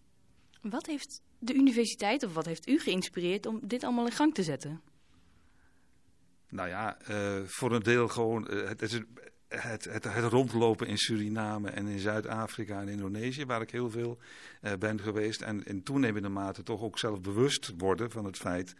Wat 0.62 0.86
heeft 0.86 1.22
de 1.38 1.54
universiteit 1.54 2.24
of 2.24 2.34
wat 2.34 2.46
heeft 2.46 2.68
u 2.68 2.78
geïnspireerd 2.78 3.46
om 3.46 3.60
dit 3.62 3.84
allemaal 3.84 4.06
in 4.06 4.12
gang 4.12 4.34
te 4.34 4.42
zetten? 4.42 4.80
Nou 6.48 6.68
ja, 6.68 6.98
uh, 7.10 7.42
voor 7.44 7.72
een 7.72 7.82
deel 7.82 8.08
gewoon, 8.08 8.50
het 8.50 8.82
is 8.82 9.00
het, 9.48 9.84
het, 9.84 10.04
het, 10.04 10.24
rondlopen 10.24 10.86
in 10.86 10.98
Suriname 10.98 11.70
en 11.70 11.86
in 11.86 11.98
Zuid-Afrika 11.98 12.80
en 12.80 12.88
Indonesië, 12.88 13.46
waar 13.46 13.60
ik 13.60 13.70
heel 13.70 13.90
veel 13.90 14.18
uh, 14.62 14.72
ben 14.78 15.00
geweest. 15.00 15.40
En 15.40 15.64
in 15.64 15.82
toenemende 15.82 16.28
mate 16.28 16.62
toch 16.62 16.80
ook 16.80 16.98
zelf 16.98 17.20
bewust 17.20 17.72
worden 17.76 18.10
van 18.10 18.24
het 18.24 18.36
feit 18.36 18.74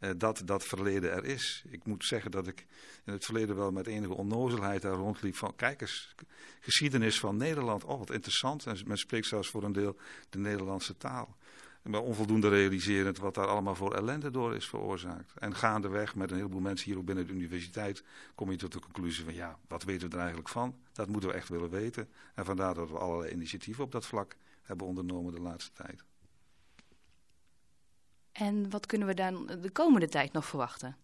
uh, 0.00 0.10
dat 0.16 0.42
dat 0.44 0.64
verleden 0.64 1.12
er 1.12 1.24
is. 1.24 1.64
Ik 1.70 1.84
moet 1.84 2.04
zeggen 2.04 2.30
dat 2.30 2.46
ik 2.46 2.66
in 3.04 3.12
het 3.12 3.24
verleden 3.24 3.56
wel 3.56 3.70
met 3.70 3.86
enige 3.86 4.14
onnozelheid 4.14 4.82
daar 4.82 4.94
rondliep 4.94 5.36
van, 5.36 5.56
kijk 5.56 5.80
eens, 5.80 6.14
geschiedenis 6.60 7.20
van 7.20 7.36
Nederland, 7.36 7.84
oh 7.84 7.98
wat 7.98 8.10
interessant. 8.10 8.66
En 8.66 8.78
men 8.86 8.98
spreekt 8.98 9.26
zelfs 9.26 9.48
voor 9.48 9.64
een 9.64 9.72
deel 9.72 9.96
de 10.30 10.38
Nederlandse 10.38 10.96
taal 10.96 11.36
maar 11.84 12.00
onvoldoende 12.00 12.48
realiserend 12.48 13.18
wat 13.18 13.34
daar 13.34 13.46
allemaal 13.46 13.74
voor 13.74 13.94
ellende 13.94 14.30
door 14.30 14.54
is 14.54 14.68
veroorzaakt. 14.68 15.32
En 15.38 15.54
gaandeweg 15.54 16.14
met 16.14 16.30
een 16.30 16.36
heleboel 16.36 16.60
mensen 16.60 16.86
hier 16.90 16.98
ook 16.98 17.04
binnen 17.04 17.26
de 17.26 17.32
universiteit 17.32 18.04
kom 18.34 18.50
je 18.50 18.56
tot 18.56 18.72
de 18.72 18.80
conclusie 18.80 19.24
van 19.24 19.34
ja, 19.34 19.58
wat 19.68 19.82
weten 19.82 20.08
we 20.08 20.14
er 20.14 20.20
eigenlijk 20.20 20.48
van? 20.48 20.74
Dat 20.92 21.08
moeten 21.08 21.30
we 21.30 21.36
echt 21.36 21.48
willen 21.48 21.70
weten. 21.70 22.08
En 22.34 22.44
vandaar 22.44 22.74
dat 22.74 22.90
we 22.90 22.98
allerlei 22.98 23.32
initiatieven 23.32 23.84
op 23.84 23.92
dat 23.92 24.06
vlak 24.06 24.36
hebben 24.62 24.86
ondernomen 24.86 25.32
de 25.32 25.40
laatste 25.40 25.72
tijd. 25.72 26.04
En 28.32 28.70
wat 28.70 28.86
kunnen 28.86 29.08
we 29.08 29.14
dan 29.14 29.46
de 29.60 29.70
komende 29.70 30.08
tijd 30.08 30.32
nog 30.32 30.46
verwachten? 30.46 30.96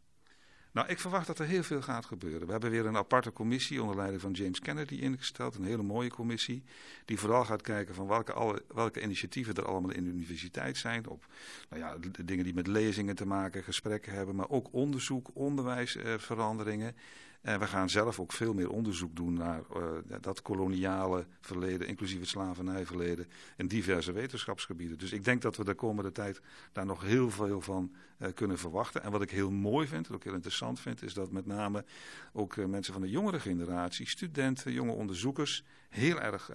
Nou, 0.73 0.89
ik 0.89 0.99
verwacht 0.99 1.27
dat 1.27 1.39
er 1.39 1.47
heel 1.47 1.62
veel 1.62 1.83
gaat 1.83 2.07
gebeuren. 2.07 2.47
We 2.47 2.53
hebben 2.53 2.71
weer 2.71 2.87
een 2.87 2.97
aparte 2.97 3.33
commissie 3.33 3.81
onder 3.81 3.97
leiding 3.97 4.21
van 4.21 4.33
James 4.33 4.61
Kennedy 4.61 4.95
ingesteld. 4.95 5.55
Een 5.55 5.64
hele 5.64 5.83
mooie 5.83 6.11
commissie. 6.11 6.62
Die 7.05 7.18
vooral 7.18 7.45
gaat 7.45 7.62
kijken 7.62 7.95
van 7.95 8.07
welke, 8.07 8.33
alle, 8.33 8.62
welke 8.75 9.03
initiatieven 9.03 9.55
er 9.55 9.66
allemaal 9.66 9.91
in 9.91 10.05
de 10.05 10.11
universiteit 10.11 10.77
zijn. 10.77 11.09
Op 11.09 11.27
nou 11.68 11.83
ja, 11.83 11.97
dingen 12.25 12.45
die 12.45 12.55
met 12.55 12.66
lezingen 12.66 13.14
te 13.14 13.27
maken, 13.27 13.62
gesprekken 13.62 14.12
hebben. 14.12 14.35
Maar 14.35 14.49
ook 14.49 14.68
onderzoek, 14.73 15.31
onderwijsveranderingen. 15.33 16.97
En 17.41 17.59
we 17.59 17.66
gaan 17.66 17.91
zelf 17.91 18.20
ook 18.20 18.32
veel 18.32 18.55
meer 18.55 18.70
onderzoek 18.70 19.16
doen 19.16 19.34
naar 19.34 19.62
uh, 19.76 19.82
dat 20.20 20.43
koloniale 20.43 21.26
verleden, 21.41 21.86
inclusief 21.86 22.20
het 22.20 22.28
slavernijverleden, 22.28 23.26
in 23.57 23.66
diverse 23.66 24.12
wetenschapsgebieden. 24.12 24.99
Dus 24.99 25.12
ik 25.12 25.24
denk 25.24 25.43
dat 25.43 25.57
we 25.57 25.64
de 25.64 25.74
komende 25.74 26.12
tijd 26.12 26.41
daar 26.72 26.86
nog 26.86 27.03
heel 27.03 27.30
veel 27.30 27.61
van 27.61 27.95
uh, 28.18 28.28
kunnen 28.34 28.59
verwachten. 28.59 29.03
En 29.03 29.11
wat 29.11 29.22
ik 29.22 29.30
heel 29.30 29.51
mooi 29.51 29.86
vind, 29.86 30.09
en 30.09 30.14
ook 30.14 30.24
heel 30.24 30.34
interessant 30.34 30.80
vind, 30.80 31.03
is 31.03 31.14
dat 31.14 31.32
met 31.32 31.47
name 31.47 31.84
ook 32.32 32.57
uh, 32.57 32.66
mensen 32.66 32.93
van 32.93 33.03
de 33.03 33.11
jongere 33.11 33.41
generatie, 33.41 34.09
studenten, 34.09 34.72
jonge 34.72 34.93
onderzoekers, 34.93 35.64
heel 35.88 36.20
erg 36.20 36.51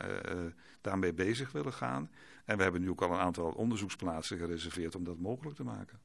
daarmee 0.81 1.13
bezig 1.13 1.51
willen 1.51 1.73
gaan. 1.73 2.09
En 2.45 2.57
we 2.57 2.63
hebben 2.63 2.81
nu 2.81 2.89
ook 2.89 3.01
al 3.01 3.11
een 3.11 3.19
aantal 3.19 3.51
onderzoeksplaatsen 3.51 4.37
gereserveerd 4.37 4.95
om 4.95 5.03
dat 5.03 5.17
mogelijk 5.17 5.55
te 5.55 5.63
maken. 5.63 5.99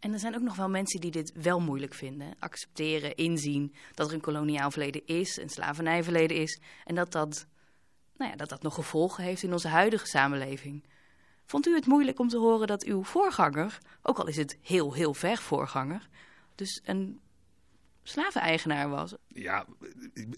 En 0.00 0.12
er 0.12 0.18
zijn 0.18 0.34
ook 0.34 0.42
nog 0.42 0.56
wel 0.56 0.68
mensen 0.68 1.00
die 1.00 1.10
dit 1.10 1.32
wel 1.34 1.60
moeilijk 1.60 1.94
vinden. 1.94 2.34
Accepteren, 2.38 3.16
inzien 3.16 3.74
dat 3.94 4.08
er 4.08 4.14
een 4.14 4.20
koloniaal 4.20 4.70
verleden 4.70 5.06
is, 5.06 5.36
een 5.36 5.48
slavernijverleden 5.48 6.36
is. 6.36 6.60
En 6.84 6.94
dat 6.94 7.12
dat, 7.12 7.46
nou 8.16 8.30
ja, 8.30 8.36
dat 8.36 8.48
dat 8.48 8.62
nog 8.62 8.74
gevolgen 8.74 9.24
heeft 9.24 9.42
in 9.42 9.52
onze 9.52 9.68
huidige 9.68 10.06
samenleving. 10.06 10.84
Vond 11.44 11.66
u 11.66 11.74
het 11.74 11.86
moeilijk 11.86 12.18
om 12.18 12.28
te 12.28 12.38
horen 12.38 12.66
dat 12.66 12.84
uw 12.84 13.04
voorganger, 13.04 13.78
ook 14.02 14.18
al 14.18 14.26
is 14.26 14.36
het 14.36 14.58
heel, 14.62 14.94
heel 14.94 15.14
ver 15.14 15.38
voorganger, 15.38 16.08
dus 16.54 16.80
een 16.84 17.20
slaveneigenaar 18.02 18.88
was. 18.88 19.14
Ja, 19.26 19.66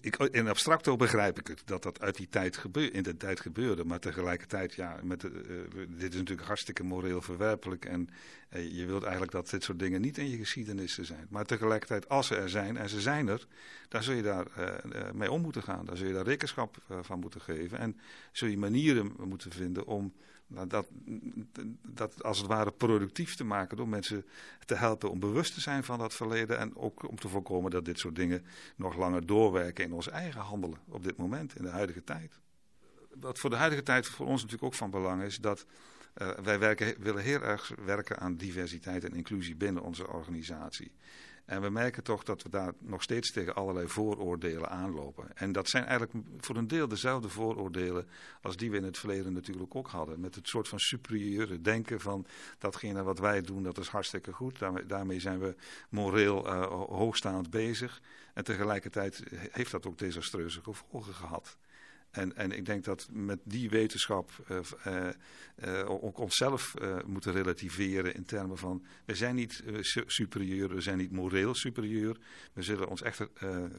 ik, 0.01 0.17
in 0.17 0.47
abstracto 0.47 0.95
begrijp 0.95 1.39
ik 1.39 1.47
het, 1.47 1.61
dat 1.65 1.83
dat 1.83 2.01
uit 2.01 2.15
die 2.15 2.29
tijd 2.29 2.57
gebeur, 2.57 2.93
in 2.93 3.03
de 3.03 3.17
tijd 3.17 3.39
gebeurde. 3.39 3.85
Maar 3.85 3.99
tegelijkertijd, 3.99 4.73
ja, 4.73 4.99
met 5.03 5.21
de, 5.21 5.29
uh, 5.75 5.85
dit 5.89 6.13
is 6.13 6.19
natuurlijk 6.19 6.47
hartstikke 6.47 6.83
moreel 6.83 7.21
verwerpelijk. 7.21 7.85
En 7.85 8.09
uh, 8.53 8.71
je 8.77 8.85
wilt 8.85 9.03
eigenlijk 9.03 9.31
dat 9.31 9.49
dit 9.49 9.63
soort 9.63 9.79
dingen 9.79 10.01
niet 10.01 10.17
in 10.17 10.29
je 10.29 10.37
geschiedenis 10.37 10.97
zijn. 10.97 11.27
Maar 11.29 11.45
tegelijkertijd, 11.45 12.09
als 12.09 12.27
ze 12.27 12.35
er 12.35 12.49
zijn, 12.49 12.77
en 12.77 12.89
ze 12.89 13.01
zijn 13.01 13.27
er, 13.27 13.47
dan 13.87 14.03
zul 14.03 14.15
je 14.15 14.21
daar 14.21 14.47
uh, 14.57 15.11
mee 15.11 15.31
om 15.31 15.41
moeten 15.41 15.63
gaan. 15.63 15.85
Dan 15.85 15.97
zul 15.97 16.07
je 16.07 16.13
daar 16.13 16.25
rekenschap 16.25 16.77
van 17.01 17.19
moeten 17.19 17.41
geven. 17.41 17.77
En 17.77 17.99
zul 18.31 18.47
je 18.47 18.57
manieren 18.57 19.13
moeten 19.23 19.51
vinden 19.51 19.85
om 19.85 20.13
nou, 20.53 20.67
dat, 20.67 20.87
dat 21.87 22.23
als 22.23 22.37
het 22.37 22.47
ware 22.47 22.71
productief 22.71 23.35
te 23.35 23.43
maken 23.43 23.77
door 23.77 23.87
mensen 23.87 24.25
te 24.65 24.75
helpen 24.75 25.11
om 25.11 25.19
bewust 25.19 25.53
te 25.53 25.61
zijn 25.61 25.83
van 25.83 25.99
dat 25.99 26.13
verleden 26.13 26.57
en 26.57 26.75
ook 26.75 27.09
om 27.09 27.19
te 27.19 27.29
voorkomen 27.29 27.71
dat 27.71 27.85
dit 27.85 27.99
soort 27.99 28.15
dingen 28.15 28.45
nog 28.75 28.97
langer 28.97 29.25
doorwerken 29.25 29.83
in 29.83 29.93
ons 29.93 30.09
eigen 30.09 30.41
handelen 30.41 30.79
op 30.87 31.03
dit 31.03 31.17
moment, 31.17 31.55
in 31.55 31.63
de 31.63 31.69
huidige 31.69 32.03
tijd. 32.03 32.39
Wat 33.19 33.39
voor 33.39 33.49
de 33.49 33.55
huidige 33.55 33.83
tijd 33.83 34.07
voor 34.07 34.25
ons 34.25 34.41
natuurlijk 34.41 34.63
ook 34.63 34.77
van 34.77 34.89
belang 34.89 35.21
is, 35.21 35.39
dat 35.39 35.65
uh, 36.17 36.29
wij 36.29 36.75
willen 36.99 37.23
heel 37.23 37.41
erg 37.41 37.71
werken 37.85 38.19
aan 38.19 38.35
diversiteit 38.35 39.03
en 39.03 39.13
inclusie 39.13 39.55
binnen 39.55 39.83
onze 39.83 40.07
organisatie. 40.07 40.91
En 41.45 41.61
we 41.61 41.69
merken 41.69 42.03
toch 42.03 42.23
dat 42.23 42.43
we 42.43 42.49
daar 42.49 42.73
nog 42.79 43.01
steeds 43.01 43.31
tegen 43.31 43.55
allerlei 43.55 43.87
vooroordelen 43.87 44.69
aanlopen. 44.69 45.37
En 45.37 45.51
dat 45.51 45.69
zijn 45.69 45.85
eigenlijk 45.85 46.25
voor 46.39 46.55
een 46.55 46.67
deel 46.67 46.87
dezelfde 46.87 47.29
vooroordelen 47.29 48.07
als 48.41 48.57
die 48.57 48.71
we 48.71 48.77
in 48.77 48.83
het 48.83 48.97
verleden 48.97 49.33
natuurlijk 49.33 49.75
ook 49.75 49.87
hadden. 49.87 50.19
Met 50.19 50.35
het 50.35 50.47
soort 50.47 50.67
van 50.67 50.79
superieure 50.79 51.61
denken 51.61 51.99
van 51.99 52.25
datgene 52.57 53.03
wat 53.03 53.19
wij 53.19 53.41
doen, 53.41 53.63
dat 53.63 53.77
is 53.77 53.87
hartstikke 53.87 54.31
goed. 54.31 54.59
Daarmee, 54.87 55.19
zijn 55.19 55.39
we 55.39 55.55
moreel 55.89 56.47
uh, 56.47 56.65
hoogstaand 56.71 57.49
bezig. 57.49 58.01
En 58.33 58.43
tegelijkertijd 58.43 59.23
heeft 59.51 59.71
dat 59.71 59.85
ook 59.85 59.97
desastreuze 59.97 60.61
gevolgen 60.61 61.13
gehad. 61.13 61.57
En, 62.13 62.35
en 62.35 62.51
ik 62.51 62.65
denk 62.65 62.83
dat 62.83 63.07
met 63.11 63.39
die 63.43 63.69
wetenschap 63.69 64.31
uh, 64.51 64.57
uh, 64.87 65.09
uh, 65.63 65.89
ook 65.89 66.17
onszelf 66.17 66.73
moeten 67.05 67.31
relativeren 67.31 68.15
in 68.15 68.25
termen 68.25 68.57
van... 68.57 68.85
we 69.05 69.15
zijn 69.15 69.35
niet 69.35 69.63
superieur, 70.05 70.73
we 70.73 70.81
zijn 70.81 70.97
niet 70.97 71.11
moreel 71.11 71.55
superieur. 71.55 72.17
We 72.53 72.61
zullen 72.61 72.89
ons 72.89 73.01
echt 73.01 73.25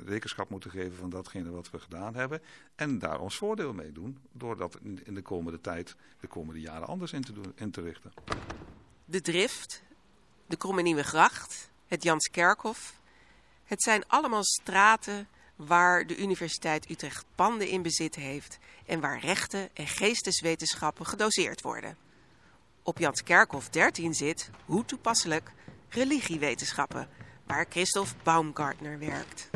rekenschap 0.05 0.51
moeten 0.51 0.70
geven 0.70 0.97
van 0.97 1.11
datgene 1.11 1.51
wat 1.51 1.70
we 1.70 1.78
gedaan 1.78 2.14
hebben. 2.14 2.41
En 2.74 2.99
daar 2.99 3.20
ons 3.20 3.37
voordeel 3.37 3.72
mee 3.72 3.93
doen, 3.93 4.18
door 4.32 4.57
dat 4.57 4.78
in 5.03 5.14
de 5.14 5.22
komende 5.22 5.61
tijd, 5.61 5.97
de 6.20 6.26
komende 6.26 6.61
jaren 6.61 6.87
anders 6.87 7.12
in 7.12 7.22
te, 7.22 7.70
te 7.70 7.80
richten. 7.80 8.12
De 9.05 9.20
Drift, 9.20 9.82
de 10.47 10.57
Kromme 10.57 10.82
Nieuwe 10.82 11.05
Gracht, 11.05 11.70
het 11.87 12.03
Janskerkhof... 12.03 13.01
het 13.64 13.82
zijn 13.82 14.07
allemaal 14.07 14.45
straten 14.45 15.28
waar 15.57 16.07
de 16.07 16.17
Universiteit 16.17 16.91
Utrecht 16.91 17.25
panden 17.35 17.69
in 17.69 17.83
bezit 17.83 18.15
heeft 18.15 18.59
en 18.87 19.01
waar 19.01 19.21
rechten 19.21 19.69
en 19.75 19.87
geesteswetenschappen 19.87 21.07
gedoseerd 21.07 21.63
worden. 21.63 21.97
Op 22.83 22.99
Jans 22.99 23.23
Kerkhof 23.23 23.69
13 23.69 24.15
zit, 24.15 24.51
hoe 24.65 24.85
toepasselijk, 24.85 25.53
religiewetenschappen, 25.89 27.09
waar 27.47 27.67
Christoph 27.69 28.15
Baumgartner 28.23 28.99
werkt. 28.99 29.51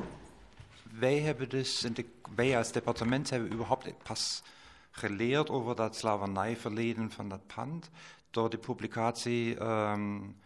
Wij 0.91 1.19
hebben 1.19 1.49
dus, 1.49 1.87
wij 2.35 2.57
als 2.57 2.73
departement 2.73 3.31
hebben 3.31 3.53
überhaupt 3.53 4.03
pas 4.03 4.43
geleerd 4.91 5.51
over 5.51 5.77
dat 5.77 5.97
slavernijverleden 5.97 7.11
van 7.11 7.29
dat 7.29 7.47
pand 7.47 7.91
door 8.31 8.51
de 8.51 8.59
publicatie 8.59 9.61
um, 9.63 10.37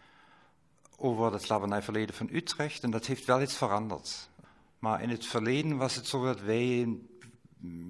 over 0.97 1.33
het 1.33 1.41
slavernijverleden 1.41 2.15
van 2.15 2.29
Utrecht. 2.31 2.83
En 2.83 2.91
dat 2.91 3.05
heeft 3.05 3.25
wel 3.25 3.41
iets 3.41 3.57
veranderd. 3.57 4.29
Maar 4.83 5.01
in 5.01 5.09
het 5.09 5.25
verleden 5.25 5.77
was 5.77 5.95
het 5.95 6.07
zo 6.07 6.25
dat 6.25 6.41
wij 6.41 6.99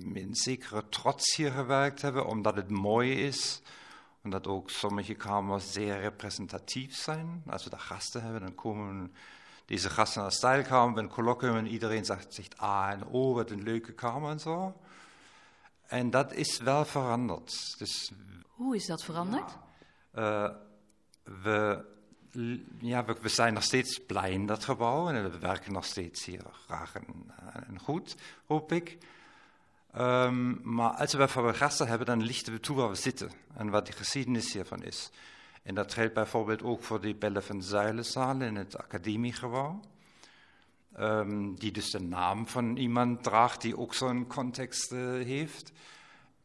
met 0.04 0.24
een 0.24 0.36
zekere 0.36 0.90
trots 0.90 1.36
hier 1.36 1.52
gewerkt 1.52 2.02
hebben, 2.02 2.26
omdat 2.26 2.56
het 2.56 2.70
mooi 2.70 3.12
is. 3.12 3.62
Omdat 4.24 4.48
ook 4.48 4.70
sommige 4.70 5.14
kamers 5.14 5.72
zeer 5.72 6.00
representatief 6.00 6.96
zijn. 6.96 7.44
Als 7.48 7.64
we 7.64 7.70
daar 7.70 7.80
gasten 7.80 8.22
hebben, 8.24 8.42
dan 8.42 8.56
komen 8.56 9.14
deze 9.66 9.90
gasten 9.90 10.22
naar 10.22 10.30
de 10.30 10.36
stijlkamer, 10.36 10.98
een 10.98 11.10
colloquium 11.10 11.56
en 11.56 11.68
iedereen 11.68 12.06
zegt, 12.06 12.34
zegt 12.34 12.58
ah 12.58 12.90
en 12.90 13.06
oh, 13.06 13.34
wat 13.34 13.52
een 13.52 13.64
leuke 13.64 13.94
kamer 13.94 14.30
en 14.30 14.40
zo. 14.40 14.82
En 15.88 16.10
dat 16.10 16.34
is 16.34 16.60
wel 16.60 16.86
veranderd. 16.86 17.76
Dus, 17.78 18.12
Hoe 18.48 18.76
is 18.76 18.86
dat 18.86 19.04
veranderd? 19.04 19.58
Ja. 20.14 20.44
Uh, 20.44 20.56
we, 21.44 21.86
ja, 22.80 23.06
we, 23.06 23.30
zijn 23.30 23.54
nog 23.54 23.64
steeds 23.64 24.00
blij 24.06 24.32
in 24.32 24.46
dat 24.46 24.64
gebouw 24.64 25.10
en 25.10 25.32
we 25.32 25.40
werken 25.40 25.74
nog 25.74 25.86
steeds 25.86 26.26
hier 26.26 26.42
graag 26.66 26.96
en, 26.96 27.06
en 27.68 27.80
goed, 27.80 28.16
hoop 28.46 28.72
ik. 28.72 28.98
Um, 29.98 30.60
maar 30.64 30.90
als 30.90 31.14
we 31.14 31.28
voor 31.28 31.54
gasten 31.54 31.88
hebben, 31.88 32.08
dan 32.08 32.24
lichten 32.24 32.54
we 32.54 32.60
toe 32.60 32.76
waar 32.76 32.90
we 32.90 32.96
zitten 32.96 33.32
en 33.56 33.70
wat 33.70 33.86
de 33.86 33.92
geschiedenis 33.92 34.54
hiervan 34.54 34.84
is. 34.84 35.10
En 35.64 35.76
dat 35.76 35.94
geldt 35.94 36.14
bijvoorbeeld 36.14 36.64
ook 36.64 36.84
voor 36.84 37.02
die 37.02 37.16
Bellen 37.16 37.44
van 37.44 37.64
Zeilenzaal 37.64 38.42
in 38.42 38.56
het 38.56 38.78
academiegebouw. 38.78 39.80
Um, 41.00 41.56
die 41.56 41.72
dus 41.72 41.92
de 41.92 42.02
naam 42.02 42.48
van 42.48 42.78
iemand 42.78 43.24
draagt 43.24 43.62
die 43.62 43.78
ook 43.78 43.94
zo'n 43.94 44.28
context 44.28 44.92
uh, 44.92 45.00
heeft. 45.26 45.72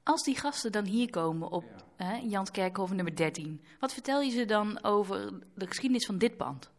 Als 0.08 0.22
die 0.24 0.36
gasten 0.36 0.72
dan 0.72 0.84
hier 0.84 1.10
komen 1.10 1.50
op 1.50 1.64
ja. 1.96 2.04
hè, 2.04 2.16
Jans 2.16 2.50
Kerkhoven 2.50 2.96
nummer 2.96 3.16
13, 3.16 3.64
wat 3.80 3.92
vertel 3.92 4.20
je 4.20 4.30
ze 4.30 4.44
dan 4.44 4.84
over 4.84 5.32
de 5.54 5.66
geschiedenis 5.66 6.06
van 6.06 6.18
dit 6.18 6.36
pand? 6.36 6.70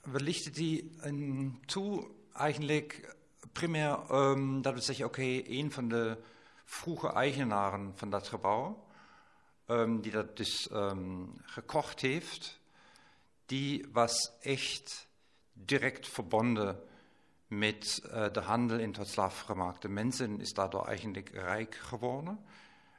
We 0.00 0.20
lichten 0.20 0.52
die 0.52 0.90
toe 1.66 2.10
eigenlijk 2.32 3.16
primair 3.52 4.10
um, 4.10 4.62
dat 4.62 4.74
we 4.74 4.80
zeggen, 4.80 5.04
oké, 5.04 5.20
okay, 5.20 5.44
een 5.46 5.72
van 5.72 5.88
de 5.88 6.18
vroege 6.64 7.12
eigenaren 7.12 7.92
van 7.94 8.10
dat 8.10 8.28
gebouw, 8.28 8.86
um, 9.66 10.00
die 10.00 10.12
dat 10.12 10.36
dus 10.36 10.68
um, 10.72 11.32
gekocht 11.42 12.00
heeft, 12.00 12.60
die 13.46 13.86
was 13.92 14.32
echt 14.40 15.08
direct 15.52 16.08
verbonden 16.08 16.82
met 17.58 18.02
uh, 18.04 18.26
de 18.32 18.40
handel 18.40 18.78
in 18.78 18.92
tot 18.92 19.08
slaafgemaakte 19.08 19.88
mensen, 19.88 20.40
is 20.40 20.54
daardoor 20.54 20.86
eigenlijk 20.86 21.28
rijk 21.28 21.74
geworden. 21.74 22.44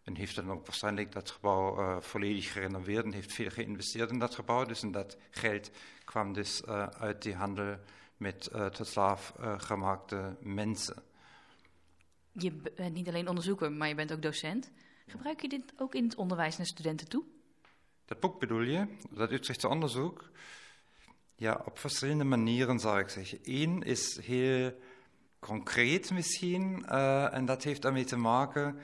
En 0.04 0.16
heeft 0.16 0.36
dan 0.36 0.52
ook 0.52 0.66
waarschijnlijk 0.66 1.12
dat 1.12 1.32
gebouw 1.32 1.80
uh, 1.80 2.02
volledig 2.02 2.52
gerenoveerd 2.52 3.06
en 3.06 3.12
heeft 3.12 3.34
veel 3.34 3.50
geïnvesteerd 3.50 4.10
in 4.10 4.20
dat 4.20 4.36
gebouw. 4.36 4.66
Dus 4.66 4.82
en 4.82 4.92
dat 4.92 5.18
geld 5.30 5.72
kwam 6.06 6.34
dus 6.34 6.62
uh, 6.62 6.88
uit 6.88 7.22
die 7.22 7.36
handel 7.36 7.78
met 8.18 8.50
uh, 8.54 8.66
tot 8.66 8.88
slaaf 8.88 9.34
gemaakte 9.58 10.36
mensen. 10.40 11.04
Je 12.32 12.52
bent 12.52 12.94
niet 12.94 13.08
alleen 13.08 13.28
onderzoeker, 13.28 13.72
maar 13.72 13.88
je 13.88 13.96
bent 13.96 14.14
ook 14.14 14.22
docent. 14.22 14.72
Gebruik 15.08 15.42
je 15.42 15.50
dit 15.50 15.74
ook 15.78 15.96
in 15.96 16.04
het 16.04 16.16
onderwijs 16.16 16.58
naar 16.58 16.66
studenten 16.66 17.10
toe? 17.10 17.24
Dat 18.06 18.20
boek 18.20 18.40
bedoel 18.40 18.62
je, 18.62 18.88
dat 19.10 19.32
Utrechtse 19.32 19.68
onderzoek? 19.68 20.32
Ja, 21.36 21.62
op 21.66 21.80
verschillende 21.80 22.24
manieren 22.24 22.80
zou 22.80 23.00
ik 23.00 23.10
zeggen. 23.10 23.40
Eén 23.44 23.82
is 23.82 24.20
heel 24.22 24.74
concreet 25.40 26.12
misschien, 26.12 26.86
uh, 26.90 27.34
en 27.34 27.46
dat 27.46 27.64
heeft 27.64 27.82
daarmee 27.82 28.04
te 28.04 28.18
maken 28.18 28.78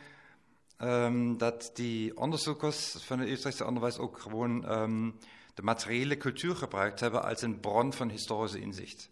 um, 0.82 1.38
dat 1.38 1.72
die 1.74 2.18
onderzoekers 2.18 2.96
van 3.00 3.20
het 3.20 3.30
Utrechtse 3.30 3.66
onderwijs 3.66 3.98
ook 3.98 4.20
gewoon 4.20 4.72
um, 4.72 5.18
de 5.54 5.62
materiële 5.62 6.18
cultuur 6.18 6.56
gebruikt 6.56 7.00
hebben 7.00 7.24
als 7.24 7.42
een 7.42 7.60
bron 7.60 7.94
van 7.94 8.10
historische 8.10 8.60
inzicht. 8.60 9.10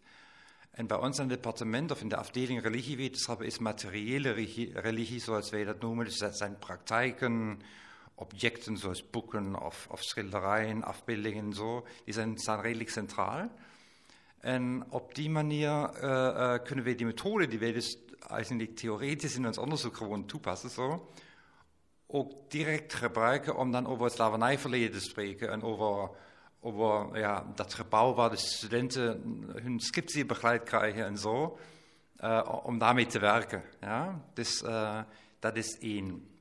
En 0.71 0.88
bij 0.88 0.97
ons 0.97 1.17
in 1.17 1.29
het 1.29 1.33
departement 1.33 1.91
of 1.91 2.01
in 2.01 2.09
de 2.09 2.15
afdeling 2.15 2.61
religiewetenschappen 2.61 3.45
is 3.45 3.57
materiële 3.57 4.31
religie, 4.73 5.19
zoals 5.19 5.49
wij 5.49 5.63
dat 5.63 5.81
noemen. 5.81 6.05
Dus 6.05 6.17
dat 6.17 6.38
zijn 6.38 6.57
praktijken, 6.57 7.61
objecten 8.20 8.78
zoals 8.78 9.09
boeken 9.09 9.63
of, 9.63 9.88
of 9.91 10.03
schilderijen, 10.03 10.84
afbeeldingen 10.84 11.53
zo. 11.53 11.86
Die 12.03 12.13
zijn, 12.13 12.38
staan 12.38 12.61
redelijk 12.61 12.89
centraal. 12.89 13.49
En 14.39 14.86
op 14.89 15.15
die 15.15 15.30
manier 15.30 15.70
uh, 15.70 16.01
uh, 16.01 16.53
kunnen 16.63 16.84
wij 16.86 16.95
die 16.95 17.05
methode 17.05 17.47
die 17.47 17.59
wij 17.59 17.72
dus 17.72 17.97
eigenlijk 18.28 18.76
theoretisch 18.76 19.36
in 19.36 19.45
ons 19.45 19.57
onderzoek 19.57 19.97
gewoon 19.97 20.26
toepassen, 20.26 20.70
zo, 20.70 21.11
ook 22.07 22.51
direct 22.51 22.93
gebruiken 22.93 23.55
om 23.55 23.72
dan 23.72 23.88
over 23.88 24.05
het 24.05 24.13
slavernijverleden 24.13 24.91
te 24.91 24.99
spreken 24.99 25.51
en 25.51 25.61
over 25.61 26.09
over 26.59 27.20
ja, 27.20 27.45
dat 27.55 27.74
gebouw 27.74 28.13
waar 28.13 28.30
de 28.30 28.38
studenten 28.38 29.22
hun 29.61 29.80
scriptie 29.80 30.26
begeleid 30.26 30.63
krijgen 30.63 31.05
en 31.05 31.18
zo, 31.18 31.57
uh, 32.20 32.59
om 32.63 32.78
daarmee 32.78 33.05
te 33.05 33.20
werken. 33.20 33.63
Ja? 33.82 34.22
Dus 34.34 34.63
dat 35.39 35.55
is 35.55 35.78
één. 35.80 36.36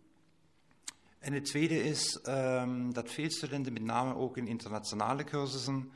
En 1.26 1.32
het 1.32 1.44
tweede 1.44 1.84
is 1.84 2.18
um, 2.28 2.92
dat 2.92 3.10
veel 3.10 3.30
studenten, 3.30 3.72
met 3.72 3.82
name 3.82 4.14
ook 4.14 4.36
in 4.36 4.46
internationale 4.46 5.24
cursussen, 5.24 5.92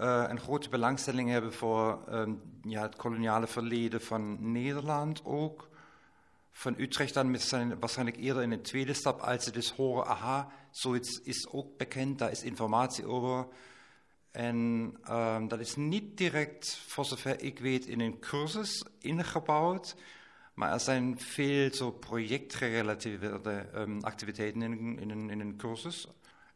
uh, 0.00 0.24
een 0.28 0.40
grote 0.40 0.68
belangstelling 0.68 1.28
hebben 1.30 1.52
voor 1.52 2.04
um, 2.10 2.42
ja, 2.62 2.82
het 2.82 2.96
koloniale 2.96 3.46
verleden 3.46 4.00
van 4.00 4.52
Nederland 4.52 5.24
ook. 5.24 5.68
Van 6.50 6.74
Utrecht 6.78 7.14
dan 7.14 7.38
zijn, 7.38 7.78
waarschijnlijk 7.78 8.16
eerder 8.16 8.42
in 8.42 8.50
een 8.50 8.62
tweede 8.62 8.92
stap, 8.92 9.20
als 9.20 9.44
ze 9.44 9.52
dus 9.52 9.70
horen, 9.70 10.06
aha, 10.06 10.48
zoiets 10.70 11.20
is 11.20 11.48
ook 11.50 11.76
bekend, 11.76 12.18
daar 12.18 12.30
is 12.30 12.42
informatie 12.42 13.06
over. 13.06 13.46
En 14.30 14.56
um, 15.10 15.48
dat 15.48 15.60
is 15.60 15.76
niet 15.76 16.16
direct, 16.16 16.76
voor 16.86 17.04
zover 17.04 17.42
ik 17.42 17.58
weet, 17.58 17.86
in 17.86 18.00
een 18.00 18.18
cursus 18.18 18.84
ingebouwd. 18.98 19.96
Maar 20.60 20.72
er 20.72 20.80
zijn 20.80 21.20
veel 21.20 21.74
zo 21.74 21.90
projectgerelateerde 21.90 23.66
um, 23.74 24.00
activiteiten 24.00 24.62
in, 24.62 24.98
in, 24.98 25.10
een, 25.10 25.30
in 25.30 25.40
een 25.40 25.56
cursus. 25.56 26.08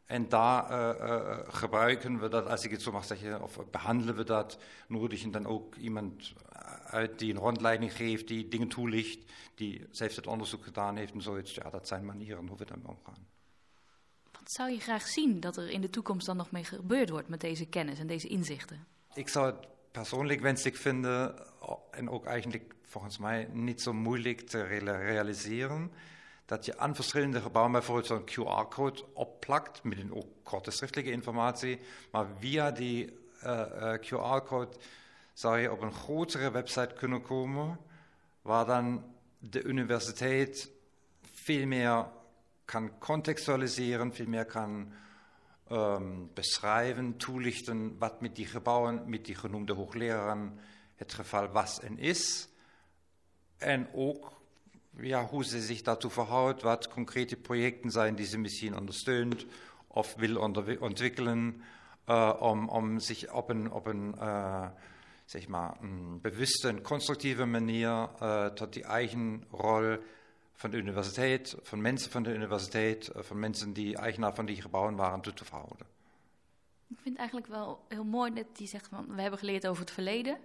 En 0.05 0.29
daar 0.29 0.71
uh, 0.71 1.07
uh, 1.07 1.37
gebruiken 1.47 2.19
we 2.19 2.27
dat, 2.27 2.47
als 2.47 2.63
ik 2.63 2.71
het 2.71 2.81
zo 2.81 2.91
mag 2.91 3.05
zeggen, 3.05 3.41
of 3.41 3.59
behandelen 3.71 4.15
we 4.15 4.23
dat, 4.23 4.57
nodigen 4.87 5.31
dan 5.31 5.45
ook 5.45 5.75
iemand 5.75 6.33
uit 6.85 7.19
die 7.19 7.33
een 7.33 7.39
rondleiding 7.39 7.93
geeft, 7.93 8.27
die 8.27 8.47
dingen 8.47 8.67
toelicht, 8.67 9.31
die 9.55 9.87
zelf 9.91 10.15
het 10.15 10.27
onderzoek 10.27 10.63
gedaan 10.63 10.95
heeft 10.95 11.13
en 11.13 11.21
zoiets. 11.21 11.53
Ja, 11.53 11.69
dat 11.69 11.87
zijn 11.87 12.05
manieren 12.05 12.47
hoe 12.47 12.57
we 12.57 12.65
daarmee 12.65 12.87
omgaan. 12.87 13.27
Wat 14.31 14.51
zou 14.51 14.71
je 14.71 14.79
graag 14.79 15.07
zien 15.07 15.39
dat 15.39 15.57
er 15.57 15.69
in 15.69 15.81
de 15.81 15.89
toekomst 15.89 16.25
dan 16.25 16.37
nog 16.37 16.51
mee 16.51 16.63
gebeurd 16.63 17.09
wordt 17.09 17.27
met 17.27 17.41
deze 17.41 17.65
kennis 17.65 17.99
en 17.99 18.07
deze 18.07 18.27
inzichten? 18.27 18.85
Ik 19.13 19.29
zou 19.29 19.45
het 19.45 19.67
persoonlijk 19.91 20.41
wenselijk 20.41 20.75
vinden, 20.75 21.35
en 21.91 22.09
ook 22.09 22.25
eigenlijk 22.25 22.75
volgens 22.81 23.17
mij 23.17 23.47
niet 23.51 23.81
zo 23.81 23.93
moeilijk 23.93 24.41
te 24.41 24.63
realiseren, 24.63 25.91
dat 26.45 26.65
je 26.65 26.77
aan 26.77 26.95
verschillende 26.95 27.41
gebouwen 27.41 27.73
bijvoorbeeld 27.73 28.07
zo'n 28.07 28.45
QR-code 28.45 29.03
opplakt 29.13 29.83
met 29.83 29.99
een 29.99 30.13
ook 30.13 30.27
korte 30.43 30.71
schriftelijke 30.71 31.11
informatie, 31.11 31.79
maar 32.11 32.25
via 32.39 32.71
die 32.71 33.17
uh, 33.43 33.61
uh, 33.75 33.93
QR-code 33.93 34.77
zou 35.33 35.59
je 35.59 35.71
op 35.71 35.81
een 35.81 35.93
grotere 35.93 36.51
website 36.51 36.93
kunnen 36.93 37.21
komen, 37.21 37.79
waar 38.41 38.65
dan 38.65 39.03
de 39.39 39.63
universiteit 39.63 40.71
veel 41.21 41.65
meer 41.65 42.05
kan 42.65 42.97
contextualiseren, 42.97 44.13
veel 44.13 44.27
meer 44.27 44.45
kan 44.45 44.91
um, 45.71 46.29
beschrijven, 46.33 47.17
toelichten 47.17 47.97
wat 47.97 48.21
met 48.21 48.35
die 48.35 48.45
gebouwen, 48.45 49.01
met 49.05 49.25
die 49.25 49.35
genoemde 49.35 49.73
hoogleraren 49.73 50.59
het 50.95 51.13
geval 51.13 51.47
was 51.47 51.79
en 51.79 51.97
is. 51.97 52.47
En 53.57 53.87
ook 53.93 54.31
ja, 54.97 55.25
hoe 55.25 55.45
ze 55.45 55.61
zich 55.61 55.81
daartoe 55.81 56.11
verhoudt, 56.11 56.61
wat 56.61 56.87
concrete 56.87 57.35
projecten 57.35 57.91
zijn 57.91 58.15
die 58.15 58.25
ze 58.25 58.37
misschien 58.37 58.77
ondersteunt 58.77 59.45
of 59.87 60.15
wil 60.15 60.39
ontwikkelen, 60.79 61.61
uh, 62.07 62.33
om, 62.69 62.99
zich 62.99 63.33
op 63.33 63.49
een, 63.49 63.71
op 63.71 63.85
een 63.85 64.15
een 65.79 66.19
bewuste 66.21 66.67
en 66.67 66.81
constructieve 66.81 67.45
manier 67.45 68.09
uh, 68.21 68.45
tot 68.45 68.73
die 68.73 68.83
eigen 68.83 69.43
rol 69.51 69.97
van 70.53 70.69
de 70.69 70.77
universiteit, 70.77 71.55
van 71.61 71.81
mensen 71.81 72.11
van 72.11 72.23
de 72.23 72.33
universiteit, 72.33 73.07
eh, 73.07 73.23
van 73.23 73.39
mensen 73.39 73.73
die 73.73 73.97
eigenaar 73.97 74.35
van 74.35 74.45
die 74.45 74.61
gebouwen 74.61 74.95
waren, 74.95 75.21
toe 75.21 75.33
te 75.33 75.45
verhouden. 75.45 75.87
Ik 76.87 76.97
vind 77.01 77.09
het 77.09 77.17
eigenlijk 77.17 77.47
wel 77.47 77.85
heel 77.87 78.03
mooi 78.03 78.33
dat 78.33 78.45
die 78.53 78.67
zegt 78.67 78.87
van 78.87 79.15
we 79.15 79.21
hebben 79.21 79.39
geleerd 79.39 79.67
over 79.67 79.81
het 79.81 79.91
verleden. 79.91 80.37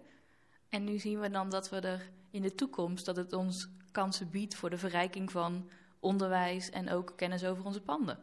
En 0.70 0.84
nu 0.84 0.98
zien 0.98 1.20
we 1.20 1.30
dan 1.30 1.50
dat 1.50 1.70
we 1.70 1.80
er 1.80 2.10
in 2.30 2.42
de 2.42 2.54
toekomst, 2.54 3.04
dat 3.04 3.16
het 3.16 3.32
ons 3.32 3.68
kansen 3.92 4.30
biedt 4.30 4.54
voor 4.54 4.70
de 4.70 4.78
verrijking 4.78 5.30
van 5.30 5.68
onderwijs 6.00 6.70
en 6.70 6.90
ook 6.90 7.12
kennis 7.16 7.44
over 7.44 7.64
onze 7.64 7.82
panden. 7.82 8.18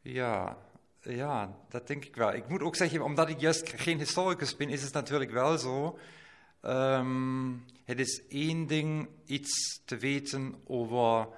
Ja, 0.00 0.58
ja, 1.00 1.56
dat 1.68 1.86
denk 1.86 2.04
ik 2.04 2.16
wel. 2.16 2.32
Ik 2.32 2.48
moet 2.48 2.62
ook 2.62 2.76
zeggen, 2.76 3.02
omdat 3.02 3.28
ik 3.28 3.40
juist 3.40 3.68
geen 3.68 3.98
historicus 3.98 4.56
ben, 4.56 4.68
is 4.68 4.82
het 4.82 4.92
natuurlijk 4.92 5.30
wel 5.30 5.58
zo 5.58 5.98
Um, 6.64 7.64
het 7.84 8.00
is 8.00 8.26
één 8.28 8.66
ding 8.66 9.08
iets 9.24 9.82
te 9.84 9.96
weten 9.96 10.54
over 10.64 11.28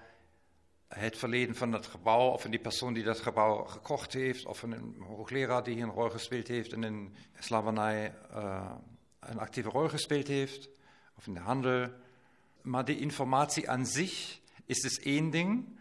het 0.88 1.18
verleden 1.18 1.54
van 1.54 1.70
dat 1.70 1.86
gebouw, 1.86 2.30
of 2.30 2.40
van 2.42 2.50
die 2.50 2.60
persoon 2.60 2.92
die 2.92 3.02
dat 3.02 3.20
gebouw 3.20 3.64
gekocht 3.64 4.12
heeft, 4.12 4.46
of 4.46 4.62
een 4.62 4.96
hoogleraar 4.98 5.62
die 5.62 5.74
hier 5.74 5.82
een 5.82 5.90
rol 5.90 6.10
gespeeld 6.10 6.48
heeft 6.48 6.72
in 6.72 7.14
slavernij 7.38 8.14
uh, 8.34 8.72
een 9.26 9.38
actieve 9.38 9.68
rol 9.68 9.88
gespeeld 9.88 10.26
heeft, 10.26 10.68
of 11.16 11.26
in 11.26 11.34
de 11.34 11.40
handel. 11.40 11.88
Maar 12.62 12.84
die 12.84 12.98
informatie 12.98 13.70
aan 13.70 13.86
zich 13.86 14.40
is 14.66 14.80
dus 14.80 14.98
één 14.98 15.30
ding. 15.30 15.78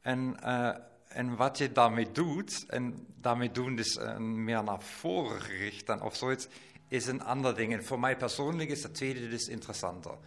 En, 0.00 0.36
uh, 0.42 0.76
en 1.08 1.36
wat 1.36 1.58
je 1.58 1.72
daarmee 1.72 2.12
doet, 2.12 2.66
en 2.66 3.06
daarmee 3.20 3.50
doen 3.50 3.76
dus 3.76 3.96
uh, 3.96 4.16
meer 4.16 4.62
naar 4.62 4.82
voren 4.82 5.40
gericht 5.40 5.86
dan 5.86 6.02
of 6.02 6.16
zoiets, 6.16 6.48
is 6.88 7.06
een 7.06 7.22
ander 7.22 7.54
ding. 7.54 7.72
En 7.72 7.84
voor 7.84 8.00
mij 8.00 8.16
persoonlijk 8.16 8.70
is 8.70 8.82
dat 8.82 8.94
tweede 8.94 9.28
dus 9.28 9.46
interessanter. 9.46 10.18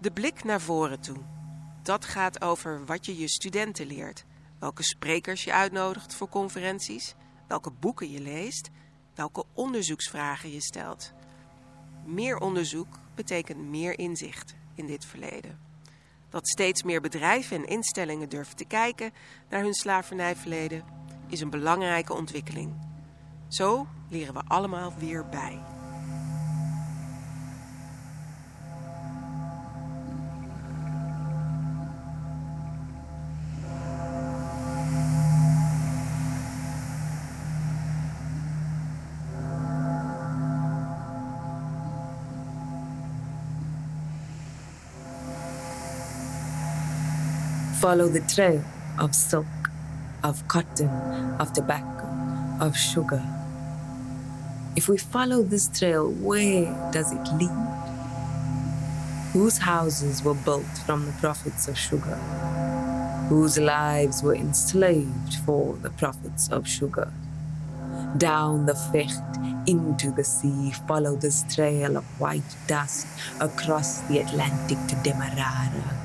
De 0.00 0.10
blik 0.10 0.44
naar 0.44 0.60
voren 0.60 1.00
toe. 1.00 1.18
Dat 1.82 2.04
gaat 2.04 2.42
over 2.42 2.84
wat 2.84 3.06
je 3.06 3.18
je 3.18 3.28
studenten 3.28 3.86
leert. 3.86 4.24
welke 4.58 4.82
sprekers 4.82 5.44
je 5.44 5.52
uitnodigt 5.52 6.14
voor 6.14 6.28
conferenties, 6.28 7.14
welke 7.48 7.70
boeken 7.70 8.10
je 8.10 8.20
leest, 8.20 8.70
welke 9.14 9.44
onderzoeksvragen 9.54 10.52
je 10.52 10.60
stelt. 10.60 11.12
Meer 12.10 12.38
onderzoek 12.38 12.98
betekent 13.14 13.68
meer 13.68 13.98
inzicht 13.98 14.54
in 14.74 14.86
dit 14.86 15.04
verleden. 15.04 15.58
Dat 16.28 16.48
steeds 16.48 16.82
meer 16.82 17.00
bedrijven 17.00 17.56
en 17.56 17.66
instellingen 17.66 18.28
durven 18.28 18.56
te 18.56 18.64
kijken 18.64 19.12
naar 19.48 19.62
hun 19.62 19.74
slavernijverleden 19.74 20.84
is 21.26 21.40
een 21.40 21.50
belangrijke 21.50 22.14
ontwikkeling. 22.14 22.74
Zo 23.48 23.86
leren 24.08 24.34
we 24.34 24.42
allemaal 24.46 24.94
weer 24.98 25.28
bij. 25.28 25.77
Follow 47.80 48.08
the 48.08 48.20
trail 48.20 48.64
of 48.98 49.14
silk, 49.14 49.46
of 50.24 50.48
cotton, 50.48 50.88
of 51.38 51.52
tobacco, 51.52 52.08
of 52.60 52.76
sugar. 52.76 53.22
If 54.74 54.88
we 54.88 54.96
follow 54.96 55.44
this 55.44 55.68
trail, 55.68 56.10
where 56.10 56.64
does 56.92 57.12
it 57.12 57.24
lead? 57.38 57.50
Whose 59.32 59.58
houses 59.58 60.24
were 60.24 60.34
built 60.34 60.66
from 60.86 61.06
the 61.06 61.12
profits 61.20 61.68
of 61.68 61.78
sugar? 61.78 62.16
Whose 63.28 63.58
lives 63.58 64.24
were 64.24 64.34
enslaved 64.34 65.34
for 65.46 65.76
the 65.76 65.90
profits 65.90 66.48
of 66.48 66.66
sugar? 66.66 67.12
Down 68.16 68.66
the 68.66 68.74
Vecht 68.92 69.68
into 69.68 70.10
the 70.10 70.24
sea, 70.24 70.72
follow 70.88 71.14
this 71.14 71.44
trail 71.54 71.96
of 71.96 72.04
white 72.18 72.56
dust 72.66 73.06
across 73.40 74.00
the 74.08 74.18
Atlantic 74.18 74.78
to 74.88 74.96
Demerara. 75.04 75.97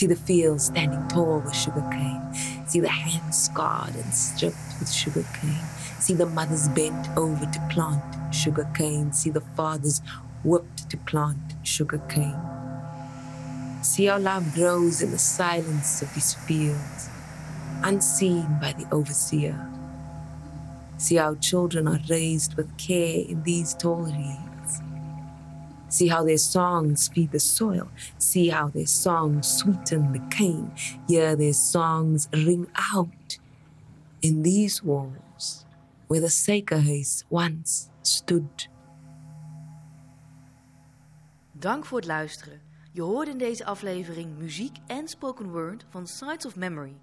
See 0.00 0.06
the 0.06 0.16
fields 0.16 0.64
standing 0.64 1.06
tall 1.08 1.40
with 1.40 1.54
sugarcane. 1.54 2.34
See 2.66 2.80
the 2.80 2.88
hands 2.88 3.36
scarred 3.36 3.94
and 3.94 4.14
stripped 4.14 4.56
with 4.78 4.90
sugarcane. 4.90 5.62
See 5.98 6.14
the 6.14 6.24
mothers 6.24 6.70
bent 6.70 7.06
over 7.18 7.44
to 7.44 7.68
plant 7.68 8.34
sugarcane. 8.34 9.12
See 9.12 9.28
the 9.28 9.42
fathers 9.42 10.00
whipped 10.42 10.88
to 10.88 10.96
plant 10.96 11.36
sugarcane. 11.64 12.40
See 13.82 14.06
how 14.06 14.18
love 14.18 14.54
grows 14.54 15.02
in 15.02 15.10
the 15.10 15.18
silence 15.18 16.00
of 16.00 16.14
these 16.14 16.32
fields, 16.32 17.10
unseen 17.82 18.56
by 18.58 18.72
the 18.72 18.86
overseer. 18.90 19.68
See 20.96 21.16
how 21.16 21.34
children 21.34 21.86
are 21.86 22.00
raised 22.08 22.54
with 22.54 22.74
care 22.78 23.22
in 23.28 23.42
these 23.42 23.74
tall 23.74 24.04
reeds. 24.04 24.49
See 25.90 26.08
how 26.08 26.24
their 26.24 26.38
songs 26.38 27.08
feed 27.08 27.32
the 27.32 27.38
soil. 27.38 27.88
See 28.18 28.48
how 28.48 28.68
their 28.68 28.86
songs 28.86 29.58
sweeten 29.58 30.12
the 30.12 30.36
cane. 30.36 30.70
Hear 31.08 31.36
their 31.36 31.52
songs 31.52 32.28
ring 32.32 32.68
out 32.92 33.38
in 34.20 34.42
these 34.42 34.84
walls 34.84 35.66
where 36.06 36.20
the 36.20 36.28
Sekerhuis 36.28 37.24
once 37.28 37.88
stood. 38.02 38.68
Dank 41.52 41.84
voor 41.86 41.98
het 41.98 42.06
luisteren. 42.06 42.60
Je 42.92 43.02
hoorde 43.02 43.30
in 43.30 43.38
deze 43.38 43.64
aflevering 43.64 44.38
muziek 44.38 44.76
en 44.86 45.08
spoken 45.08 45.50
word 45.50 45.86
van 45.88 46.06
Sides 46.06 46.46
of 46.46 46.56
Memory. 46.56 46.96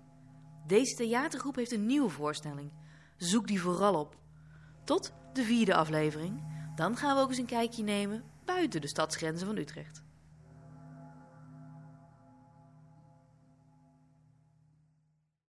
Deze 0.68 0.96
theatergroep 0.96 1.56
heeft 1.56 1.72
een 1.72 1.86
nieuwe 1.86 2.10
voorstelling. 2.10 2.72
Zoek 3.18 3.48
die 3.48 3.62
vooral 3.62 4.00
op. 4.00 4.18
Tot 4.84 5.14
de 5.34 5.44
vierde 5.44 5.76
aflevering. 5.76 6.44
Dan 6.76 6.98
gaan 6.98 7.16
we 7.16 7.22
ook 7.22 7.30
eens 7.30 7.38
een 7.38 7.46
kijkje 7.46 7.84
nemen 7.84 8.24
buiten 8.48 8.82
de 8.82 8.88
stadsgrenzen 8.88 9.48
van 9.48 9.58
Utrecht. 9.58 10.02